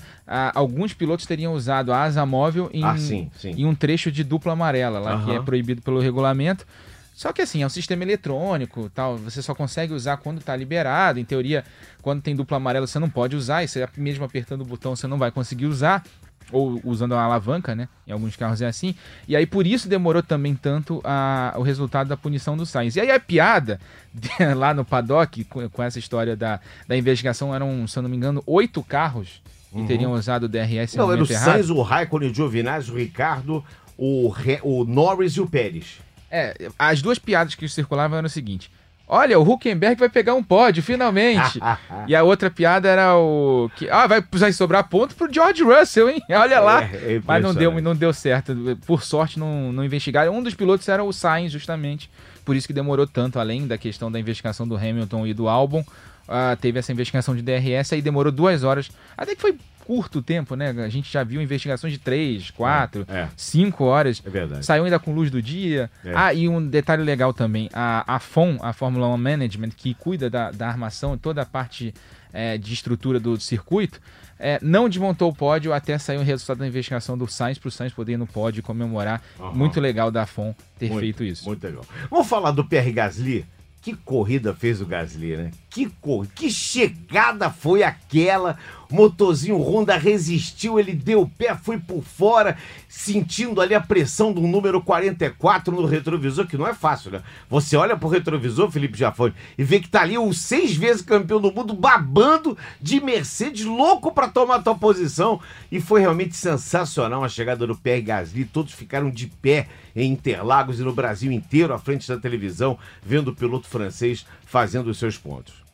alguns 0.54 0.94
pilotos 0.94 1.26
teriam 1.26 1.54
usado 1.54 1.92
a 1.92 2.04
asa 2.04 2.26
móvel 2.26 2.70
em, 2.74 2.84
ah, 2.84 2.98
sim, 2.98 3.30
sim. 3.38 3.52
em 3.52 3.66
um 3.66 3.74
trecho 3.74 4.12
de 4.12 4.24
dupla 4.24 4.54
amarela, 4.54 5.00
lá 5.00 5.16
uhum. 5.16 5.26
que 5.26 5.32
é 5.32 5.42
proibido 5.42 5.82
pelo 5.82 6.00
regulamento. 6.00 6.66
Só 7.14 7.32
que 7.32 7.42
assim, 7.42 7.64
é 7.64 7.66
um 7.66 7.70
sistema 7.70 8.04
eletrônico, 8.04 8.90
tal, 8.94 9.16
você 9.16 9.42
só 9.42 9.56
consegue 9.56 9.94
usar 9.94 10.18
quando 10.18 10.40
está 10.40 10.54
liberado. 10.54 11.18
Em 11.18 11.24
teoria, 11.24 11.64
quando 12.02 12.22
tem 12.22 12.36
dupla 12.36 12.58
amarela 12.58 12.86
você 12.86 13.00
não 13.00 13.10
pode 13.10 13.38
usar, 13.38 13.64
e 13.64 13.68
você 13.70 13.88
mesmo 13.96 14.26
apertando 14.26 14.62
o 14.62 14.66
botão 14.66 14.96
você 14.96 15.08
não 15.08 15.18
vai 15.18 15.32
conseguir 15.32 15.66
usar 15.66 16.04
ou 16.52 16.80
usando 16.84 17.16
a 17.16 17.24
alavanca, 17.24 17.76
né? 17.76 17.88
Em 18.08 18.12
alguns 18.12 18.36
carros 18.36 18.62
é 18.62 18.68
assim. 18.68 18.96
E 19.28 19.36
aí 19.36 19.46
por 19.46 19.66
isso 19.66 19.90
demorou 19.90 20.22
também 20.22 20.56
tanto 20.56 21.02
a, 21.04 21.54
o 21.58 21.62
resultado 21.62 22.08
da 22.08 22.18
punição 22.18 22.56
do 22.56 22.66
Sainz. 22.66 22.96
E 22.96 23.00
aí 23.00 23.12
a 23.12 23.20
piada 23.20 23.80
de, 24.14 24.30
lá 24.56 24.74
no 24.74 24.86
paddock 24.86 25.44
com, 25.46 25.70
com, 25.70 25.84
essa 25.84 26.00
história 26.00 26.36
da, 26.36 26.60
da 26.88 26.98
investigação 26.98 27.54
eram, 27.54 27.88
se 27.88 27.98
eu 27.98 28.04
não 28.04 28.10
me 28.10 28.18
engano, 28.18 28.44
oito 28.46 28.84
carros 28.84 29.42
que 29.72 29.80
uhum. 29.80 29.88
teriam 29.88 30.14
usado 30.14 30.44
o 30.44 30.50
DRS. 30.50 30.96
Não, 30.96 31.12
era 31.12 31.22
o 31.22 31.26
Sainz, 31.26 31.70
o 31.70 31.82
Raikkonen, 31.82 32.32
o 32.32 32.34
Giovinazzi, 32.34 32.92
o 32.92 32.96
Ricardo, 32.96 33.64
o, 33.98 34.34
o 34.64 34.86
Norris 34.86 35.34
e 35.34 35.42
o 35.42 35.48
Pérez. 35.48 36.00
É, 36.32 36.70
as 36.78 37.02
duas 37.02 37.20
piadas 37.20 37.56
que 37.56 37.68
circulavam 37.68 38.18
eram 38.18 38.28
o 38.28 38.30
seguinte: 38.30 38.72
Olha, 39.08 39.40
o 39.40 39.48
Huckenberg 39.48 40.00
vai 40.00 40.10
pegar 40.10 40.34
um 40.34 40.42
pódio, 40.42 40.82
finalmente. 40.82 41.60
e 42.08 42.16
a 42.16 42.24
outra 42.24 42.50
piada 42.50 42.88
era 42.90 43.16
o. 43.16 43.70
que 43.76 43.90
Ah, 43.90 44.08
vai 44.08 44.22
precisar 44.22 44.52
sobrar 44.54 44.90
ponto 44.90 45.16
pro 45.16 45.32
George 45.32 45.64
Russell, 45.64 46.10
hein? 46.10 46.22
Olha 46.32 46.60
lá. 46.60 46.84
É, 46.84 47.16
é 47.16 47.22
Mas 47.26 47.44
não 47.44 47.54
deu, 47.54 47.82
não 47.82 47.96
deu 47.96 48.12
certo. 48.12 48.56
Por 48.86 49.04
sorte, 49.04 49.38
não, 49.40 49.72
não 49.72 49.86
investigaram. 49.86 50.36
Um 50.36 50.42
dos 50.42 50.56
pilotos 50.56 50.88
era 50.90 51.04
o 51.04 51.14
Sainz, 51.14 51.52
justamente. 51.52 52.10
Por 52.44 52.56
isso 52.56 52.68
que 52.68 52.74
demorou 52.74 53.06
tanto, 53.06 53.40
além 53.40 53.68
da 53.68 53.78
questão 53.78 54.12
da 54.12 54.20
investigação 54.20 54.68
do 54.68 54.76
Hamilton 54.76 55.28
e 55.28 55.34
do 55.34 55.48
Albon. 55.48 55.82
Uh, 56.28 56.58
teve 56.60 56.80
essa 56.80 56.92
investigação 56.92 57.36
de 57.36 57.44
DRS, 57.44 57.94
aí 57.94 58.02
demorou 58.02 58.32
duas 58.32 58.64
horas. 58.64 58.90
Até 59.16 59.36
que 59.36 59.42
foi 59.42 59.56
curto 59.86 60.22
tempo, 60.22 60.56
né? 60.56 60.72
A 60.84 60.90
gente 60.90 61.12
já 61.12 61.24
viu 61.24 61.42
investigações 61.42 61.94
de 61.94 62.00
3, 62.00 62.52
4, 62.52 63.06
5 63.38 63.84
horas. 63.84 64.22
É 64.26 64.30
verdade. 64.30 64.66
Saiu 64.66 64.84
ainda 64.84 65.00
com 65.00 65.14
luz 65.14 65.30
do 65.30 65.42
dia. 65.42 65.90
É. 66.04 66.12
Ah, 66.16 66.34
e 66.34 66.50
um 66.50 66.66
detalhe 66.66 67.04
legal 67.04 67.34
também: 67.34 67.70
a, 67.74 68.16
a 68.16 68.20
FOM, 68.20 68.58
a 68.62 68.74
Fórmula 68.74 69.08
1 69.08 69.18
Management, 69.18 69.70
que 69.70 69.94
cuida 69.94 70.30
da, 70.30 70.52
da 70.52 70.68
armação, 70.68 71.18
toda 71.18 71.44
a 71.44 71.46
parte 71.46 71.94
é, 72.34 72.58
de 72.58 72.74
estrutura 72.74 73.20
do 73.20 73.40
circuito, 73.40 74.02
é, 74.38 74.60
não 74.62 74.90
desmontou 74.90 75.30
o 75.30 75.36
pódio 75.36 75.72
até 75.72 75.98
sair 75.98 76.18
o 76.18 76.24
resultado 76.24 76.58
da 76.58 76.68
investigação 76.68 77.18
do 77.18 77.28
Sainz 77.28 77.58
para 77.58 77.70
o 77.70 77.72
Sainz 77.72 77.94
poder 77.94 78.14
ir 78.14 78.18
no 78.18 78.28
pódio 78.28 78.62
comemorar. 78.62 79.22
Uhum. 79.40 79.54
Muito 79.54 79.80
legal 79.80 80.12
da 80.12 80.26
FOM 80.26 80.54
ter 80.78 80.90
muito, 80.90 81.00
feito 81.00 81.24
isso. 81.24 81.46
Muito 81.46 81.64
legal. 81.64 81.86
Vamos 82.10 82.28
falar 82.28 82.52
do 82.52 82.66
Pierre 82.66 82.92
Gasly? 82.92 83.46
Que 83.82 83.96
corrida 83.96 84.52
fez 84.52 84.82
o 84.82 84.86
Gasly, 84.86 85.38
né? 85.38 85.52
Que, 85.70 85.86
cor... 86.02 86.26
que 86.34 86.50
chegada 86.50 87.52
foi 87.52 87.84
aquela? 87.84 88.58
Motorzinho 88.96 89.62
Honda 89.62 89.98
resistiu, 89.98 90.80
ele 90.80 90.94
deu 90.94 91.22
o 91.22 91.30
pé, 91.30 91.54
foi 91.54 91.78
por 91.78 92.02
fora, 92.02 92.58
sentindo 92.88 93.60
ali 93.60 93.76
a 93.76 93.82
pressão 93.82 94.32
do 94.32 94.40
número 94.40 94.82
44 94.82 95.76
no 95.76 95.86
retrovisor, 95.86 96.48
que 96.48 96.58
não 96.58 96.66
é 96.66 96.74
fácil, 96.74 97.12
né? 97.12 97.22
Você 97.50 97.76
olha 97.76 97.98
pro 97.98 98.08
retrovisor, 98.08 98.72
Felipe 98.72 98.98
Jafone, 98.98 99.34
e 99.58 99.64
vê 99.66 99.82
que 99.82 99.90
tá 99.90 100.02
ali 100.02 100.18
o 100.18 100.34
seis 100.34 100.78
vezes 100.78 101.02
campeão 101.02 101.42
do 101.42 101.52
mundo 101.52 101.74
babando 101.74 102.58
de 102.82 103.02
Mercedes, 103.02 103.66
louco 103.66 104.14
para 104.14 104.30
tomar 104.30 104.56
a 104.56 104.62
tua 104.62 104.76
posição. 104.76 105.42
E 105.70 105.82
foi 105.82 106.00
realmente 106.00 106.38
sensacional 106.38 107.22
a 107.22 107.30
chegada 107.30 107.68
do 107.68 107.76
Pierre 107.76 108.02
Gasly. 108.02 108.46
Todos 108.46 108.72
ficaram 108.72 109.10
de 109.12 109.28
pé 109.28 109.68
em 109.94 110.14
Interlagos 110.14 110.80
e 110.80 110.84
no 110.84 110.94
Brasil 110.94 111.34
inteiro, 111.34 111.74
à 111.74 111.78
frente 111.78 112.08
da 112.08 112.18
televisão, 112.18 112.80
vendo 113.04 113.28
o 113.30 113.36
piloto 113.36 113.68
francês 113.68 114.26
fazendo 114.46 114.90
os 114.90 114.98
seus 114.98 115.18
pontos. 115.18 115.65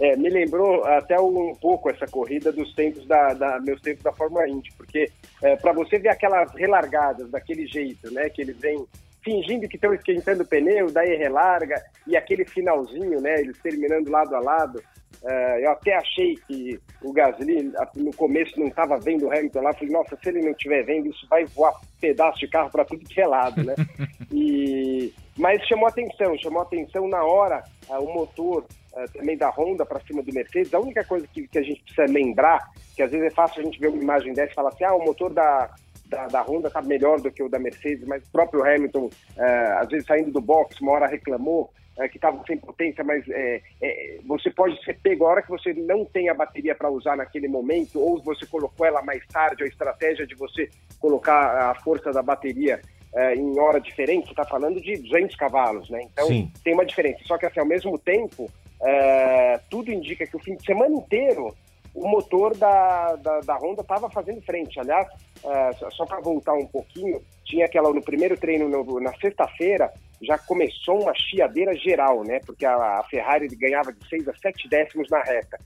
É, 0.00 0.16
me 0.16 0.30
lembrou 0.30 0.82
até 0.84 1.20
um 1.20 1.54
pouco 1.54 1.90
essa 1.90 2.06
corrida 2.06 2.50
dos 2.50 2.74
tempos 2.74 3.06
da, 3.06 3.34
da 3.34 3.60
meus 3.60 3.82
tempos 3.82 4.02
da 4.02 4.12
Fórmula 4.12 4.48
Indy, 4.48 4.70
porque 4.74 5.10
é, 5.42 5.56
para 5.56 5.72
você 5.72 5.98
ver 5.98 6.08
aquelas 6.08 6.50
relargadas 6.54 7.30
daquele 7.30 7.66
jeito, 7.66 8.10
né, 8.10 8.30
que 8.30 8.40
eles 8.40 8.56
vêm 8.58 8.82
fingindo 9.22 9.68
que 9.68 9.76
estão 9.76 9.92
esquentando 9.92 10.42
o 10.42 10.46
pneu, 10.46 10.90
daí 10.90 11.16
relarga 11.16 11.82
e 12.06 12.16
aquele 12.16 12.46
finalzinho, 12.46 13.20
né, 13.20 13.40
eles 13.40 13.58
terminando 13.58 14.08
lado 14.08 14.34
a 14.34 14.40
lado. 14.40 14.82
É, 15.22 15.66
eu 15.66 15.72
até 15.72 15.94
achei 15.94 16.34
que 16.48 16.80
o 17.02 17.12
Gasly 17.12 17.70
no 17.96 18.10
começo 18.14 18.58
não 18.58 18.68
estava 18.68 18.98
vendo 18.98 19.26
o 19.26 19.30
Hamilton 19.30 19.60
lá, 19.60 19.74
falei, 19.74 19.92
nossa, 19.92 20.16
se 20.16 20.30
ele 20.30 20.40
não 20.40 20.52
estiver 20.52 20.82
vendo, 20.82 21.10
isso 21.10 21.26
vai 21.28 21.44
voar 21.44 21.74
pedaço 22.00 22.38
de 22.38 22.48
carro 22.48 22.70
para 22.70 22.86
tudo 22.86 23.04
que 23.04 23.20
é 23.20 23.26
lado, 23.26 23.62
né? 23.62 23.74
e 24.32 25.12
mas 25.40 25.66
chamou 25.66 25.88
atenção, 25.88 26.36
chamou 26.38 26.60
atenção 26.60 27.08
na 27.08 27.24
hora 27.24 27.64
uh, 27.88 27.98
o 27.98 28.12
motor 28.12 28.66
uh, 28.92 29.12
também 29.12 29.36
da 29.38 29.48
Honda 29.48 29.86
para 29.86 29.98
cima 30.00 30.22
do 30.22 30.32
Mercedes. 30.34 30.74
A 30.74 30.78
única 30.78 31.02
coisa 31.02 31.26
que, 31.26 31.48
que, 31.48 31.58
a 31.58 31.62
gente 31.62 31.82
precisa 31.82 32.04
lembrar, 32.04 32.70
que 32.94 33.02
às 33.02 33.10
vezes 33.10 33.26
é 33.26 33.30
fácil 33.30 33.62
a 33.62 33.64
gente 33.64 33.80
ver 33.80 33.88
uma 33.88 34.02
imagem 34.02 34.34
dessa 34.34 34.52
e 34.52 34.54
falar 34.54 34.68
assim, 34.68 34.84
ah, 34.84 34.94
o 34.94 35.02
motor 35.02 35.32
da, 35.32 35.74
da, 36.06 36.26
da 36.26 36.42
Honda 36.42 36.68
está 36.68 36.82
melhor 36.82 37.22
do 37.22 37.30
que 37.30 37.42
o 37.42 37.48
da 37.48 37.58
Mercedes, 37.58 38.06
mas 38.06 38.22
o 38.22 38.30
próprio 38.30 38.62
Hamilton, 38.62 39.06
uh, 39.06 39.78
às 39.78 39.88
vezes 39.88 40.06
saindo 40.06 40.30
do 40.30 40.42
box, 40.42 40.78
uma 40.82 40.92
hora 40.92 41.06
reclamou 41.06 41.72
que 42.10 42.16
estava 42.16 42.42
sem 42.46 42.56
potência, 42.56 43.04
mas 43.04 43.22
é, 43.28 43.60
é, 43.82 44.20
você 44.24 44.48
pode 44.50 44.82
ser 44.84 44.98
pego 45.02 45.26
a 45.26 45.28
hora 45.28 45.42
que 45.42 45.50
você 45.50 45.74
não 45.74 46.02
tem 46.02 46.30
a 46.30 46.34
bateria 46.34 46.74
para 46.74 46.88
usar 46.88 47.14
naquele 47.14 47.46
momento, 47.46 48.00
ou 48.00 48.22
você 48.22 48.46
colocou 48.46 48.86
ela 48.86 49.02
mais 49.02 49.22
tarde, 49.26 49.64
a 49.64 49.66
estratégia 49.66 50.26
de 50.26 50.34
você 50.34 50.70
colocar 50.98 51.70
a 51.70 51.74
força 51.74 52.10
da 52.10 52.22
bateria 52.22 52.80
é, 53.14 53.34
em 53.34 53.58
hora 53.58 53.80
diferente, 53.80 54.26
você 54.26 54.32
está 54.32 54.44
falando 54.44 54.80
de 54.80 54.96
200 54.96 55.34
cavalos, 55.36 55.88
né? 55.90 56.02
Então 56.12 56.26
Sim. 56.26 56.50
tem 56.62 56.74
uma 56.74 56.86
diferença. 56.86 57.18
Só 57.24 57.36
que 57.36 57.46
assim, 57.46 57.60
ao 57.60 57.66
mesmo 57.66 57.98
tempo, 57.98 58.50
é, 58.82 59.60
tudo 59.68 59.92
indica 59.92 60.26
que 60.26 60.36
o 60.36 60.40
fim 60.40 60.54
de 60.56 60.64
semana 60.64 60.94
inteiro 60.94 61.54
o 61.92 62.08
motor 62.08 62.56
da, 62.56 63.16
da, 63.16 63.40
da 63.40 63.56
Honda 63.56 63.82
estava 63.82 64.08
fazendo 64.08 64.40
frente. 64.42 64.78
Aliás, 64.78 65.08
é, 65.44 65.72
só 65.90 66.06
para 66.06 66.20
voltar 66.20 66.54
um 66.54 66.66
pouquinho, 66.66 67.20
tinha 67.44 67.66
aquela 67.66 67.92
no 67.92 68.00
primeiro 68.00 68.38
treino 68.38 68.68
no, 68.68 69.00
na 69.00 69.12
sexta-feira 69.14 69.92
já 70.22 70.38
começou 70.38 71.02
uma 71.02 71.14
chiadeira 71.14 71.74
geral, 71.74 72.22
né? 72.22 72.38
Porque 72.46 72.64
a, 72.64 72.74
a 72.74 73.04
Ferrari 73.10 73.48
ganhava 73.48 73.92
de 73.92 74.06
6 74.08 74.28
a 74.28 74.34
7 74.34 74.68
décimos 74.68 75.08
na 75.10 75.22
reta 75.22 75.58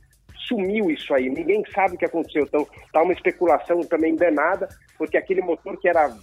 sumiu 0.47 0.90
isso 0.90 1.14
aí, 1.14 1.28
ninguém 1.28 1.62
sabe 1.74 1.95
o 1.95 1.99
que 1.99 2.05
aconteceu. 2.05 2.45
Então, 2.45 2.66
tá 2.92 3.03
uma 3.03 3.12
especulação 3.12 3.80
também 3.80 4.14
danada, 4.14 4.68
porque 4.97 5.16
aquele 5.16 5.40
motor 5.40 5.78
que 5.78 5.88
era 5.88 6.14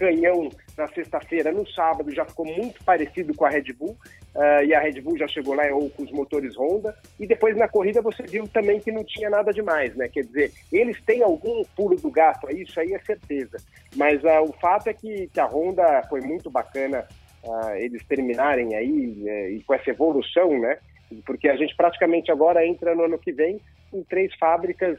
canhão 0.00 0.48
na 0.78 0.88
sexta-feira, 0.88 1.52
no 1.52 1.68
sábado 1.68 2.10
já 2.10 2.24
ficou 2.24 2.46
muito 2.46 2.82
parecido 2.82 3.34
com 3.34 3.44
a 3.44 3.50
Red 3.50 3.74
Bull, 3.74 3.94
uh, 4.34 4.64
e 4.64 4.74
a 4.74 4.80
Red 4.80 5.02
Bull 5.02 5.18
já 5.18 5.28
chegou 5.28 5.54
lá 5.54 5.64
ou 5.74 5.90
com 5.90 6.02
os 6.02 6.10
motores 6.10 6.56
Honda, 6.56 6.96
e 7.18 7.26
depois 7.26 7.54
na 7.54 7.68
corrida 7.68 8.00
você 8.00 8.22
viu 8.22 8.48
também 8.48 8.80
que 8.80 8.90
não 8.90 9.04
tinha 9.04 9.28
nada 9.28 9.52
demais, 9.52 9.94
né? 9.94 10.08
Quer 10.08 10.24
dizer, 10.24 10.52
eles 10.72 10.98
têm 11.04 11.22
algum 11.22 11.62
pulo 11.76 11.96
do 11.96 12.10
gato 12.10 12.50
isso 12.50 12.80
aí 12.80 12.94
é 12.94 12.98
certeza. 13.00 13.58
Mas 13.94 14.24
uh, 14.24 14.42
o 14.42 14.52
fato 14.54 14.88
é 14.88 14.94
que, 14.94 15.28
que, 15.28 15.38
a 15.38 15.44
Honda 15.44 16.02
foi 16.08 16.22
muito 16.22 16.50
bacana 16.50 17.06
uh, 17.44 17.74
eles 17.76 18.02
terminarem 18.06 18.74
aí 18.74 19.56
e 19.56 19.62
com 19.66 19.74
essa 19.74 19.90
evolução, 19.90 20.58
né? 20.58 20.78
Porque 21.26 21.48
a 21.48 21.56
gente 21.56 21.76
praticamente 21.76 22.32
agora 22.32 22.66
entra 22.66 22.94
no 22.94 23.04
ano 23.04 23.18
que 23.18 23.32
vem 23.32 23.60
em 23.92 24.02
três 24.04 24.32
fábricas 24.36 24.96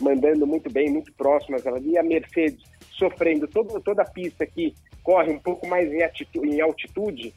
mandando 0.00 0.46
muito 0.46 0.70
bem, 0.70 0.90
muito 0.90 1.12
próximas 1.12 1.66
ali. 1.66 1.96
A 1.98 2.02
Mercedes 2.02 2.64
sofrendo 2.98 3.46
todo, 3.48 3.80
toda 3.80 4.02
a 4.02 4.10
pista 4.10 4.46
que 4.46 4.74
corre 5.02 5.32
um 5.32 5.38
pouco 5.38 5.66
mais 5.66 5.92
em, 5.92 6.02
atitude, 6.02 6.48
em 6.48 6.60
altitude, 6.60 7.34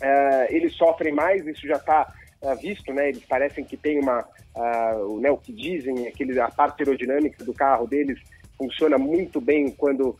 uh, 0.00 0.46
eles 0.48 0.74
sofrem 0.74 1.12
mais, 1.12 1.46
isso 1.46 1.66
já 1.66 1.76
está 1.76 2.12
eh, 2.42 2.54
visto, 2.56 2.92
né? 2.92 3.10
Eles 3.10 3.24
parecem 3.24 3.64
que 3.64 3.76
tem 3.76 4.00
uma, 4.00 4.26
uh, 4.56 5.20
né, 5.20 5.30
o 5.30 5.36
que 5.36 5.52
dizem, 5.52 6.08
aquele, 6.08 6.38
a 6.40 6.50
parte 6.50 6.82
aerodinâmica 6.82 7.44
do 7.44 7.52
carro 7.52 7.86
deles 7.86 8.18
funciona 8.58 8.98
muito 8.98 9.40
bem 9.40 9.70
quando 9.70 10.18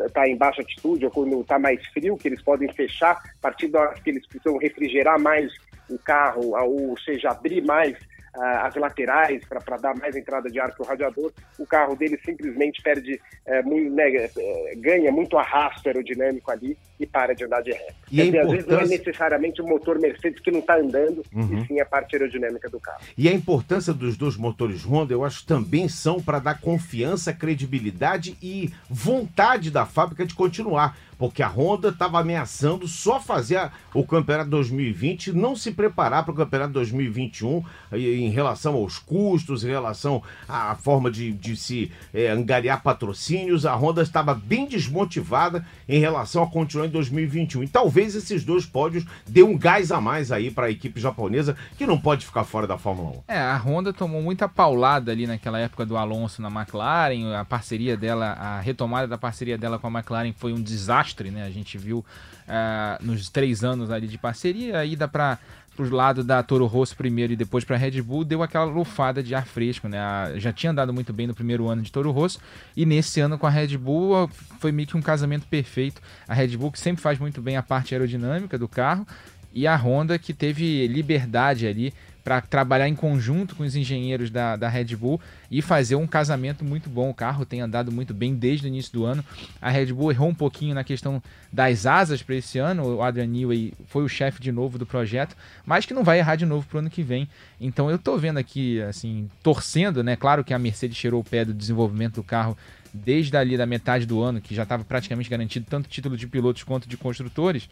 está 0.00 0.26
em 0.26 0.34
baixa 0.34 0.62
altitude 0.62 1.04
ou 1.04 1.10
quando 1.10 1.40
está 1.42 1.58
mais 1.58 1.84
frio, 1.88 2.16
que 2.16 2.28
eles 2.28 2.40
podem 2.42 2.72
fechar, 2.72 3.12
a 3.12 3.42
partir 3.42 3.68
da 3.68 3.80
hora 3.80 3.94
que 3.94 4.08
eles 4.08 4.26
precisam 4.26 4.56
refrigerar 4.56 5.20
mais 5.20 5.52
o 5.90 5.98
carro, 5.98 6.56
ou 6.58 6.98
seja, 6.98 7.30
abrir 7.30 7.62
mais 7.62 7.98
as 8.38 8.74
laterais 8.74 9.42
para 9.46 9.76
dar 9.76 9.96
mais 9.96 10.16
entrada 10.16 10.50
de 10.50 10.60
ar 10.60 10.74
para 10.74 10.84
o 10.84 10.86
radiador, 10.86 11.32
o 11.58 11.66
carro 11.66 11.96
dele 11.96 12.18
simplesmente 12.24 12.82
perde, 12.82 13.20
é, 13.46 13.62
muito, 13.62 13.90
né, 13.94 14.10
é, 14.14 14.74
ganha 14.76 15.10
muito 15.10 15.36
arrasto 15.38 15.88
aerodinâmico 15.88 16.50
ali 16.50 16.76
e 16.98 17.06
para 17.06 17.34
de 17.34 17.44
andar 17.44 17.62
de 17.62 17.72
ré. 17.72 17.88
E 18.10 18.22
dizer, 18.22 18.38
Às 18.40 18.50
vezes 18.50 18.66
não 18.66 18.78
é 18.78 18.86
necessariamente 18.86 19.60
o 19.60 19.66
motor 19.66 19.98
Mercedes 19.98 20.40
que 20.40 20.50
não 20.50 20.60
está 20.60 20.76
andando, 20.78 21.22
Uhum. 21.34 21.62
e 21.62 21.66
sim 21.66 21.80
a 21.80 21.84
parte 21.86 22.16
aerodinâmica 22.16 22.68
do 22.70 22.80
carro. 22.80 23.00
E 23.18 23.28
a 23.28 23.32
importância 23.32 23.92
dos 23.92 24.16
dois 24.16 24.36
motores 24.36 24.84
Honda, 24.84 25.12
eu 25.12 25.24
acho 25.24 25.44
também 25.44 25.88
são 25.88 26.20
para 26.20 26.38
dar 26.38 26.60
confiança, 26.60 27.32
credibilidade 27.32 28.36
e 28.42 28.72
vontade 28.88 29.70
da 29.70 29.84
fábrica 29.84 30.24
de 30.24 30.34
continuar. 30.34 30.96
Porque 31.18 31.42
a 31.42 31.48
Honda 31.48 31.88
estava 31.88 32.20
ameaçando 32.20 32.86
só 32.86 33.18
fazer 33.18 33.70
o 33.94 34.04
campeonato 34.04 34.50
2020 34.50 35.28
e 35.28 35.32
não 35.32 35.56
se 35.56 35.70
preparar 35.72 36.22
para 36.24 36.32
o 36.32 36.36
campeonato 36.36 36.74
2021 36.74 37.64
e- 37.94 38.20
em 38.26 38.28
relação 38.28 38.74
aos 38.74 38.98
custos, 38.98 39.64
em 39.64 39.68
relação 39.68 40.22
à 40.46 40.74
forma 40.74 41.10
de, 41.10 41.32
de 41.32 41.56
se 41.56 41.90
eh, 42.12 42.28
angariar 42.28 42.82
patrocínios. 42.82 43.64
A 43.64 43.74
Honda 43.74 44.02
estava 44.02 44.34
bem 44.34 44.66
desmotivada 44.66 45.64
em 45.88 45.98
relação 45.98 46.42
a 46.42 46.46
continuar 46.50 46.85
em 46.86 46.90
2021. 46.90 47.64
E 47.64 47.68
talvez 47.68 48.14
esses 48.14 48.44
dois 48.44 48.64
pódios 48.64 49.04
dê 49.26 49.42
um 49.42 49.56
gás 49.56 49.92
a 49.92 50.00
mais 50.00 50.32
aí 50.32 50.50
para 50.50 50.66
a 50.66 50.70
equipe 50.70 51.00
japonesa, 51.00 51.56
que 51.76 51.86
não 51.86 51.98
pode 51.98 52.24
ficar 52.24 52.44
fora 52.44 52.66
da 52.66 52.78
Fórmula 52.78 53.10
1. 53.10 53.22
É, 53.28 53.38
a 53.38 53.56
Honda 53.56 53.92
tomou 53.92 54.22
muita 54.22 54.48
paulada 54.48 55.12
ali 55.12 55.26
naquela 55.26 55.58
época 55.58 55.84
do 55.84 55.96
Alonso 55.96 56.40
na 56.40 56.48
McLaren, 56.48 57.34
a 57.34 57.44
parceria 57.44 57.96
dela, 57.96 58.32
a 58.32 58.60
retomada 58.60 59.06
da 59.06 59.18
parceria 59.18 59.58
dela 59.58 59.78
com 59.78 59.86
a 59.86 59.90
McLaren 59.90 60.32
foi 60.32 60.52
um 60.52 60.62
desastre, 60.62 61.30
né? 61.30 61.44
A 61.44 61.50
gente 61.50 61.76
viu 61.76 62.04
ah, 62.48 62.98
nos 63.00 63.28
três 63.28 63.64
anos 63.64 63.90
ali 63.90 64.06
de 64.06 64.18
parceria, 64.18 64.78
a 64.78 64.84
ida 64.84 65.08
para 65.08 65.38
os 65.82 65.90
lados 65.90 66.24
da 66.24 66.42
Toro 66.42 66.66
Rosso 66.66 66.96
primeiro 66.96 67.32
e 67.32 67.36
depois 67.36 67.64
para 67.64 67.76
a 67.76 67.78
Red 67.78 68.02
Bull, 68.02 68.24
deu 68.24 68.42
aquela 68.42 68.64
lufada 68.64 69.22
de 69.22 69.34
ar 69.34 69.46
fresco, 69.46 69.88
né? 69.88 69.98
Já 70.36 70.52
tinha 70.52 70.72
andado 70.72 70.92
muito 70.92 71.12
bem 71.12 71.26
no 71.26 71.34
primeiro 71.34 71.68
ano 71.68 71.82
de 71.82 71.92
Toro 71.92 72.10
Rosso 72.10 72.38
e 72.76 72.86
nesse 72.86 73.20
ano 73.20 73.38
com 73.38 73.46
a 73.46 73.50
Red 73.50 73.76
Bull 73.76 74.28
foi 74.60 74.72
meio 74.72 74.88
que 74.88 74.96
um 74.96 75.02
casamento 75.02 75.46
perfeito. 75.46 76.00
A 76.26 76.34
Red 76.34 76.56
Bull 76.56 76.72
que 76.72 76.78
sempre 76.78 77.02
faz 77.02 77.18
muito 77.18 77.40
bem 77.40 77.56
a 77.56 77.62
parte 77.62 77.94
aerodinâmica 77.94 78.58
do 78.58 78.68
carro 78.68 79.06
e 79.52 79.66
a 79.66 79.76
Honda 79.76 80.18
que 80.18 80.34
teve 80.34 80.86
liberdade 80.86 81.66
ali 81.66 81.92
para 82.26 82.40
trabalhar 82.40 82.88
em 82.88 82.94
conjunto 82.96 83.54
com 83.54 83.62
os 83.62 83.76
engenheiros 83.76 84.30
da, 84.30 84.56
da 84.56 84.68
Red 84.68 84.96
Bull 84.96 85.20
e 85.48 85.62
fazer 85.62 85.94
um 85.94 86.08
casamento 86.08 86.64
muito 86.64 86.90
bom. 86.90 87.08
O 87.08 87.14
carro 87.14 87.46
tem 87.46 87.60
andado 87.60 87.92
muito 87.92 88.12
bem 88.12 88.34
desde 88.34 88.66
o 88.66 88.68
início 88.68 88.92
do 88.92 89.04
ano. 89.04 89.24
A 89.62 89.70
Red 89.70 89.92
Bull 89.92 90.10
errou 90.10 90.28
um 90.28 90.34
pouquinho 90.34 90.74
na 90.74 90.82
questão 90.82 91.22
das 91.52 91.86
asas 91.86 92.24
para 92.24 92.34
esse 92.34 92.58
ano. 92.58 92.96
O 92.96 93.02
Adrian 93.04 93.28
Newey 93.28 93.74
foi 93.86 94.02
o 94.02 94.08
chefe 94.08 94.40
de 94.40 94.50
novo 94.50 94.76
do 94.76 94.84
projeto, 94.84 95.36
mas 95.64 95.86
que 95.86 95.94
não 95.94 96.02
vai 96.02 96.18
errar 96.18 96.34
de 96.34 96.44
novo 96.44 96.66
para 96.66 96.78
o 96.78 96.80
ano 96.80 96.90
que 96.90 97.00
vem. 97.00 97.28
Então 97.60 97.88
eu 97.88 97.96
tô 97.96 98.18
vendo 98.18 98.38
aqui, 98.38 98.82
assim, 98.82 99.30
torcendo, 99.40 100.02
né? 100.02 100.16
Claro 100.16 100.42
que 100.42 100.52
a 100.52 100.58
Mercedes 100.58 100.98
tirou 100.98 101.20
o 101.20 101.24
pé 101.24 101.44
do 101.44 101.54
desenvolvimento 101.54 102.16
do 102.16 102.24
carro 102.24 102.58
desde 102.92 103.36
ali 103.36 103.56
da 103.56 103.66
metade 103.66 104.04
do 104.04 104.20
ano, 104.20 104.40
que 104.40 104.52
já 104.52 104.64
estava 104.64 104.82
praticamente 104.82 105.30
garantido 105.30 105.66
tanto 105.68 105.88
título 105.88 106.16
de 106.16 106.26
pilotos 106.26 106.64
quanto 106.64 106.88
de 106.88 106.96
construtores. 106.96 107.68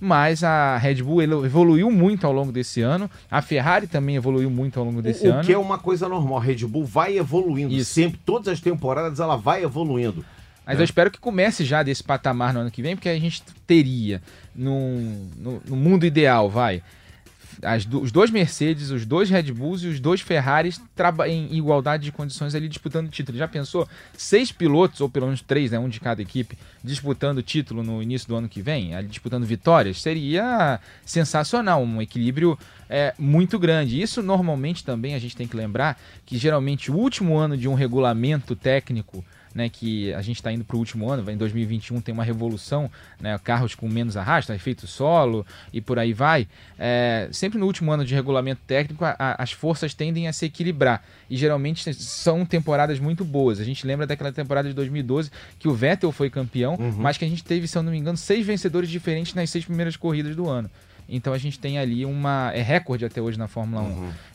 Mas 0.00 0.44
a 0.44 0.76
Red 0.76 1.02
Bull 1.02 1.22
evoluiu 1.22 1.90
muito 1.90 2.26
ao 2.26 2.32
longo 2.32 2.52
desse 2.52 2.80
ano. 2.80 3.10
A 3.30 3.42
Ferrari 3.42 3.86
também 3.86 4.14
evoluiu 4.16 4.48
muito 4.48 4.78
ao 4.78 4.86
longo 4.86 5.02
desse 5.02 5.26
o 5.26 5.32
ano. 5.32 5.44
que 5.44 5.52
é 5.52 5.58
uma 5.58 5.78
coisa 5.78 6.08
normal. 6.08 6.38
A 6.38 6.42
Red 6.42 6.64
Bull 6.66 6.84
vai 6.84 7.18
evoluindo. 7.18 7.74
Isso. 7.74 7.92
Sempre, 7.94 8.20
todas 8.24 8.48
as 8.48 8.60
temporadas, 8.60 9.18
ela 9.18 9.36
vai 9.36 9.64
evoluindo. 9.64 10.24
Mas 10.64 10.78
É. 10.78 10.80
eu 10.82 10.84
espero 10.84 11.10
que 11.10 11.18
comece 11.18 11.64
já 11.64 11.82
desse 11.82 12.04
patamar 12.04 12.52
no 12.54 12.60
ano 12.60 12.70
que 12.70 12.82
vem, 12.82 12.94
porque 12.94 13.08
a 13.08 13.18
gente 13.18 13.42
teria, 13.66 14.22
num, 14.54 15.28
no, 15.36 15.62
no 15.66 15.76
mundo 15.76 16.04
ideal, 16.06 16.48
vai, 16.48 16.82
do- 17.86 18.00
os 18.00 18.12
dois 18.12 18.30
Mercedes, 18.30 18.90
os 18.90 19.04
dois 19.04 19.30
Red 19.30 19.52
Bulls 19.52 19.82
e 19.82 19.88
os 19.88 20.00
dois 20.00 20.20
Ferraris 20.20 20.80
em 21.28 21.56
igualdade 21.56 22.04
de 22.04 22.12
condições 22.12 22.54
ali 22.54 22.68
disputando 22.68 23.06
o 23.08 23.10
título. 23.10 23.36
Já 23.38 23.48
pensou? 23.48 23.88
Seis 24.16 24.52
pilotos, 24.52 25.00
ou 25.00 25.08
pelo 25.08 25.26
menos 25.26 25.40
três, 25.40 25.70
né, 25.70 25.78
um 25.78 25.88
de 25.88 26.00
cada 26.00 26.20
equipe, 26.22 26.56
disputando 26.82 27.38
o 27.38 27.42
título 27.42 27.82
no 27.82 28.02
início 28.02 28.28
do 28.28 28.36
ano 28.36 28.48
que 28.48 28.62
vem, 28.62 28.94
ali 28.94 29.08
disputando 29.08 29.44
vitórias, 29.44 30.00
seria 30.00 30.80
sensacional, 31.04 31.82
um 31.82 32.00
equilíbrio 32.02 32.58
é, 32.88 33.14
muito 33.18 33.58
grande. 33.58 34.00
Isso 34.00 34.22
normalmente 34.22 34.84
também 34.84 35.14
a 35.14 35.18
gente 35.18 35.36
tem 35.36 35.46
que 35.46 35.56
lembrar 35.56 36.00
que 36.24 36.38
geralmente 36.38 36.90
o 36.90 36.94
último 36.94 37.36
ano 37.36 37.56
de 37.56 37.68
um 37.68 37.74
regulamento 37.74 38.54
técnico 38.54 39.24
né, 39.58 39.68
que 39.68 40.14
a 40.14 40.22
gente 40.22 40.36
está 40.36 40.52
indo 40.52 40.64
para 40.64 40.76
o 40.76 40.78
último 40.78 41.10
ano, 41.10 41.28
em 41.30 41.36
2021 41.36 42.00
tem 42.00 42.12
uma 42.14 42.22
revolução, 42.22 42.88
né, 43.20 43.36
carros 43.42 43.74
com 43.74 43.88
menos 43.88 44.16
arrasto, 44.16 44.52
efeito 44.52 44.86
solo 44.86 45.44
e 45.72 45.80
por 45.80 45.98
aí 45.98 46.12
vai. 46.12 46.46
É, 46.78 47.28
sempre 47.32 47.58
no 47.58 47.66
último 47.66 47.90
ano 47.90 48.04
de 48.04 48.14
regulamento 48.14 48.60
técnico, 48.66 49.04
a- 49.04 49.16
a- 49.18 49.42
as 49.42 49.50
forças 49.52 49.92
tendem 49.94 50.28
a 50.28 50.32
se 50.32 50.46
equilibrar 50.46 51.02
e 51.28 51.36
geralmente 51.36 51.92
são 51.94 52.46
temporadas 52.46 53.00
muito 53.00 53.24
boas. 53.24 53.58
A 53.58 53.64
gente 53.64 53.84
lembra 53.86 54.06
daquela 54.06 54.30
temporada 54.32 54.68
de 54.68 54.74
2012 54.74 55.30
que 55.58 55.66
o 55.68 55.74
Vettel 55.74 56.12
foi 56.12 56.30
campeão, 56.30 56.76
mas 56.98 57.18
que 57.18 57.24
a 57.24 57.28
gente 57.28 57.42
teve, 57.42 57.66
se 57.66 57.76
eu 57.76 57.82
não 57.82 57.90
me 57.90 57.98
engano, 57.98 58.16
seis 58.16 58.46
vencedores 58.46 58.88
diferentes 58.88 59.34
nas 59.34 59.50
seis 59.50 59.64
primeiras 59.64 59.96
corridas 59.96 60.36
do 60.36 60.48
ano. 60.48 60.70
Então 61.10 61.32
a 61.32 61.38
gente 61.38 61.58
tem 61.58 61.78
ali 61.78 62.04
uma. 62.04 62.52
É 62.54 62.60
recorde 62.60 63.02
até 63.02 63.18
hoje 63.18 63.38
na 63.38 63.48
Fórmula 63.48 63.80
1. 63.82 63.86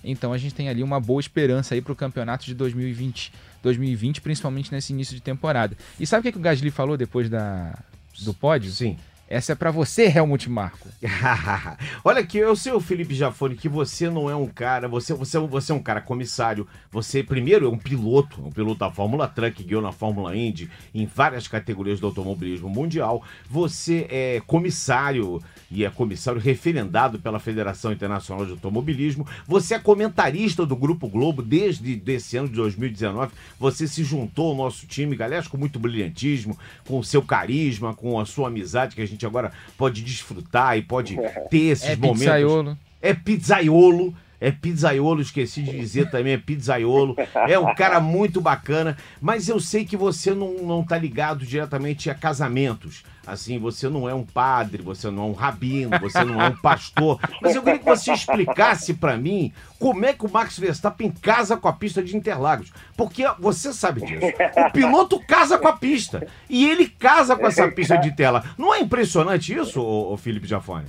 Então 0.04 0.34
a 0.34 0.40
gente 0.40 0.56
tem 0.56 0.70
ali 0.70 0.82
uma 0.82 1.00
boa 1.00 1.20
esperança 1.22 1.76
aí 1.76 1.82
pro 1.84 1.96
campeonato 1.96 2.46
de 2.46 2.56
2020, 2.56 3.32
2020, 3.64 4.22
principalmente 4.22 4.72
nesse 4.72 4.94
início 4.94 5.16
de 5.16 5.22
temporada. 5.22 5.76
E 6.00 6.06
sabe 6.06 6.20
o 6.20 6.24
que, 6.24 6.32
que 6.34 6.38
o 6.38 6.42
Gasly 6.42 6.70
falou 6.70 6.96
depois 6.96 7.30
da, 7.30 7.80
do 8.22 8.34
pódio? 8.34 8.72
Sim. 8.72 8.98
Essa 9.34 9.54
é 9.54 9.56
pra 9.56 9.72
você, 9.72 10.04
Helmut 10.16 10.48
Marko. 10.48 10.88
Olha 12.06 12.20
aqui, 12.20 12.38
eu 12.38 12.56
sei, 12.56 12.72
o 12.72 12.80
Felipe 12.80 13.16
Jafone, 13.16 13.56
que 13.56 13.68
você 13.68 14.08
não 14.08 14.30
é 14.30 14.36
um 14.36 14.46
cara, 14.46 14.88
você, 14.88 15.12
você, 15.12 15.40
você 15.40 15.72
é 15.72 15.76
um 15.76 15.82
cara 15.82 16.00
comissário, 16.00 16.68
você 16.92 17.24
primeiro 17.24 17.66
é 17.66 17.68
um 17.70 17.78
piloto, 17.78 18.46
um 18.46 18.52
piloto 18.52 18.78
da 18.78 18.92
Fórmula 18.92 19.28
Truck, 19.28 19.64
guiou 19.64 19.82
na 19.82 19.92
Fórmula 19.92 20.38
Indy, 20.38 20.70
em 20.94 21.08
várias 21.08 21.48
categorias 21.48 22.00
do 22.00 22.06
automobilismo 22.06 22.70
mundial, 22.70 23.24
você 23.50 24.06
é 24.08 24.40
comissário 24.46 25.42
e 25.72 25.84
é 25.84 25.90
comissário 25.90 26.40
referendado 26.40 27.18
pela 27.18 27.40
Federação 27.40 27.92
Internacional 27.92 28.46
de 28.46 28.52
Automobilismo, 28.52 29.26
você 29.48 29.74
é 29.74 29.80
comentarista 29.80 30.64
do 30.64 30.76
Grupo 30.76 31.08
Globo 31.08 31.42
desde 31.42 32.00
esse 32.06 32.38
ano 32.38 32.50
de 32.50 32.54
2019, 32.54 33.32
você 33.60 33.88
se 33.88 34.04
juntou 34.04 34.52
ao 34.52 34.56
nosso 34.56 34.86
time, 34.86 35.18
aliás, 35.20 35.48
com 35.48 35.58
muito 35.58 35.80
brilhantismo, 35.80 36.56
com 36.88 37.00
o 37.00 37.04
seu 37.04 37.24
carisma, 37.24 37.96
com 37.96 38.20
a 38.20 38.26
sua 38.28 38.50
amizade, 38.50 38.96
que 38.96 39.02
a 39.02 39.08
gente 39.08 39.23
agora 39.26 39.52
pode 39.78 40.02
desfrutar 40.02 40.78
e 40.78 40.82
pode 40.82 41.18
ter 41.50 41.58
esses 41.72 41.90
É 41.90 41.96
momentos. 41.96 42.20
pizzaiolo. 42.20 42.78
É 43.02 43.14
pizzaiolo. 43.14 44.14
É 44.44 44.52
pizzaiolo, 44.52 45.22
esqueci 45.22 45.62
de 45.62 45.72
dizer 45.72 46.12
também, 46.12 46.34
é 46.34 46.38
pizzaiolo. 46.38 47.16
É 47.48 47.58
um 47.58 47.74
cara 47.74 48.02
muito 48.02 48.42
bacana, 48.42 48.98
mas 49.22 49.48
eu 49.48 49.58
sei 49.58 49.86
que 49.86 49.96
você 49.96 50.34
não, 50.34 50.56
não 50.56 50.84
tá 50.84 50.98
ligado 50.98 51.46
diretamente 51.46 52.10
a 52.10 52.14
casamentos. 52.14 53.06
Assim, 53.26 53.58
você 53.58 53.88
não 53.88 54.10
é 54.10 54.14
um 54.14 54.26
padre, 54.26 54.84
você 54.84 55.10
não 55.10 55.24
é 55.24 55.26
um 55.28 55.32
rabino, 55.32 55.98
você 55.98 56.26
não 56.26 56.42
é 56.42 56.50
um 56.50 56.58
pastor. 56.58 57.22
Mas 57.42 57.56
eu 57.56 57.64
queria 57.64 57.80
que 57.80 57.86
você 57.86 58.12
explicasse 58.12 58.94
pra 58.96 59.16
mim 59.16 59.54
como 59.80 60.06
é 60.06 60.12
que 60.12 60.26
o 60.26 60.30
Max 60.30 60.60
Verstappen 60.60 61.10
casa 61.10 61.56
com 61.56 61.70
a 61.70 61.74
pista 61.74 62.04
de 62.04 62.18
Interlagos. 62.18 62.74
Porque 62.98 63.24
você 63.40 63.72
sabe 63.72 64.02
disso. 64.02 64.26
O 64.58 64.72
piloto 64.74 65.22
casa 65.26 65.58
com 65.58 65.70
a 65.70 65.78
pista. 65.78 66.28
E 66.50 66.68
ele 66.68 66.90
casa 66.90 67.38
com 67.38 67.48
essa 67.48 67.72
pista 67.72 67.98
de 67.98 68.10
Interlagos. 68.10 68.50
Não 68.58 68.76
é 68.76 68.82
impressionante 68.82 69.54
isso, 69.54 69.82
ô 69.82 70.18
Felipe 70.18 70.46
Jafone? 70.46 70.88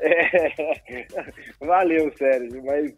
É, 0.00 1.06
valeu, 1.64 2.12
Sérgio, 2.16 2.62
mas 2.64 2.92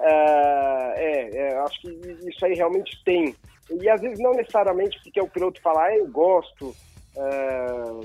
ah, 0.00 0.92
é, 0.96 1.36
é, 1.36 1.58
acho 1.58 1.80
que 1.82 1.90
isso 2.28 2.44
aí 2.44 2.54
realmente 2.54 3.02
tem. 3.04 3.34
E 3.70 3.88
às 3.88 4.00
vezes 4.00 4.18
não 4.18 4.32
necessariamente 4.32 4.98
porque 5.02 5.20
o 5.20 5.28
piloto 5.28 5.60
fala, 5.60 5.84
ah, 5.86 5.96
eu 5.96 6.08
gosto. 6.08 6.74
ah, 7.18 8.00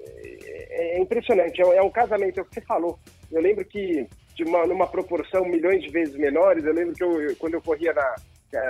é, 0.00 0.96
é 0.96 1.00
impressionante, 1.00 1.60
é, 1.60 1.76
é 1.76 1.82
um 1.82 1.90
casamento, 1.90 2.38
é 2.38 2.42
o 2.42 2.44
que 2.46 2.54
você 2.54 2.60
falou. 2.62 2.98
Eu 3.30 3.40
lembro 3.42 3.64
que, 3.64 4.06
de 4.34 4.44
uma, 4.44 4.66
numa 4.66 4.86
proporção 4.86 5.44
milhões 5.44 5.82
de 5.82 5.90
vezes 5.90 6.14
menores, 6.16 6.64
eu 6.64 6.72
lembro 6.72 6.94
que 6.94 7.02
eu, 7.04 7.20
eu- 7.20 7.36
quando 7.36 7.54
eu 7.54 7.62
corria 7.62 7.92
na, 7.92 8.14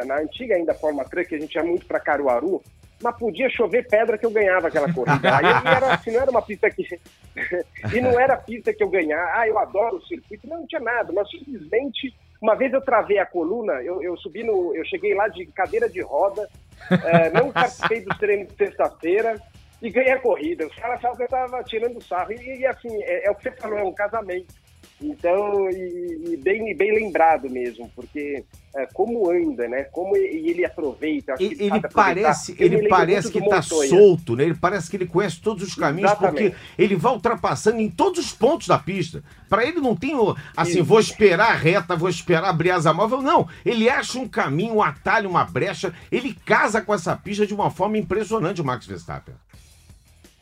na 0.07 0.21
antiga 0.21 0.57
ainda 0.57 0.75
Forma 0.75 1.05
Truck, 1.05 1.35
a 1.35 1.39
gente 1.39 1.55
ia 1.55 1.63
muito 1.63 1.87
para 1.87 2.01
Caruaru, 2.01 2.63
mas 3.03 3.17
podia 3.17 3.49
chover 3.49 3.87
pedra 3.89 4.19
que 4.19 4.27
eu 4.27 4.31
ganhava 4.31 4.69
aquela 4.69 4.93
corrida. 4.93 5.29
Aí 5.37 5.45
e 5.45 5.69
era, 5.69 5.95
assim, 5.95 6.11
não 6.11 6.21
era 6.21 6.31
uma 6.31 6.43
pista 6.43 6.71
que. 6.71 6.85
e 7.95 8.01
não 8.01 8.19
era 8.19 8.35
a 8.35 8.39
pista 8.39 8.73
que 8.73 8.83
eu 8.83 8.89
ganhar. 8.89 9.25
Ah, 9.35 9.47
eu 9.47 9.59
adoro 9.59 9.97
o 9.97 10.07
circuito. 10.07 10.49
Não, 10.49 10.59
não 10.59 10.67
tinha 10.67 10.81
nada, 10.81 11.13
mas 11.13 11.31
simplesmente. 11.31 12.15
Uma 12.41 12.55
vez 12.55 12.73
eu 12.73 12.81
travei 12.81 13.19
a 13.19 13.27
coluna, 13.27 13.73
eu, 13.83 14.01
eu 14.01 14.17
subi 14.17 14.45
no. 14.45 14.75
Eu 14.75 14.85
cheguei 14.85 15.13
lá 15.13 15.27
de 15.27 15.45
cadeira 15.47 15.89
de 15.89 16.01
roda, 16.01 16.49
eh, 16.89 17.31
não 17.31 17.51
participei 17.53 18.01
dos 18.03 18.17
treinos 18.17 18.47
de 18.49 18.55
sexta-feira 18.55 19.41
e 19.83 19.91
ganhei 19.91 20.13
a 20.13 20.21
corrida. 20.21 20.67
Os 20.67 20.75
caras 20.77 20.99
achavam 20.99 21.17
que 21.17 21.23
eu 21.23 21.27
estava 21.27 21.65
tirando 21.65 22.03
sarro. 22.03 22.33
E, 22.33 22.61
e, 22.61 22.67
assim, 22.67 23.03
é, 23.03 23.27
é 23.27 23.31
o 23.31 23.35
que 23.35 23.43
você 23.43 23.53
falou, 23.53 23.79
é 23.79 23.85
um 23.85 23.93
casamento. 23.93 24.55
Então, 25.01 25.71
e, 25.71 26.33
e 26.33 26.37
bem, 26.37 26.77
bem 26.77 26.93
lembrado 26.93 27.49
mesmo, 27.49 27.89
porque 27.95 28.45
é, 28.75 28.87
como 28.93 29.31
anda, 29.31 29.69
né? 29.69 29.85
Como 29.85 30.17
e- 30.17 30.41
e 30.43 30.51
ele 30.51 30.65
aproveita. 30.65 31.35
Ele, 31.39 31.57
ele 31.61 31.81
parece, 31.93 32.57
ele 32.59 32.77
lembro 32.77 32.89
parece 32.91 33.31
que 33.31 33.39
tá 33.39 33.57
Montoya. 33.63 33.89
solto, 33.89 34.35
né? 34.35 34.45
Ele 34.45 34.55
parece 34.55 34.91
que 34.91 34.97
ele 34.97 35.07
conhece 35.07 35.41
todos 35.41 35.63
os 35.63 35.75
caminhos, 35.77 36.11
Exatamente. 36.11 36.51
porque 36.51 36.83
ele 36.83 36.97
vai 36.97 37.13
ultrapassando 37.13 37.81
em 37.81 37.89
todos 37.89 38.19
os 38.27 38.33
pontos 38.33 38.67
da 38.67 38.77
pista. 38.79 39.23
Para 39.49 39.65
ele 39.65 39.81
não 39.81 39.95
tem 39.95 40.17
o, 40.17 40.37
assim, 40.57 40.73
Isso. 40.81 40.85
vou 40.85 40.99
esperar 40.99 41.53
a 41.53 41.55
reta, 41.55 41.95
vou 41.97 42.09
esperar 42.09 42.45
abrir 42.49 42.73
asa 42.73 42.93
móvel. 42.93 43.23
Não, 43.23 43.49
ele 43.65 43.89
acha 43.89 44.19
um 44.19 44.27
caminho, 44.27 44.75
um 44.75 44.83
atalho, 44.83 45.31
uma 45.31 45.45
brecha. 45.45 45.95
Ele 46.11 46.35
casa 46.45 46.81
com 46.81 46.93
essa 46.93 47.15
pista 47.17 47.47
de 47.47 47.55
uma 47.55 47.71
forma 47.71 47.97
impressionante, 47.97 48.61
o 48.61 48.65
Max 48.65 48.85
Verstappen. 48.85 49.35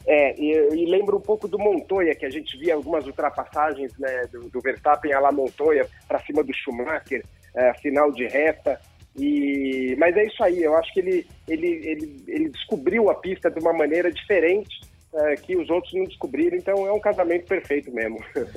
É, 0.06 0.40
e, 0.40 0.52
e 0.52 0.86
lembra 0.86 1.16
um 1.16 1.20
pouco 1.20 1.48
do 1.48 1.58
Montoya, 1.58 2.14
que 2.14 2.24
a 2.24 2.30
gente 2.30 2.56
via 2.56 2.74
algumas 2.74 3.06
ultrapassagens 3.06 3.92
né, 3.98 4.26
do, 4.30 4.48
do 4.48 4.60
Verstappen 4.60 5.12
a 5.12 5.18
lá 5.18 5.32
Montoya 5.32 5.88
para 6.06 6.20
cima 6.20 6.44
do 6.44 6.54
Schumacher, 6.54 7.24
é, 7.54 7.74
final 7.74 8.12
de 8.12 8.26
reta. 8.26 8.80
E, 9.18 9.96
mas 9.98 10.16
é 10.16 10.24
isso 10.26 10.44
aí, 10.44 10.62
eu 10.62 10.76
acho 10.76 10.92
que 10.92 11.00
ele, 11.00 11.26
ele, 11.48 11.66
ele, 11.66 12.24
ele 12.28 12.48
descobriu 12.50 13.10
a 13.10 13.14
pista 13.14 13.50
de 13.50 13.58
uma 13.58 13.72
maneira 13.72 14.12
diferente 14.12 14.85
é, 15.16 15.36
que 15.36 15.56
os 15.56 15.68
outros 15.70 15.92
não 15.94 16.04
descobriram, 16.04 16.56
então 16.56 16.86
é 16.86 16.92
um 16.92 17.00
casamento 17.00 17.46
perfeito 17.46 17.90
mesmo. 17.92 18.18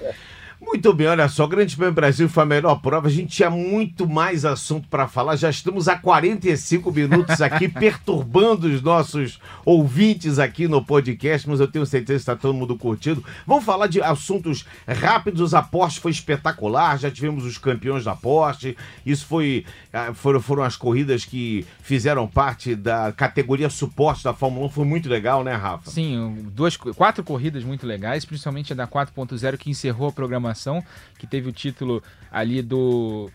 Muito 0.61 0.91
bem, 0.93 1.07
olha 1.07 1.29
só, 1.29 1.45
o 1.45 1.47
Grande 1.47 1.73
Prêmio 1.73 1.93
Brasil 1.93 2.27
foi 2.27 2.43
a 2.43 2.45
melhor 2.45 2.81
prova. 2.81 3.07
A 3.07 3.11
gente 3.11 3.33
tinha 3.33 3.49
muito 3.49 4.05
mais 4.05 4.43
assunto 4.43 4.89
para 4.89 5.07
falar. 5.07 5.37
Já 5.37 5.49
estamos 5.49 5.87
há 5.87 5.95
45 5.95 6.91
minutos 6.91 7.41
aqui 7.41 7.69
perturbando 7.71 8.67
os 8.67 8.81
nossos 8.81 9.39
ouvintes 9.63 10.37
aqui 10.37 10.67
no 10.67 10.83
podcast, 10.83 11.47
mas 11.47 11.61
eu 11.61 11.67
tenho 11.67 11.85
certeza 11.85 12.17
que 12.17 12.21
está 12.21 12.35
todo 12.35 12.53
mundo 12.53 12.77
curtindo. 12.77 13.23
Vamos 13.47 13.63
falar 13.63 13.87
de 13.87 14.01
assuntos 14.01 14.65
rápidos. 14.85 15.53
A 15.53 15.61
Porsche 15.61 16.01
foi 16.01 16.11
espetacular, 16.11 16.99
já 16.99 17.09
tivemos 17.09 17.45
os 17.45 17.57
campeões 17.57 18.03
da 18.03 18.13
Porsche. 18.13 18.75
Isso 19.05 19.25
foi 19.25 19.63
ah, 19.93 20.13
foram, 20.13 20.41
foram 20.41 20.63
as 20.63 20.75
corridas 20.75 21.23
que 21.23 21.65
fizeram 21.81 22.27
parte 22.27 22.75
da 22.75 23.13
categoria 23.13 23.69
suporte 23.69 24.25
da 24.25 24.33
Fórmula 24.33 24.65
1. 24.65 24.69
Foi 24.71 24.85
muito 24.85 25.07
legal, 25.07 25.41
né, 25.41 25.53
Rafa? 25.53 25.89
Sim, 25.89 26.48
duas, 26.49 26.75
quatro 26.77 27.23
corridas 27.23 27.63
muito 27.63 27.85
legais, 27.85 28.25
principalmente 28.25 28.73
a 28.73 28.75
da 28.75 28.87
4.0 28.87 29.57
que 29.57 29.69
encerrou 29.69 30.09
a 30.09 30.11
programação 30.11 30.83
que 31.17 31.27
teve 31.27 31.49
o 31.49 31.51
título 31.51 32.03
ali 32.31 32.61
do. 32.61 33.29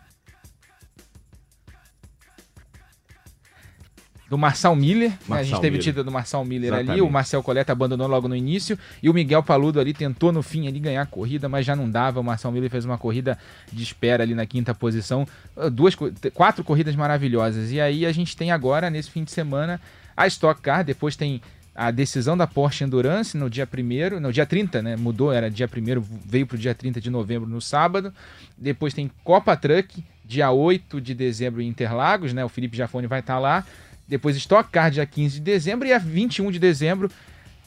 Do 4.28 4.38
Marçal 4.38 4.74
Miller, 4.74 5.10
né? 5.28 5.38
a 5.38 5.42
gente 5.42 5.60
teve 5.60 5.72
Miller. 5.72 5.80
o 5.80 5.84
título 5.84 6.04
do 6.04 6.10
Marçal 6.10 6.44
Miller 6.44 6.70
Exatamente. 6.70 6.90
ali, 6.92 7.00
o 7.02 7.10
Marcel 7.10 7.42
Coleta 7.42 7.72
abandonou 7.72 8.08
logo 8.08 8.26
no 8.26 8.34
início, 8.34 8.76
e 9.00 9.08
o 9.08 9.14
Miguel 9.14 9.42
Paludo 9.42 9.78
ali 9.78 9.92
tentou 9.92 10.32
no 10.32 10.42
fim 10.42 10.66
ali 10.66 10.80
ganhar 10.80 11.02
a 11.02 11.06
corrida, 11.06 11.48
mas 11.48 11.64
já 11.64 11.76
não 11.76 11.88
dava, 11.88 12.18
o 12.18 12.24
Marcel 12.24 12.50
Miller 12.50 12.70
fez 12.70 12.84
uma 12.84 12.98
corrida 12.98 13.38
de 13.70 13.82
espera 13.82 14.24
ali 14.24 14.34
na 14.34 14.44
quinta 14.44 14.74
posição, 14.74 15.28
duas, 15.70 15.94
quatro 16.32 16.64
corridas 16.64 16.96
maravilhosas, 16.96 17.70
e 17.70 17.80
aí 17.80 18.04
a 18.06 18.12
gente 18.12 18.36
tem 18.36 18.50
agora, 18.50 18.90
nesse 18.90 19.10
fim 19.10 19.22
de 19.22 19.30
semana, 19.30 19.80
a 20.16 20.26
Stock 20.26 20.60
Car, 20.60 20.82
depois 20.82 21.14
tem 21.14 21.40
a 21.74 21.90
decisão 21.90 22.36
da 22.36 22.46
Porsche 22.46 22.84
Endurance 22.84 23.36
no 23.36 23.50
dia 23.50 23.66
1 23.66 24.20
no 24.20 24.32
dia 24.32 24.46
30, 24.46 24.80
né? 24.80 24.96
Mudou, 24.96 25.32
era 25.32 25.50
dia 25.50 25.68
1 25.68 26.00
veio 26.24 26.46
para 26.46 26.54
o 26.54 26.58
dia 26.58 26.74
30 26.74 27.00
de 27.00 27.10
novembro 27.10 27.48
no 27.48 27.60
sábado. 27.60 28.14
Depois 28.56 28.94
tem 28.94 29.10
Copa 29.24 29.56
Truck, 29.56 30.04
dia 30.24 30.50
8 30.50 31.00
de 31.00 31.14
dezembro 31.14 31.60
em 31.60 31.66
Interlagos, 31.66 32.32
né? 32.32 32.44
O 32.44 32.48
Felipe 32.48 32.76
Jafone 32.76 33.06
vai 33.08 33.20
estar 33.20 33.34
tá 33.34 33.40
lá. 33.40 33.66
Depois 34.06 34.36
Stock 34.36 34.70
Car, 34.70 34.90
dia 34.90 35.04
15 35.04 35.34
de 35.36 35.40
dezembro. 35.40 35.88
E 35.88 35.92
a 35.92 35.98
21 35.98 36.52
de 36.52 36.58
dezembro, 36.58 37.10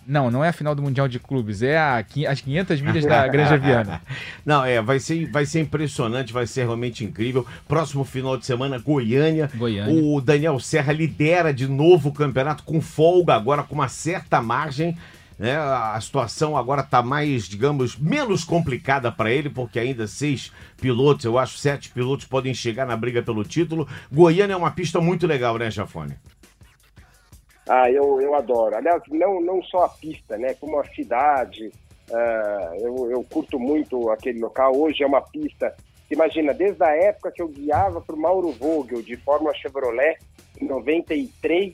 não, 0.08 0.32
não 0.32 0.44
é 0.44 0.50
a 0.50 0.54
final 0.54 0.74
do 0.74 0.82
Mundial 0.82 1.08
de 1.08 1.20
Clubes, 1.20 1.62
é 1.62 1.78
a, 1.78 1.98
as 2.30 2.42
500 2.42 2.82
milhas 2.82 3.06
da 3.06 3.28
Granja 3.30 3.58
Viana. 3.58 4.02
Não, 4.46 4.64
é, 4.64 4.82
vai 4.82 5.00
ser, 5.00 5.30
vai 5.30 5.46
ser 5.46 5.60
impressionante, 5.60 6.32
vai 6.32 6.48
ser 6.48 6.62
realmente 6.62 7.04
incrível. 7.04 7.46
Próximo 7.68 8.06
final 8.06 8.38
de 8.38 8.46
semana, 8.46 8.80
Goiânia. 8.80 9.50
Goiânia. 9.54 9.94
O 9.94 10.22
Daniel 10.22 10.60
Serra 10.60 10.94
lidera 10.94 11.54
de 11.54 11.68
novo 11.68 12.10
o 12.10 12.14
campeonato 12.14 12.64
com 12.64 12.80
folga, 12.80 13.36
agora 13.36 13.64
com 13.64 13.76
uma 13.76 13.90
certa 13.90 14.42
margem. 14.42 14.98
Né? 15.38 15.56
A 15.56 16.00
situação 16.02 16.58
agora 16.58 16.82
está 16.82 17.04
mais, 17.04 17.44
digamos, 17.44 17.96
menos 17.98 18.44
complicada 18.44 19.12
para 19.12 19.30
ele, 19.30 19.50
porque 19.50 19.78
ainda 19.78 20.08
seis 20.08 20.52
pilotos, 20.80 21.26
eu 21.26 21.38
acho 21.38 21.58
sete 21.58 21.90
pilotos 21.90 22.26
podem 22.26 22.54
chegar 22.54 22.88
na 22.88 22.96
briga 22.96 23.22
pelo 23.22 23.44
título. 23.44 23.88
Goiânia 24.12 24.54
é 24.54 24.58
uma 24.58 24.72
pista 24.72 25.00
muito 25.00 25.28
legal, 25.28 25.58
né, 25.58 25.70
Jafone? 25.70 26.16
Ah, 27.68 27.92
eu, 27.92 28.22
eu 28.22 28.34
adoro. 28.34 28.76
Aliás, 28.76 29.02
não, 29.10 29.42
não 29.42 29.62
só 29.64 29.84
a 29.84 29.90
pista, 29.90 30.38
né? 30.38 30.54
Como 30.54 30.80
a 30.80 30.86
cidade. 30.86 31.72
Uh, 32.10 32.76
eu, 32.80 33.12
eu 33.12 33.24
curto 33.24 33.60
muito 33.60 34.10
aquele 34.10 34.40
local. 34.40 34.76
Hoje 34.76 35.04
é 35.04 35.08
uma 35.08 35.22
pista. 35.22 35.76
Imagina, 36.10 36.54
desde 36.54 36.82
a 36.82 36.96
época 36.96 37.32
que 37.32 37.42
eu 37.42 37.50
guiava 37.50 38.00
para 38.00 38.16
o 38.16 38.20
Mauro 38.20 38.52
Vogel 38.52 39.02
de 39.02 39.18
Fórmula 39.18 39.54
Chevrolet, 39.54 40.18
em 40.62 40.66
93, 40.66 41.74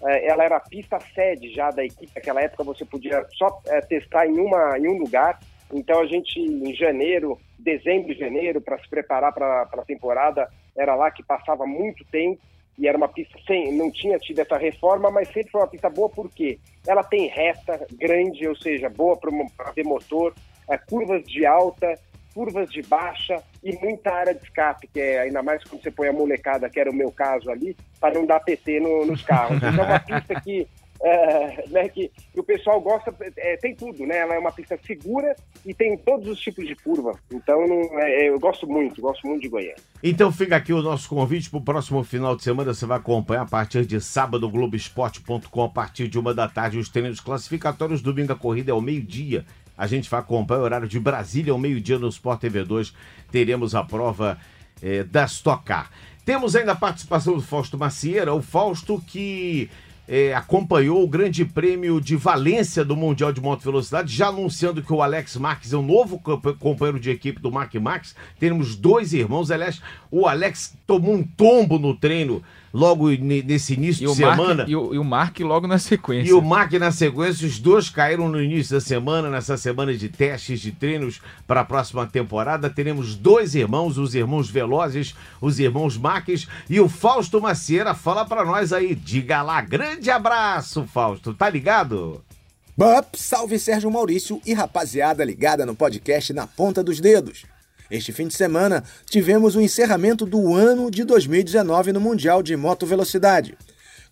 uh, 0.00 0.08
ela 0.08 0.44
era 0.44 0.56
a 0.56 0.60
pista 0.60 0.98
sede 1.14 1.54
já 1.54 1.70
da 1.70 1.84
equipe. 1.84 2.10
Naquela 2.14 2.42
época 2.42 2.64
você 2.64 2.84
podia 2.84 3.24
só 3.34 3.46
uh, 3.46 3.88
testar 3.88 4.26
em, 4.26 4.36
uma, 4.36 4.76
em 4.76 4.88
um 4.88 4.98
lugar. 4.98 5.38
Então 5.72 6.00
a 6.00 6.06
gente, 6.06 6.40
em 6.40 6.74
janeiro, 6.74 7.38
dezembro 7.56 8.10
e 8.10 8.18
janeiro, 8.18 8.60
para 8.60 8.76
se 8.78 8.88
preparar 8.88 9.32
para 9.32 9.62
a 9.62 9.84
temporada, 9.84 10.48
era 10.76 10.96
lá 10.96 11.08
que 11.12 11.22
passava 11.22 11.64
muito 11.64 12.04
tempo 12.06 12.40
e 12.80 12.88
era 12.88 12.96
uma 12.96 13.08
pista 13.08 13.38
sem, 13.46 13.76
não 13.76 13.90
tinha 13.90 14.18
tido 14.18 14.38
essa 14.38 14.56
reforma, 14.56 15.10
mas 15.10 15.28
sempre 15.28 15.50
foi 15.50 15.60
uma 15.60 15.68
pista 15.68 15.90
boa 15.90 16.08
porque 16.08 16.58
ela 16.86 17.04
tem 17.04 17.28
reta 17.28 17.86
grande, 17.92 18.48
ou 18.48 18.56
seja, 18.56 18.88
boa 18.88 19.18
para 19.18 19.70
ver 19.72 19.84
motor, 19.84 20.34
é, 20.68 20.78
curvas 20.78 21.22
de 21.24 21.44
alta, 21.44 21.94
curvas 22.32 22.70
de 22.70 22.80
baixa 22.82 23.42
e 23.62 23.76
muita 23.76 24.10
área 24.10 24.34
de 24.34 24.42
escape, 24.42 24.88
que 24.88 24.98
é 24.98 25.20
ainda 25.20 25.42
mais 25.42 25.62
quando 25.62 25.82
você 25.82 25.90
põe 25.90 26.08
a 26.08 26.12
molecada, 26.12 26.70
que 26.70 26.80
era 26.80 26.90
o 26.90 26.94
meu 26.94 27.12
caso 27.12 27.50
ali, 27.50 27.76
para 28.00 28.14
não 28.14 28.24
dar 28.24 28.40
PT 28.40 28.80
no, 28.80 29.04
nos 29.04 29.22
carros. 29.22 29.58
Então 29.58 29.84
é 29.84 29.86
uma 29.86 30.00
pista 30.00 30.40
que 30.40 30.66
é, 31.02 31.64
né, 31.68 31.88
que, 31.88 32.10
que, 32.32 32.38
o 32.38 32.44
pessoal 32.44 32.80
gosta, 32.80 33.14
é, 33.36 33.56
tem 33.56 33.74
tudo, 33.74 34.04
né? 34.06 34.18
Ela 34.18 34.34
é 34.34 34.38
uma 34.38 34.52
pista 34.52 34.78
segura 34.86 35.34
e 35.64 35.72
tem 35.72 35.96
todos 35.96 36.28
os 36.28 36.38
tipos 36.38 36.66
de 36.66 36.76
curva. 36.76 37.18
Então 37.32 37.66
não, 37.66 37.98
é, 37.98 38.28
eu 38.28 38.38
gosto 38.38 38.66
muito, 38.66 39.00
gosto 39.00 39.26
muito 39.26 39.42
de 39.42 39.48
Goiânia. 39.48 39.76
Então 40.02 40.30
fica 40.30 40.56
aqui 40.56 40.72
o 40.72 40.82
nosso 40.82 41.08
convite 41.08 41.48
para 41.48 41.58
o 41.58 41.64
próximo 41.64 42.04
final 42.04 42.36
de 42.36 42.42
semana. 42.42 42.74
Você 42.74 42.84
vai 42.84 42.98
acompanhar 42.98 43.42
a 43.42 43.46
partir 43.46 43.86
de 43.86 43.98
sábado, 44.00 44.50
Globoesporte.com, 44.50 45.64
a 45.64 45.68
partir 45.70 46.06
de 46.06 46.18
uma 46.18 46.34
da 46.34 46.48
tarde, 46.48 46.78
os 46.78 46.90
treinos 46.90 47.20
classificatórios. 47.20 48.02
Domingo 48.02 48.32
a 48.32 48.36
corrida 48.36 48.70
é 48.70 48.74
ao 48.74 48.82
meio-dia. 48.82 49.46
A 49.78 49.86
gente 49.86 50.10
vai 50.10 50.20
acompanhar 50.20 50.60
o 50.60 50.64
horário 50.64 50.88
de 50.88 51.00
Brasília 51.00 51.52
ao 51.52 51.58
meio-dia 51.58 51.98
no 51.98 52.08
Sport 52.08 52.40
TV 52.40 52.62
2. 52.64 52.92
Teremos 53.32 53.74
a 53.74 53.82
prova 53.82 54.38
é, 54.82 55.02
da 55.02 55.24
Stock 55.24 55.64
Car. 55.64 55.90
Temos 56.26 56.54
ainda 56.54 56.72
a 56.72 56.76
participação 56.76 57.34
do 57.34 57.42
Fausto 57.42 57.78
Macieira, 57.78 58.34
o 58.34 58.42
Fausto 58.42 59.00
que 59.00 59.70
é, 60.12 60.34
acompanhou 60.34 61.04
o 61.04 61.08
Grande 61.08 61.44
Prêmio 61.44 62.00
de 62.00 62.16
Valência 62.16 62.84
do 62.84 62.96
Mundial 62.96 63.32
de 63.32 63.40
Moto 63.40 63.62
Velocidade, 63.62 64.12
já 64.12 64.26
anunciando 64.26 64.82
que 64.82 64.92
o 64.92 65.00
Alex 65.00 65.36
Marques 65.36 65.72
é 65.72 65.76
o 65.76 65.82
novo 65.82 66.18
companheiro 66.58 66.98
de 66.98 67.10
equipe 67.10 67.40
do 67.40 67.52
Mark 67.52 67.72
Marques. 67.76 68.16
Temos 68.36 68.74
dois 68.74 69.12
irmãos. 69.12 69.52
Aliás, 69.52 69.80
o 70.10 70.26
Alex 70.26 70.76
tomou 70.84 71.14
um 71.14 71.22
tombo 71.22 71.78
no 71.78 71.94
treino 71.94 72.42
logo 72.72 73.08
nesse 73.10 73.74
início 73.74 74.08
de 74.08 74.14
semana. 74.14 74.54
Mark, 74.54 74.68
e, 74.68 74.76
o, 74.76 74.94
e 74.94 74.98
o 74.98 75.04
Mark 75.04 75.40
logo 75.40 75.66
na 75.66 75.78
sequência. 75.78 76.30
E 76.30 76.32
o 76.32 76.40
Mark 76.40 76.72
na 76.72 76.90
sequência, 76.90 77.46
os 77.46 77.58
dois 77.58 77.90
caíram 77.90 78.28
no 78.28 78.42
início 78.42 78.74
da 78.74 78.80
semana, 78.80 79.28
nessa 79.28 79.56
semana 79.56 79.94
de 79.94 80.08
testes 80.08 80.60
de 80.60 80.72
treinos 80.72 81.20
para 81.46 81.60
a 81.60 81.64
próxima 81.64 82.06
temporada. 82.06 82.70
Teremos 82.70 83.16
dois 83.16 83.54
irmãos, 83.54 83.98
os 83.98 84.14
irmãos 84.14 84.48
Velozes, 84.48 85.14
os 85.40 85.58
irmãos 85.58 85.96
Marques 85.96 86.46
e 86.68 86.80
o 86.80 86.88
Fausto 86.88 87.40
Macieira. 87.40 87.94
Fala 87.94 88.24
para 88.24 88.44
nós 88.44 88.72
aí, 88.72 88.94
diga 88.94 89.42
lá. 89.42 89.60
Grande 89.60 90.10
abraço, 90.10 90.84
Fausto. 90.84 91.34
Tá 91.34 91.50
ligado? 91.50 92.22
Bup, 92.76 93.14
salve 93.14 93.58
Sérgio 93.58 93.90
Maurício 93.90 94.40
e 94.46 94.54
rapaziada 94.54 95.24
ligada 95.24 95.66
no 95.66 95.74
podcast 95.74 96.32
Na 96.32 96.46
Ponta 96.46 96.82
dos 96.82 96.98
Dedos. 96.98 97.44
Este 97.90 98.12
fim 98.12 98.28
de 98.28 98.34
semana, 98.34 98.84
tivemos 99.04 99.56
o 99.56 99.60
encerramento 99.60 100.24
do 100.24 100.54
ano 100.54 100.92
de 100.92 101.02
2019 101.02 101.92
no 101.92 102.00
Mundial 102.00 102.40
de 102.40 102.56
Moto 102.56 102.86
Velocidade. 102.86 103.58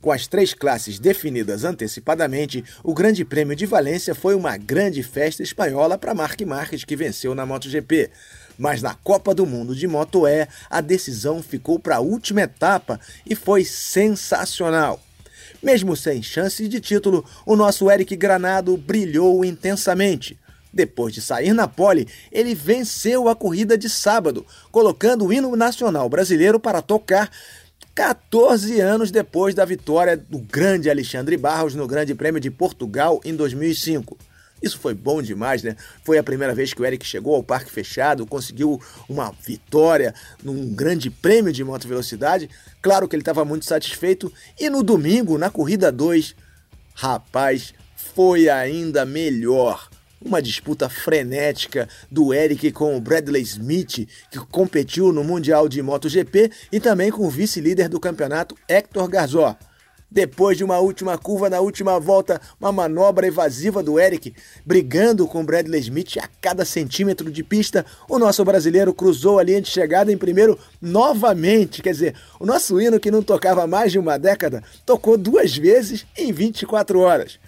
Com 0.01 0.11
as 0.11 0.27
três 0.27 0.53
classes 0.53 0.99
definidas 0.99 1.65
antecipadamente, 1.65 2.65
o 2.83 2.93
Grande 2.93 3.25
Prêmio 3.25 3.55
de 3.55 3.67
Valência 3.67 4.17
foi 4.17 4.35
uma 4.35 4.57
grande 4.57 5.03
festa 5.05 5.45
espanhola 5.45 5.97
para 5.97 6.15
Marc 6.15 6.41
Marques, 6.43 6.85
que 6.85 6.97
venceu 6.97 7.37
na 7.37 7.47
MotoGP. 7.47 8.11
Mas 8.59 8.83
na 8.83 8.95
Copa 8.95 9.33
do 9.33 9.47
Mundo 9.47 9.77
de 9.77 9.87
Moto 9.87 10.27
E, 10.27 10.49
a 10.69 10.81
decisão 10.81 11.41
ficou 11.41 11.79
para 11.79 11.97
a 11.97 12.01
última 12.01 12.43
etapa 12.43 12.99
e 13.25 13.37
foi 13.37 13.65
sensacional. 13.65 15.01
Mesmo 15.63 15.95
sem 15.97 16.21
chances 16.21 16.69
de 16.69 16.81
título, 16.81 17.25
o 17.47 17.55
nosso 17.55 17.89
Eric 17.89 18.17
Granado 18.17 18.77
brilhou 18.77 19.45
intensamente. 19.45 20.37
Depois 20.73 21.15
de 21.15 21.21
sair 21.21 21.53
na 21.53 21.67
pole, 21.67 22.07
ele 22.31 22.55
venceu 22.55 23.29
a 23.29 23.35
corrida 23.35 23.77
de 23.77 23.89
sábado, 23.89 24.45
colocando 24.71 25.27
o 25.27 25.33
hino 25.33 25.55
nacional 25.57 26.09
brasileiro 26.09 26.61
para 26.61 26.83
tocar 26.83 27.31
14 27.95 28.81
anos 28.81 29.11
depois 29.11 29.55
da 29.55 29.65
vitória 29.65 30.17
do 30.17 30.39
grande 30.39 30.89
Alexandre 30.89 31.37
Barros 31.37 31.75
no 31.75 31.87
Grande 31.87 32.15
Prêmio 32.15 32.41
de 32.41 32.51
Portugal 32.51 33.21
em 33.25 33.35
2005. 33.35 34.17
Isso 34.63 34.79
foi 34.79 34.95
bom 34.95 35.23
demais, 35.23 35.63
né? 35.63 35.77
Foi 36.05 36.19
a 36.19 36.23
primeira 36.23 36.55
vez 36.55 36.75
que 36.75 36.83
o 36.83 36.87
Eric 36.87 37.07
chegou 37.07 37.35
ao 37.35 37.43
parque 37.43 37.71
fechado, 37.71 38.27
conseguiu 38.27 38.81
uma 39.09 39.33
vitória 39.45 40.15
num 40.43 40.75
grande 40.75 41.11
prêmio 41.11 41.53
de 41.53 41.63
moto 41.63 41.89
velocidade. 41.89 42.51
Claro 42.83 43.09
que 43.09 43.15
ele 43.15 43.23
estava 43.23 43.45
muito 43.45 43.65
satisfeito. 43.65 44.33
E 44.59 44.69
no 44.69 44.83
domingo, 44.83 45.39
na 45.39 45.51
corrida 45.51 45.93
2, 45.93 46.35
rapaz, 46.95 47.73
foi 47.97 48.49
ainda 48.49 49.05
melhor 49.05 49.89
uma 50.21 50.43
disputa 50.43 50.89
frenética 50.89 51.89
do 52.11 52.35
Eric 52.35 52.73
com 52.73 52.97
o 52.97 53.01
Bradley 53.01 53.43
Smith, 53.43 54.09
que 54.31 54.39
competiu 54.51 55.13
no 55.13 55.25
Mundial 55.25 55.69
de 55.69 55.83
MotoGP, 55.83 56.51
e 56.73 56.81
também 56.81 57.11
com 57.11 57.27
o 57.27 57.31
vice-líder 57.31 57.89
do 57.89 58.01
campeonato, 58.01 58.57
Hector 58.69 59.09
Garzó. 59.09 59.57
Depois 60.11 60.57
de 60.57 60.65
uma 60.65 60.79
última 60.79 61.19
curva 61.19 61.51
na 61.51 61.61
última 61.61 62.01
volta, 62.01 62.41
uma 62.59 62.73
manobra 62.73 63.27
evasiva 63.27 63.83
do 63.83 64.01
Eric, 64.01 64.35
brigando 64.65 65.27
com 65.27 65.45
Bradley 65.45 65.81
Smith 65.81 66.17
a 66.17 66.27
cada 66.41 66.65
centímetro 66.65 67.31
de 67.31 67.45
pista, 67.45 67.85
o 68.09 68.19
nosso 68.19 68.43
brasileiro 68.43 68.95
cruzou 68.95 69.39
a 69.39 69.43
linha 69.43 69.61
de 69.61 69.69
chegada 69.69 70.11
em 70.11 70.17
primeiro 70.17 70.59
novamente. 70.81 71.83
Quer 71.83 71.93
dizer, 71.93 72.15
o 72.41 72.47
nosso 72.47 72.81
hino 72.81 72.99
que 72.99 73.11
não 73.11 73.23
tocava 73.23 73.67
mais 73.67 73.93
de 73.93 73.99
uma 73.99 74.19
década 74.19 74.63
tocou 74.87 75.19
duas 75.19 75.55
vezes 75.55 76.07
em 76.17 76.33
24 76.33 77.01
horas. 77.01 77.39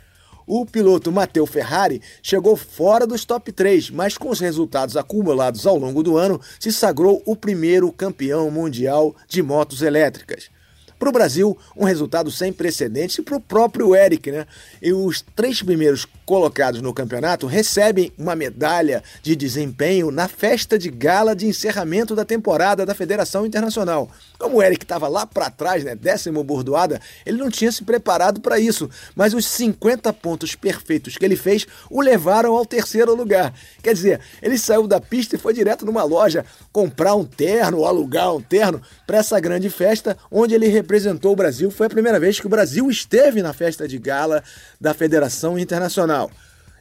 O 0.53 0.67
piloto 0.67 1.13
Matteo 1.13 1.47
Ferrari 1.47 2.03
chegou 2.21 2.57
fora 2.57 3.07
dos 3.07 3.25
top 3.25 3.53
3, 3.53 3.89
mas 3.91 4.19
com 4.19 4.31
os 4.31 4.41
resultados 4.41 4.97
acumulados 4.97 5.65
ao 5.65 5.79
longo 5.79 6.03
do 6.03 6.17
ano, 6.17 6.41
se 6.59 6.73
sagrou 6.73 7.23
o 7.25 7.37
primeiro 7.37 7.93
campeão 7.93 8.51
mundial 8.51 9.15
de 9.29 9.45
motos 9.45 9.81
elétricas. 9.81 10.51
Para 10.99 11.09
o 11.09 11.13
Brasil, 11.13 11.57
um 11.77 11.85
resultado 11.85 12.33
sem 12.33 12.53
precedentes 12.53 13.17
e 13.19 13.23
para 13.23 13.37
o 13.37 13.41
próprio 13.41 13.95
Eric, 13.95 14.33
né? 14.33 14.45
E 14.83 14.93
os 14.93 15.25
três 15.37 15.63
primeiros 15.63 16.05
colocados 16.31 16.81
no 16.81 16.95
campeonato 16.95 17.49
recebem 17.49 18.13
uma 18.17 18.37
medalha 18.37 19.03
de 19.21 19.35
desempenho 19.35 20.13
na 20.13 20.29
festa 20.29 20.79
de 20.79 20.89
gala 20.89 21.35
de 21.35 21.45
encerramento 21.45 22.15
da 22.15 22.25
temporada 22.25 22.87
da 22.87 22.95
Federação 22.95 23.45
Internacional. 23.45 24.09
Como 24.39 24.59
o 24.59 24.63
Eric 24.63 24.85
estava 24.85 25.09
lá 25.09 25.27
para 25.27 25.51
trás, 25.51 25.83
né, 25.83 25.97
décimo 25.97 26.45
bordoada, 26.45 27.01
ele 27.27 27.37
não 27.37 27.51
tinha 27.51 27.73
se 27.73 27.83
preparado 27.83 28.41
para 28.41 28.61
isso, 28.61 28.89
mas 29.17 29.35
os 29.35 29.45
50 29.45 30.13
pontos 30.13 30.55
perfeitos 30.55 31.19
que 31.19 31.25
ele 31.25 31.35
fez 31.35 31.67
o 31.91 32.01
levaram 32.01 32.57
ao 32.57 32.65
terceiro 32.65 33.13
lugar. 33.13 33.53
Quer 33.83 33.93
dizer, 33.93 34.21
ele 34.41 34.57
saiu 34.57 34.87
da 34.87 35.01
pista 35.01 35.35
e 35.35 35.39
foi 35.39 35.53
direto 35.53 35.85
numa 35.85 36.05
loja 36.05 36.47
comprar 36.71 37.17
um 37.17 37.25
terno 37.25 37.85
alugar 37.85 38.33
um 38.33 38.41
terno 38.41 38.81
para 39.05 39.19
essa 39.19 39.41
grande 39.41 39.69
festa 39.69 40.17
onde 40.31 40.55
ele 40.55 40.69
representou 40.69 41.33
o 41.33 41.37
Brasil. 41.37 41.73
Foi 41.73 41.89
a 41.89 41.91
primeira 41.91 42.21
vez 42.21 42.39
que 42.39 42.47
o 42.47 42.51
Brasil 42.51 42.89
esteve 42.89 43.43
na 43.43 43.53
festa 43.53 43.89
de 43.89 43.99
gala 43.99 44.45
da 44.81 44.95
Federação 44.95 45.59
Internacional. 45.59 46.20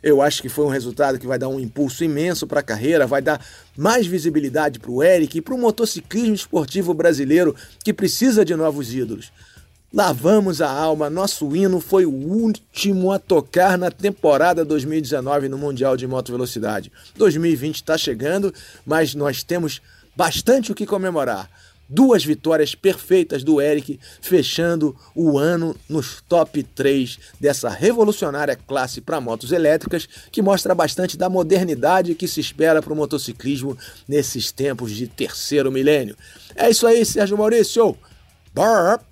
Eu 0.01 0.21
acho 0.21 0.41
que 0.41 0.49
foi 0.49 0.65
um 0.65 0.69
resultado 0.69 1.19
que 1.19 1.27
vai 1.27 1.37
dar 1.37 1.49
um 1.49 1.59
impulso 1.59 2.03
imenso 2.03 2.47
para 2.47 2.61
a 2.61 2.63
carreira, 2.63 3.05
vai 3.05 3.21
dar 3.21 3.45
mais 3.77 4.07
visibilidade 4.07 4.79
para 4.79 4.91
o 4.91 5.03
Eric 5.03 5.37
e 5.37 5.41
para 5.41 5.53
o 5.53 5.57
motociclismo 5.57 6.33
esportivo 6.33 6.93
brasileiro 6.93 7.55
que 7.83 7.93
precisa 7.93 8.43
de 8.45 8.55
novos 8.55 8.93
ídolos. 8.93 9.31
Lavamos 9.91 10.61
a 10.61 10.69
alma, 10.69 11.09
nosso 11.09 11.55
hino 11.55 11.79
foi 11.79 12.05
o 12.05 12.11
último 12.11 13.11
a 13.11 13.17
tocar 13.17 13.75
na 13.77 13.89
temporada 13.89 14.63
2019 14.63 15.49
no 15.49 15.57
Mundial 15.57 15.97
de 15.97 16.05
Moto 16.05 16.31
Velocidade. 16.31 16.91
2020 17.17 17.75
está 17.75 17.97
chegando, 17.97 18.53
mas 18.85 19.15
nós 19.15 19.41
temos 19.41 19.81
bastante 20.15 20.71
o 20.71 20.75
que 20.75 20.85
comemorar. 20.85 21.49
Duas 21.89 22.23
vitórias 22.23 22.75
perfeitas 22.75 23.43
do 23.43 23.59
Eric, 23.59 23.99
fechando 24.21 24.95
o 25.15 25.39
ano 25.39 25.75
nos 25.89 26.21
top 26.29 26.61
3 26.61 27.17
dessa 27.39 27.67
revolucionária 27.67 28.55
classe 28.55 29.01
para 29.01 29.19
motos 29.19 29.51
elétricas, 29.51 30.07
que 30.31 30.41
mostra 30.41 30.75
bastante 30.75 31.17
da 31.17 31.27
modernidade 31.29 32.13
que 32.13 32.27
se 32.27 32.39
espera 32.39 32.79
para 32.79 32.93
o 32.93 32.95
motociclismo 32.95 33.75
nesses 34.07 34.51
tempos 34.51 34.91
de 34.91 35.07
terceiro 35.07 35.71
milênio. 35.71 36.15
É 36.55 36.69
isso 36.69 36.85
aí, 36.85 37.03
Sérgio 37.03 37.37
Maurício. 37.37 37.97
Burp. 38.53 39.08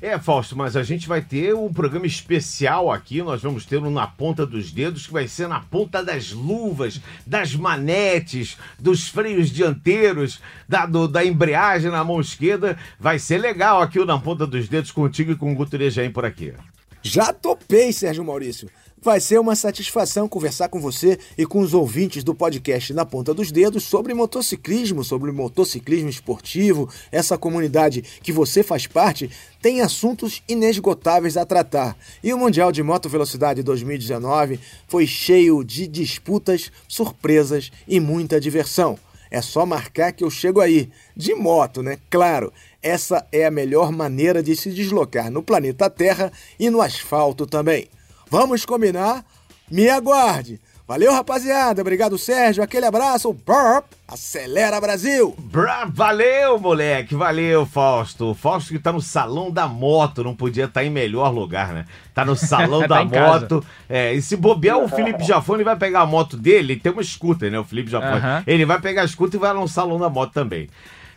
É, 0.00 0.18
Fausto, 0.18 0.56
mas 0.56 0.76
a 0.76 0.82
gente 0.82 1.08
vai 1.08 1.20
ter 1.20 1.54
um 1.54 1.72
programa 1.72 2.06
especial 2.06 2.90
aqui. 2.90 3.22
Nós 3.22 3.42
vamos 3.42 3.64
ter 3.64 3.78
um 3.78 3.90
na 3.90 4.06
ponta 4.06 4.46
dos 4.46 4.70
dedos, 4.70 5.06
que 5.06 5.12
vai 5.12 5.26
ser 5.26 5.48
na 5.48 5.60
ponta 5.60 6.02
das 6.04 6.30
luvas, 6.32 7.00
das 7.26 7.54
manetes, 7.54 8.56
dos 8.78 9.08
freios 9.08 9.50
dianteiros, 9.50 10.40
da, 10.68 10.86
do, 10.86 11.08
da 11.08 11.24
embreagem 11.24 11.90
na 11.90 12.04
mão 12.04 12.20
esquerda. 12.20 12.78
Vai 12.98 13.18
ser 13.18 13.38
legal 13.38 13.82
aqui 13.82 13.98
o 13.98 14.06
na 14.06 14.18
ponta 14.18 14.46
dos 14.46 14.68
dedos 14.68 14.92
contigo 14.92 15.32
e 15.32 15.36
com 15.36 15.52
o 15.52 15.54
Guto 15.54 15.76
por 16.12 16.24
aqui. 16.24 16.54
Já 17.02 17.32
topei, 17.32 17.92
Sérgio 17.92 18.24
Maurício. 18.24 18.68
Vai 19.00 19.20
ser 19.20 19.38
uma 19.38 19.54
satisfação 19.54 20.28
conversar 20.28 20.68
com 20.68 20.80
você 20.80 21.20
e 21.36 21.46
com 21.46 21.60
os 21.60 21.72
ouvintes 21.72 22.24
do 22.24 22.34
podcast 22.34 22.92
Na 22.92 23.06
Ponta 23.06 23.32
dos 23.32 23.52
Dedos 23.52 23.84
sobre 23.84 24.12
motociclismo, 24.12 25.04
sobre 25.04 25.30
motociclismo 25.30 26.08
esportivo. 26.08 26.88
Essa 27.12 27.38
comunidade 27.38 28.02
que 28.02 28.32
você 28.32 28.64
faz 28.64 28.88
parte 28.88 29.30
tem 29.62 29.82
assuntos 29.82 30.42
inesgotáveis 30.48 31.36
a 31.36 31.46
tratar. 31.46 31.96
E 32.24 32.34
o 32.34 32.38
Mundial 32.38 32.72
de 32.72 32.82
Moto 32.82 33.08
Velocidade 33.08 33.62
2019 33.62 34.58
foi 34.88 35.06
cheio 35.06 35.62
de 35.62 35.86
disputas, 35.86 36.72
surpresas 36.88 37.70
e 37.86 38.00
muita 38.00 38.40
diversão. 38.40 38.98
É 39.30 39.40
só 39.40 39.64
marcar 39.64 40.10
que 40.10 40.24
eu 40.24 40.30
chego 40.30 40.60
aí. 40.60 40.90
De 41.16 41.34
moto, 41.34 41.84
né? 41.84 41.98
Claro, 42.10 42.52
essa 42.82 43.24
é 43.30 43.44
a 43.44 43.50
melhor 43.50 43.92
maneira 43.92 44.42
de 44.42 44.56
se 44.56 44.70
deslocar 44.70 45.30
no 45.30 45.42
planeta 45.42 45.88
Terra 45.88 46.32
e 46.58 46.68
no 46.68 46.80
asfalto 46.80 47.46
também. 47.46 47.88
Vamos 48.30 48.64
combinar? 48.64 49.24
Me 49.70 49.88
aguarde! 49.88 50.60
Valeu, 50.88 51.12
rapaziada. 51.12 51.82
Obrigado, 51.82 52.16
Sérgio. 52.16 52.62
Aquele 52.62 52.86
abraço. 52.86 53.30
Burp. 53.30 53.84
Acelera, 54.08 54.80
Brasil. 54.80 55.36
Bra 55.38 55.84
valeu, 55.84 56.58
moleque. 56.58 57.14
Valeu, 57.14 57.66
Fausto. 57.66 58.32
Fausto 58.32 58.72
que 58.72 58.78
tá 58.78 58.90
no 58.90 59.02
salão 59.02 59.50
da 59.50 59.68
moto. 59.68 60.24
Não 60.24 60.34
podia 60.34 60.64
estar 60.64 60.80
tá 60.80 60.86
em 60.86 60.88
melhor 60.88 61.28
lugar, 61.28 61.74
né? 61.74 61.84
Tá 62.14 62.24
no 62.24 62.34
salão 62.34 62.80
tá 62.88 63.02
da 63.02 63.04
moto. 63.04 63.62
É, 63.86 64.14
e 64.14 64.22
se 64.22 64.34
bobear, 64.34 64.78
o 64.78 64.88
Felipe 64.88 65.22
Jafone 65.24 65.62
vai 65.62 65.76
pegar 65.76 66.00
a 66.00 66.06
moto 66.06 66.38
dele. 66.38 66.76
Tem 66.76 66.90
uma 66.90 67.04
scooter, 67.04 67.50
né? 67.50 67.58
O 67.58 67.64
Felipe 67.64 67.90
Jafone. 67.90 68.42
Ele 68.46 68.64
vai 68.64 68.80
pegar 68.80 69.02
a 69.02 69.06
scooter 69.06 69.38
e 69.38 69.40
vai 69.42 69.52
lá 69.52 69.60
no 69.60 69.68
salão 69.68 69.98
da 69.98 70.08
moto 70.08 70.32
também. 70.32 70.70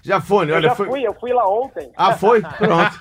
Jafone, 0.03 0.51
olha. 0.51 0.65
Eu 0.65 0.69
já 0.69 0.75
foi... 0.75 0.87
fui, 0.87 1.07
eu 1.07 1.13
fui 1.13 1.31
lá 1.31 1.47
ontem. 1.47 1.91
Ah, 1.95 2.13
foi? 2.13 2.41
Pronto. 2.57 2.99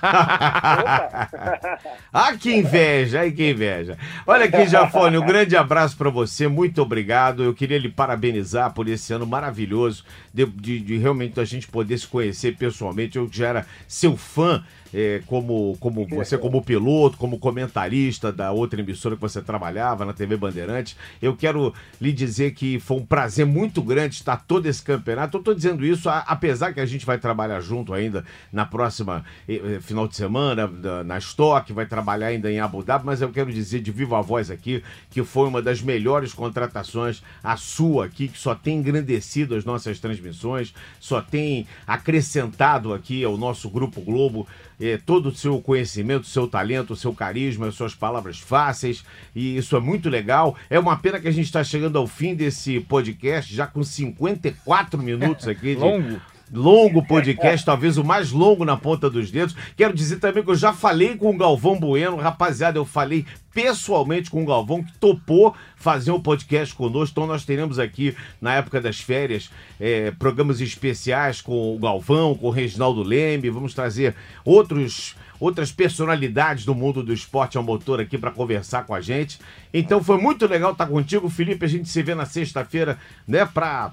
ah, 2.13 2.33
que 2.39 2.55
inveja, 2.55 3.21
ai, 3.21 3.31
que 3.31 3.49
inveja. 3.49 3.97
Olha 4.25 4.45
aqui, 4.45 4.67
Jafone, 4.67 5.17
um 5.17 5.25
grande 5.25 5.57
abraço 5.57 5.97
para 5.97 6.09
você, 6.09 6.47
muito 6.47 6.81
obrigado. 6.81 7.43
Eu 7.43 7.53
queria 7.53 7.77
lhe 7.77 7.89
parabenizar 7.89 8.73
por 8.73 8.87
esse 8.87 9.13
ano 9.13 9.25
maravilhoso, 9.25 10.03
de, 10.33 10.45
de, 10.45 10.79
de 10.79 10.97
realmente 10.97 11.39
a 11.39 11.45
gente 11.45 11.67
poder 11.67 11.97
se 11.97 12.07
conhecer 12.07 12.55
pessoalmente. 12.55 13.17
Eu 13.17 13.27
já 13.31 13.47
era 13.47 13.65
seu 13.87 14.15
fã 14.15 14.63
é, 14.93 15.21
como, 15.25 15.77
como 15.79 16.07
você 16.07 16.37
como 16.37 16.61
piloto, 16.61 17.17
como 17.17 17.39
comentarista 17.39 18.31
da 18.31 18.51
outra 18.51 18.79
emissora 18.81 19.15
que 19.15 19.21
você 19.21 19.41
trabalhava 19.41 20.05
na 20.05 20.13
TV 20.13 20.37
Bandeirantes. 20.37 20.95
Eu 21.21 21.35
quero 21.35 21.73
lhe 21.99 22.11
dizer 22.11 22.51
que 22.51 22.79
foi 22.79 22.97
um 22.97 23.05
prazer 23.05 23.45
muito 23.45 23.81
grande 23.81 24.15
estar 24.15 24.37
todo 24.37 24.65
esse 24.65 24.81
campeonato. 24.81 25.37
Eu 25.37 25.39
estou 25.39 25.53
dizendo 25.53 25.85
isso 25.85 26.09
apesar 26.09 26.73
que 26.73 26.79
a 26.79 26.85
gente 26.85 27.05
vai 27.05 27.17
trabalhar 27.17 27.61
junto 27.61 27.93
ainda 27.93 28.25
na 28.51 28.65
próxima 28.65 29.23
eh, 29.47 29.79
final 29.81 30.07
de 30.07 30.15
semana 30.15 30.69
na 31.05 31.17
Stock, 31.17 31.71
vai 31.73 31.85
trabalhar 31.85 32.27
ainda 32.27 32.51
em 32.51 32.59
Abu 32.59 32.83
Dhabi, 32.83 33.05
mas 33.05 33.21
eu 33.21 33.29
quero 33.29 33.51
dizer 33.51 33.81
de 33.81 33.91
viva 33.91 34.21
voz 34.21 34.49
aqui 34.51 34.83
que 35.09 35.23
foi 35.23 35.47
uma 35.47 35.61
das 35.61 35.81
melhores 35.81 36.33
contratações 36.33 37.21
a 37.43 37.57
sua 37.57 38.05
aqui, 38.05 38.27
que 38.27 38.37
só 38.37 38.55
tem 38.55 38.77
engrandecido 38.77 39.55
as 39.55 39.65
nossas 39.65 39.99
transmissões, 39.99 40.73
só 40.99 41.21
tem 41.21 41.67
acrescentado 41.85 42.93
aqui 42.93 43.23
ao 43.23 43.37
nosso 43.37 43.69
Grupo 43.69 44.01
Globo 44.01 44.47
é, 44.81 44.97
todo 44.97 45.29
o 45.29 45.35
seu 45.35 45.61
conhecimento, 45.61 46.23
o 46.23 46.27
seu 46.27 46.47
talento, 46.47 46.93
o 46.93 46.95
seu 46.95 47.13
carisma, 47.13 47.67
as 47.67 47.75
suas 47.75 47.93
palavras 47.93 48.39
fáceis, 48.39 49.03
e 49.35 49.55
isso 49.55 49.75
é 49.75 49.79
muito 49.79 50.09
legal. 50.09 50.55
É 50.69 50.79
uma 50.79 50.97
pena 50.97 51.19
que 51.19 51.27
a 51.27 51.31
gente 51.31 51.45
está 51.45 51.63
chegando 51.63 51.97
ao 51.97 52.07
fim 52.07 52.33
desse 52.33 52.79
podcast, 52.79 53.53
já 53.53 53.67
com 53.67 53.83
54 53.83 55.01
minutos 55.01 55.47
aqui. 55.47 55.75
De... 55.75 55.81
Longo 55.81 56.19
longo 56.53 57.05
podcast, 57.05 57.65
talvez 57.65 57.97
o 57.97 58.03
mais 58.03 58.31
longo 58.31 58.65
na 58.65 58.75
ponta 58.75 59.09
dos 59.09 59.31
dedos. 59.31 59.55
Quero 59.75 59.93
dizer 59.93 60.19
também 60.19 60.43
que 60.43 60.49
eu 60.49 60.55
já 60.55 60.73
falei 60.73 61.15
com 61.15 61.29
o 61.29 61.37
Galvão 61.37 61.79
Bueno, 61.79 62.17
rapaziada, 62.17 62.77
eu 62.77 62.85
falei 62.85 63.25
pessoalmente 63.53 64.29
com 64.29 64.43
o 64.43 64.45
Galvão, 64.45 64.83
que 64.83 64.97
topou 64.97 65.55
fazer 65.75 66.11
um 66.11 66.19
podcast 66.19 66.73
conosco. 66.73 67.13
Então, 67.13 67.27
nós 67.27 67.45
teremos 67.45 67.79
aqui, 67.79 68.15
na 68.39 68.55
época 68.55 68.79
das 68.79 68.99
férias, 68.99 69.49
é, 69.79 70.11
programas 70.11 70.61
especiais 70.61 71.41
com 71.41 71.75
o 71.75 71.79
Galvão, 71.79 72.35
com 72.35 72.47
o 72.47 72.51
Reginaldo 72.51 73.03
Leme. 73.03 73.49
Vamos 73.49 73.73
trazer 73.73 74.15
outros 74.45 75.15
outras 75.39 75.71
personalidades 75.71 76.63
do 76.65 76.75
mundo 76.75 77.01
do 77.01 77.11
esporte 77.11 77.57
ao 77.57 77.63
motor 77.63 77.99
aqui 77.99 78.15
para 78.15 78.29
conversar 78.29 78.85
com 78.85 78.93
a 78.93 79.01
gente. 79.01 79.39
Então 79.73 80.03
foi 80.03 80.17
muito 80.21 80.45
legal 80.45 80.71
estar 80.71 80.85
contigo, 80.85 81.27
Felipe. 81.29 81.65
A 81.65 81.67
gente 81.67 81.89
se 81.89 82.03
vê 82.03 82.13
na 82.13 82.27
sexta-feira, 82.27 82.99
né, 83.27 83.43
para 83.43 83.91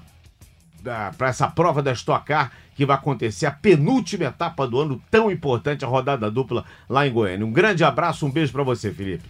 para 0.83 1.27
essa 1.27 1.47
prova 1.47 1.81
da 1.81 1.91
Stock 1.91 2.25
Car 2.25 2.51
que 2.75 2.85
vai 2.85 2.95
acontecer 2.95 3.45
a 3.45 3.51
penúltima 3.51 4.25
etapa 4.25 4.65
do 4.65 4.79
ano 4.79 5.01
tão 5.11 5.29
importante, 5.29 5.83
a 5.83 5.87
rodada 5.87 6.31
dupla 6.31 6.63
lá 6.87 7.05
em 7.05 7.11
Goiânia. 7.11 7.45
Um 7.45 7.51
grande 7.51 7.83
abraço, 7.83 8.25
um 8.25 8.31
beijo 8.31 8.53
para 8.53 8.63
você, 8.63 8.91
Felipe. 8.91 9.23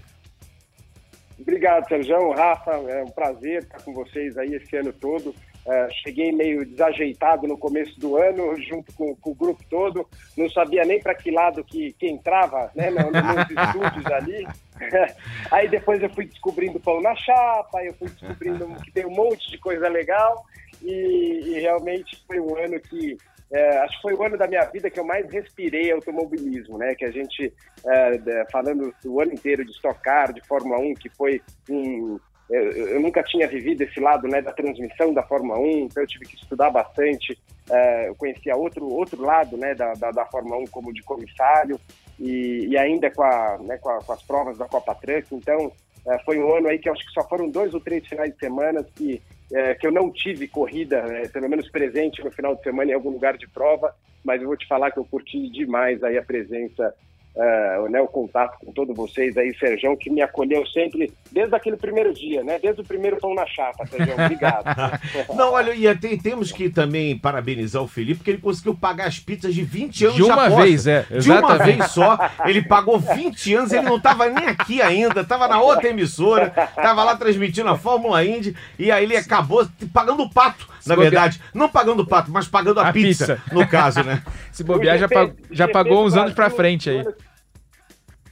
Obrigado, 1.40 1.88
Sérgio. 1.88 2.32
Rafa, 2.32 2.72
é 2.72 3.04
um 3.04 3.10
prazer 3.10 3.64
estar 3.64 3.82
com 3.82 3.94
vocês 3.94 4.38
aí 4.38 4.54
esse 4.54 4.76
ano 4.76 4.94
todo. 4.94 5.34
É, 5.66 5.88
cheguei 6.04 6.32
meio 6.32 6.66
desajeitado 6.66 7.48
no 7.48 7.58
começo 7.58 8.00
do 8.00 8.18
ano, 8.18 8.56
junto 8.62 8.94
com, 8.94 9.16
com 9.16 9.32
o 9.32 9.36
grupo 9.36 9.64
todo. 9.70 10.08
Não 10.38 10.50
sabia 10.50 10.84
nem 10.84 11.00
para 11.00 11.16
que 11.16 11.32
lado 11.32 11.64
que, 11.64 11.94
que 11.94 12.08
entrava, 12.08 12.72
né, 12.76 12.90
nos 12.90 13.02
estúdios 13.50 14.06
ali. 14.08 14.48
aí 15.52 15.68
depois 15.68 16.02
eu 16.02 16.10
fui 16.10 16.26
descobrindo 16.26 16.80
pão 16.80 17.02
na 17.02 17.16
chapa, 17.16 17.84
eu 17.84 17.94
fui 17.94 18.10
descobrindo 18.10 18.68
que 18.84 18.92
tem 18.92 19.06
um 19.06 19.16
monte 19.16 19.50
de 19.50 19.58
coisa 19.58 19.88
legal. 19.88 20.46
E, 20.82 21.42
e 21.46 21.60
realmente 21.60 22.24
foi 22.28 22.40
um 22.40 22.58
ano 22.58 22.80
que 22.80 23.18
é, 23.52 23.80
acho 23.80 23.96
que 23.96 24.02
foi 24.04 24.14
o 24.14 24.24
ano 24.24 24.38
da 24.38 24.48
minha 24.48 24.64
vida 24.66 24.90
que 24.90 25.00
eu 25.00 25.06
mais 25.06 25.30
respirei 25.32 25.92
automobilismo, 25.92 26.78
né? 26.78 26.94
Que 26.94 27.06
a 27.06 27.12
gente, 27.12 27.52
é, 27.86 28.46
falando 28.52 28.94
o 29.04 29.20
ano 29.20 29.34
inteiro 29.34 29.66
de 29.66 29.72
Stock 29.72 30.00
Car, 30.02 30.32
de 30.32 30.46
Fórmula 30.48 30.80
1, 30.80 30.94
que 30.94 31.10
foi 31.10 31.42
um, 31.68 32.20
eu, 32.50 32.72
eu, 32.72 33.00
nunca 33.00 33.22
tinha 33.22 33.48
vivido 33.48 33.84
esse 33.84 34.00
lado 34.00 34.28
né, 34.28 34.42
da 34.42 34.52
transmissão 34.52 35.14
da 35.14 35.22
Fórmula 35.22 35.60
1, 35.60 35.80
então 35.82 36.02
eu 36.02 36.08
tive 36.08 36.26
que 36.26 36.36
estudar 36.36 36.72
bastante. 36.72 37.38
É, 37.70 38.10
eu 38.10 38.16
conhecia 38.16 38.56
outro, 38.56 38.88
outro 38.88 39.22
lado 39.22 39.56
né, 39.56 39.76
da, 39.76 39.94
da, 39.94 40.10
da 40.10 40.26
Fórmula 40.26 40.58
1 40.58 40.66
como 40.66 40.92
de 40.92 41.04
comissário 41.04 41.80
e, 42.20 42.68
e 42.68 42.78
ainda 42.78 43.12
com, 43.12 43.22
a, 43.22 43.60
né, 43.60 43.78
com, 43.78 43.90
a, 43.90 44.04
com, 44.04 44.14
as 44.14 44.24
provas 44.24 44.58
da 44.58 44.66
Copa 44.68 44.96
Truck. 44.96 45.36
Então 45.36 45.72
é, 46.08 46.18
foi 46.20 46.40
um 46.40 46.56
ano 46.56 46.68
aí 46.68 46.80
que 46.80 46.90
acho 46.90 47.06
que 47.06 47.14
só 47.14 47.28
foram 47.28 47.50
dois 47.50 47.74
ou 47.76 47.80
três 47.80 48.08
finais 48.08 48.34
de 48.34 48.40
semana 48.40 48.84
que 48.96 49.22
é, 49.52 49.74
que 49.76 49.86
eu 49.88 49.92
não 49.92 50.12
tive 50.12 50.48
corrida, 50.48 51.02
né, 51.04 51.28
pelo 51.28 51.50
menos 51.50 51.70
presente 51.70 52.24
no 52.24 52.32
final 52.32 52.56
de 52.56 52.64
semana 52.64 52.92
em 52.92 52.94
algum 52.94 53.10
lugar 53.10 53.38
de 53.38 53.48
prova, 53.48 53.94
mas 54.24 54.42
eu 54.42 54.48
vou 54.48 54.58
te 54.58 54.68
falar 54.68 54.92
que 54.92 55.00
eu 55.00 55.06
curti 55.06 55.50
demais 55.50 56.04
aí 56.04 56.18
a 56.18 56.24
presença 56.24 56.94
uh, 57.36 57.90
né, 57.90 58.02
o 58.02 58.08
contato 58.08 58.58
com 58.60 58.72
todos 58.72 58.96
vocês 58.96 59.38
aí, 59.38 59.56
Serjão, 59.58 59.96
que 59.96 60.10
me 60.10 60.22
acolheu 60.22 60.66
sempre, 60.68 61.12
desde 61.32 61.56
aquele 61.56 61.78
primeiro 61.78 62.14
dia, 62.14 62.44
né? 62.44 62.60
Desde 62.60 62.82
o 62.82 62.86
primeiro 62.86 63.18
pão 63.18 63.34
na 63.34 63.46
chapa, 63.46 63.86
Serjão. 63.86 64.16
Obrigado. 64.24 64.66
Não, 65.36 65.54
olha, 65.54 65.74
e 65.74 65.98
tem, 65.98 66.18
temos 66.18 66.52
que 66.52 66.70
também 66.70 67.18
parabenizar 67.18 67.82
o 67.82 67.88
Felipe, 67.88 68.18
porque 68.18 68.32
ele 68.32 68.42
conseguiu 68.42 68.76
pagar 68.76 69.08
as 69.08 69.20
pizzas 69.20 69.54
de 69.54 69.64
20 69.64 70.06
anos 70.06 70.16
de 70.16 70.24
uma 70.24 70.50
vez, 70.50 70.88
é. 70.88 71.06
Exatamente. 71.10 71.24
De 71.24 71.32
uma 71.32 71.58
vez 71.58 71.92
só. 71.92 72.18
Ele 72.46 72.62
pagou 72.62 73.00
20 73.00 73.54
anos, 73.54 73.72
ele 73.72 73.84
não 73.84 73.98
estava 73.98 74.28
nem 74.30 74.48
aqui 74.48 74.82
ainda, 74.82 75.22
estava 75.22 75.48
na 75.48 75.62
outra 75.62 75.90
emissora, 75.90 76.48
estava 76.48 77.04
lá 77.04 77.16
transmitindo 77.16 77.70
a 77.70 77.78
Fórmula 77.78 78.24
Indy, 78.24 78.56
e 78.78 78.92
aí 78.92 79.04
ele 79.04 79.18
acabou 79.18 79.68
pagando 79.94 80.24
o 80.24 80.30
pato, 80.30 80.68
Se 80.80 80.90
na 80.90 80.96
bobear... 80.96 81.12
verdade. 81.12 81.42
Não 81.54 81.70
pagando 81.70 82.02
o 82.02 82.08
pato, 82.08 82.32
mas 82.32 82.48
pagando 82.48 82.80
a, 82.80 82.90
a 82.90 82.94
pizza, 82.94 83.36
pizza, 83.36 83.54
no 83.54 83.68
caso, 83.68 84.04
né? 84.04 84.24
Se 84.52 84.64
bobear, 84.64 84.98
já, 84.98 85.08
pag... 85.08 85.34
já 85.52 85.68
pagou 85.68 86.06
uns 86.06 86.16
anos 86.16 86.34
pra 86.34 86.50
frente 86.50 86.90
aí 86.90 87.04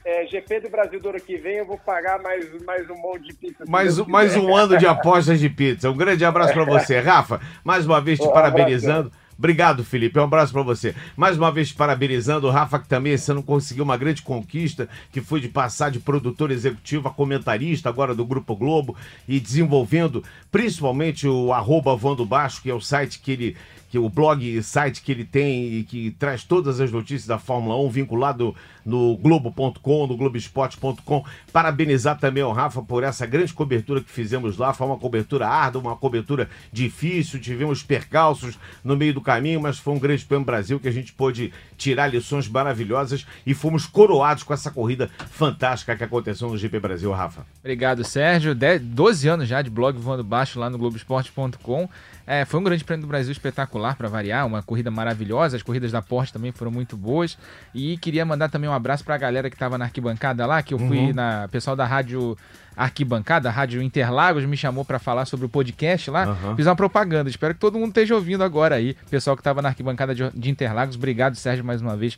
é, 0.08 0.26
GP 0.26 0.60
do 0.60 0.70
Brasil 0.70 0.98
do 0.98 1.10
ano 1.10 1.20
que 1.20 1.36
vem, 1.36 1.56
eu 1.56 1.66
vou 1.66 1.76
pagar 1.76 2.18
mais, 2.22 2.46
mais 2.64 2.88
um 2.88 2.96
monte 2.96 3.28
de 3.28 3.34
pizza. 3.34 3.64
Mais, 3.68 3.98
mais 4.06 4.34
um 4.36 4.56
ano 4.56 4.78
de 4.78 4.86
apostas 4.86 5.38
de 5.38 5.50
pizza. 5.50 5.90
Um 5.90 5.96
grande 5.96 6.24
abraço 6.24 6.54
para 6.54 6.64
você. 6.64 6.98
Rafa, 6.98 7.38
mais 7.62 7.84
uma 7.84 8.00
vez 8.00 8.18
te 8.18 8.26
um 8.26 8.32
parabenizando. 8.32 9.08
Abraço. 9.08 9.27
Obrigado, 9.38 9.84
Felipe. 9.84 10.18
Um 10.18 10.24
abraço 10.24 10.52
para 10.52 10.62
você. 10.62 10.96
Mais 11.16 11.38
uma 11.38 11.52
vez 11.52 11.70
parabenizando. 11.70 12.48
O 12.48 12.50
Rafa, 12.50 12.80
que 12.80 12.88
também 12.88 13.12
esse 13.12 13.30
ano 13.30 13.40
conseguiu 13.40 13.84
uma 13.84 13.96
grande 13.96 14.20
conquista, 14.20 14.88
que 15.12 15.20
foi 15.20 15.40
de 15.40 15.48
passar 15.48 15.92
de 15.92 16.00
produtor 16.00 16.50
executivo 16.50 17.06
a 17.06 17.12
comentarista 17.12 17.88
agora 17.88 18.16
do 18.16 18.26
Grupo 18.26 18.56
Globo 18.56 18.96
e 19.28 19.38
desenvolvendo 19.38 20.24
principalmente 20.50 21.28
o 21.28 21.52
arroba 21.52 21.94
Voando 21.94 22.26
Baixo, 22.26 22.60
que 22.60 22.70
é 22.70 22.74
o 22.74 22.80
site 22.80 23.20
que 23.20 23.30
ele 23.30 23.56
que 23.90 23.98
o 23.98 24.08
blog 24.10 24.44
e 24.44 24.62
site 24.62 25.00
que 25.02 25.10
ele 25.10 25.24
tem 25.24 25.78
e 25.78 25.82
que 25.82 26.10
traz 26.18 26.44
todas 26.44 26.78
as 26.78 26.92
notícias 26.92 27.26
da 27.26 27.38
Fórmula 27.38 27.74
1 27.86 27.88
vinculado 27.88 28.54
no 28.84 29.16
globo.com, 29.16 30.06
no 30.06 30.16
globesport.com. 30.16 31.24
Parabenizar 31.52 32.18
também 32.18 32.42
ao 32.42 32.52
Rafa 32.52 32.82
por 32.82 33.02
essa 33.02 33.26
grande 33.26 33.52
cobertura 33.52 34.00
que 34.00 34.10
fizemos 34.10 34.56
lá. 34.56 34.72
Foi 34.72 34.86
uma 34.86 34.98
cobertura 34.98 35.48
árdua, 35.48 35.82
uma 35.82 35.96
cobertura 35.96 36.48
difícil, 36.72 37.40
tivemos 37.40 37.82
percalços 37.82 38.58
no 38.82 38.96
meio 38.96 39.14
do 39.14 39.20
caminho, 39.20 39.60
mas 39.60 39.78
foi 39.78 39.94
um 39.94 39.98
grande 39.98 40.24
prêmio 40.24 40.44
Brasil 40.44 40.80
que 40.80 40.88
a 40.88 40.92
gente 40.92 41.12
pôde 41.12 41.52
tirar 41.76 42.08
lições 42.08 42.48
maravilhosas 42.48 43.26
e 43.46 43.54
fomos 43.54 43.86
coroados 43.86 44.42
com 44.42 44.54
essa 44.54 44.70
corrida 44.70 45.10
fantástica 45.30 45.96
que 45.96 46.04
aconteceu 46.04 46.48
no 46.48 46.56
GP 46.56 46.80
Brasil, 46.80 47.12
Rafa. 47.12 47.46
Obrigado, 47.60 48.04
Sérgio. 48.04 48.54
12 48.54 49.28
anos 49.28 49.48
já 49.48 49.62
de 49.62 49.70
blog 49.70 49.98
voando 49.98 50.24
baixo 50.24 50.58
lá 50.58 50.70
no 50.70 50.78
globesport.com. 50.78 51.88
É, 52.30 52.44
foi 52.44 52.60
um 52.60 52.62
grande 52.62 52.84
prêmio 52.84 53.06
do 53.06 53.08
Brasil 53.08 53.32
espetacular 53.32 53.96
para 53.96 54.06
variar, 54.06 54.46
uma 54.46 54.62
corrida 54.62 54.90
maravilhosa. 54.90 55.56
As 55.56 55.62
corridas 55.62 55.92
da 55.92 56.02
Porsche 56.02 56.30
também 56.30 56.52
foram 56.52 56.70
muito 56.70 56.94
boas. 56.94 57.38
E 57.74 57.96
queria 57.96 58.22
mandar 58.22 58.50
também 58.50 58.68
um 58.68 58.72
abraço 58.78 59.04
para 59.04 59.14
a 59.14 59.18
galera 59.18 59.50
que 59.50 59.56
estava 59.56 59.76
na 59.76 59.84
arquibancada 59.84 60.46
lá, 60.46 60.62
que 60.62 60.72
eu 60.72 60.78
fui 60.78 60.98
uhum. 60.98 61.12
na 61.12 61.48
pessoal 61.48 61.76
da 61.76 61.84
rádio 61.84 62.36
arquibancada, 62.78 63.50
Rádio 63.50 63.82
Interlagos 63.82 64.44
me 64.44 64.56
chamou 64.56 64.84
para 64.84 65.00
falar 65.00 65.24
sobre 65.24 65.44
o 65.44 65.48
podcast 65.48 66.08
lá. 66.10 66.28
Uhum. 66.28 66.56
Fiz 66.56 66.64
uma 66.64 66.76
propaganda. 66.76 67.28
Espero 67.28 67.52
que 67.52 67.58
todo 67.58 67.76
mundo 67.76 67.88
esteja 67.88 68.14
ouvindo 68.14 68.44
agora 68.44 68.76
aí. 68.76 68.96
Pessoal 69.10 69.34
que 69.36 69.40
estava 69.40 69.60
na 69.60 69.70
arquibancada 69.70 70.14
de, 70.14 70.30
de 70.32 70.50
Interlagos, 70.50 70.94
obrigado, 70.94 71.34
Sérgio, 71.34 71.64
mais 71.64 71.82
uma 71.82 71.96
vez 71.96 72.16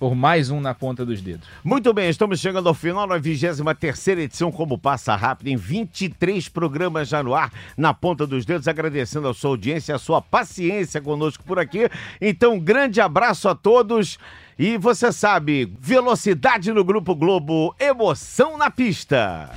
por 0.00 0.14
mais 0.14 0.50
um 0.50 0.62
na 0.62 0.74
ponta 0.74 1.04
dos 1.04 1.20
dedos. 1.20 1.46
Muito 1.62 1.92
bem, 1.92 2.08
estamos 2.08 2.40
chegando 2.40 2.66
ao 2.70 2.74
final 2.74 3.06
da 3.06 3.18
23 3.18 4.08
edição 4.08 4.50
Como 4.50 4.78
Passa 4.78 5.14
Rápido, 5.14 5.48
em 5.48 5.56
23 5.56 6.48
programas 6.48 7.06
já 7.06 7.22
no 7.22 7.34
ar, 7.34 7.52
na 7.76 7.92
ponta 7.92 8.26
dos 8.26 8.46
dedos, 8.46 8.66
agradecendo 8.66 9.28
a 9.28 9.34
sua 9.34 9.50
audiência, 9.50 9.94
a 9.94 9.98
sua 9.98 10.22
paciência 10.22 11.02
conosco 11.02 11.44
por 11.44 11.58
aqui. 11.58 11.86
Então, 12.18 12.54
um 12.54 12.60
grande 12.60 12.98
abraço 12.98 13.46
a 13.46 13.54
todos. 13.54 14.18
E 14.58 14.78
você 14.78 15.12
sabe, 15.12 15.70
velocidade 15.78 16.72
no 16.72 16.82
Grupo 16.82 17.14
Globo, 17.14 17.74
emoção 17.78 18.56
na 18.56 18.70
pista. 18.70 19.50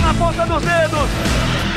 Na 0.00 0.14
ponta 0.14 0.46
dos 0.46 0.62
dedos. 0.62 1.67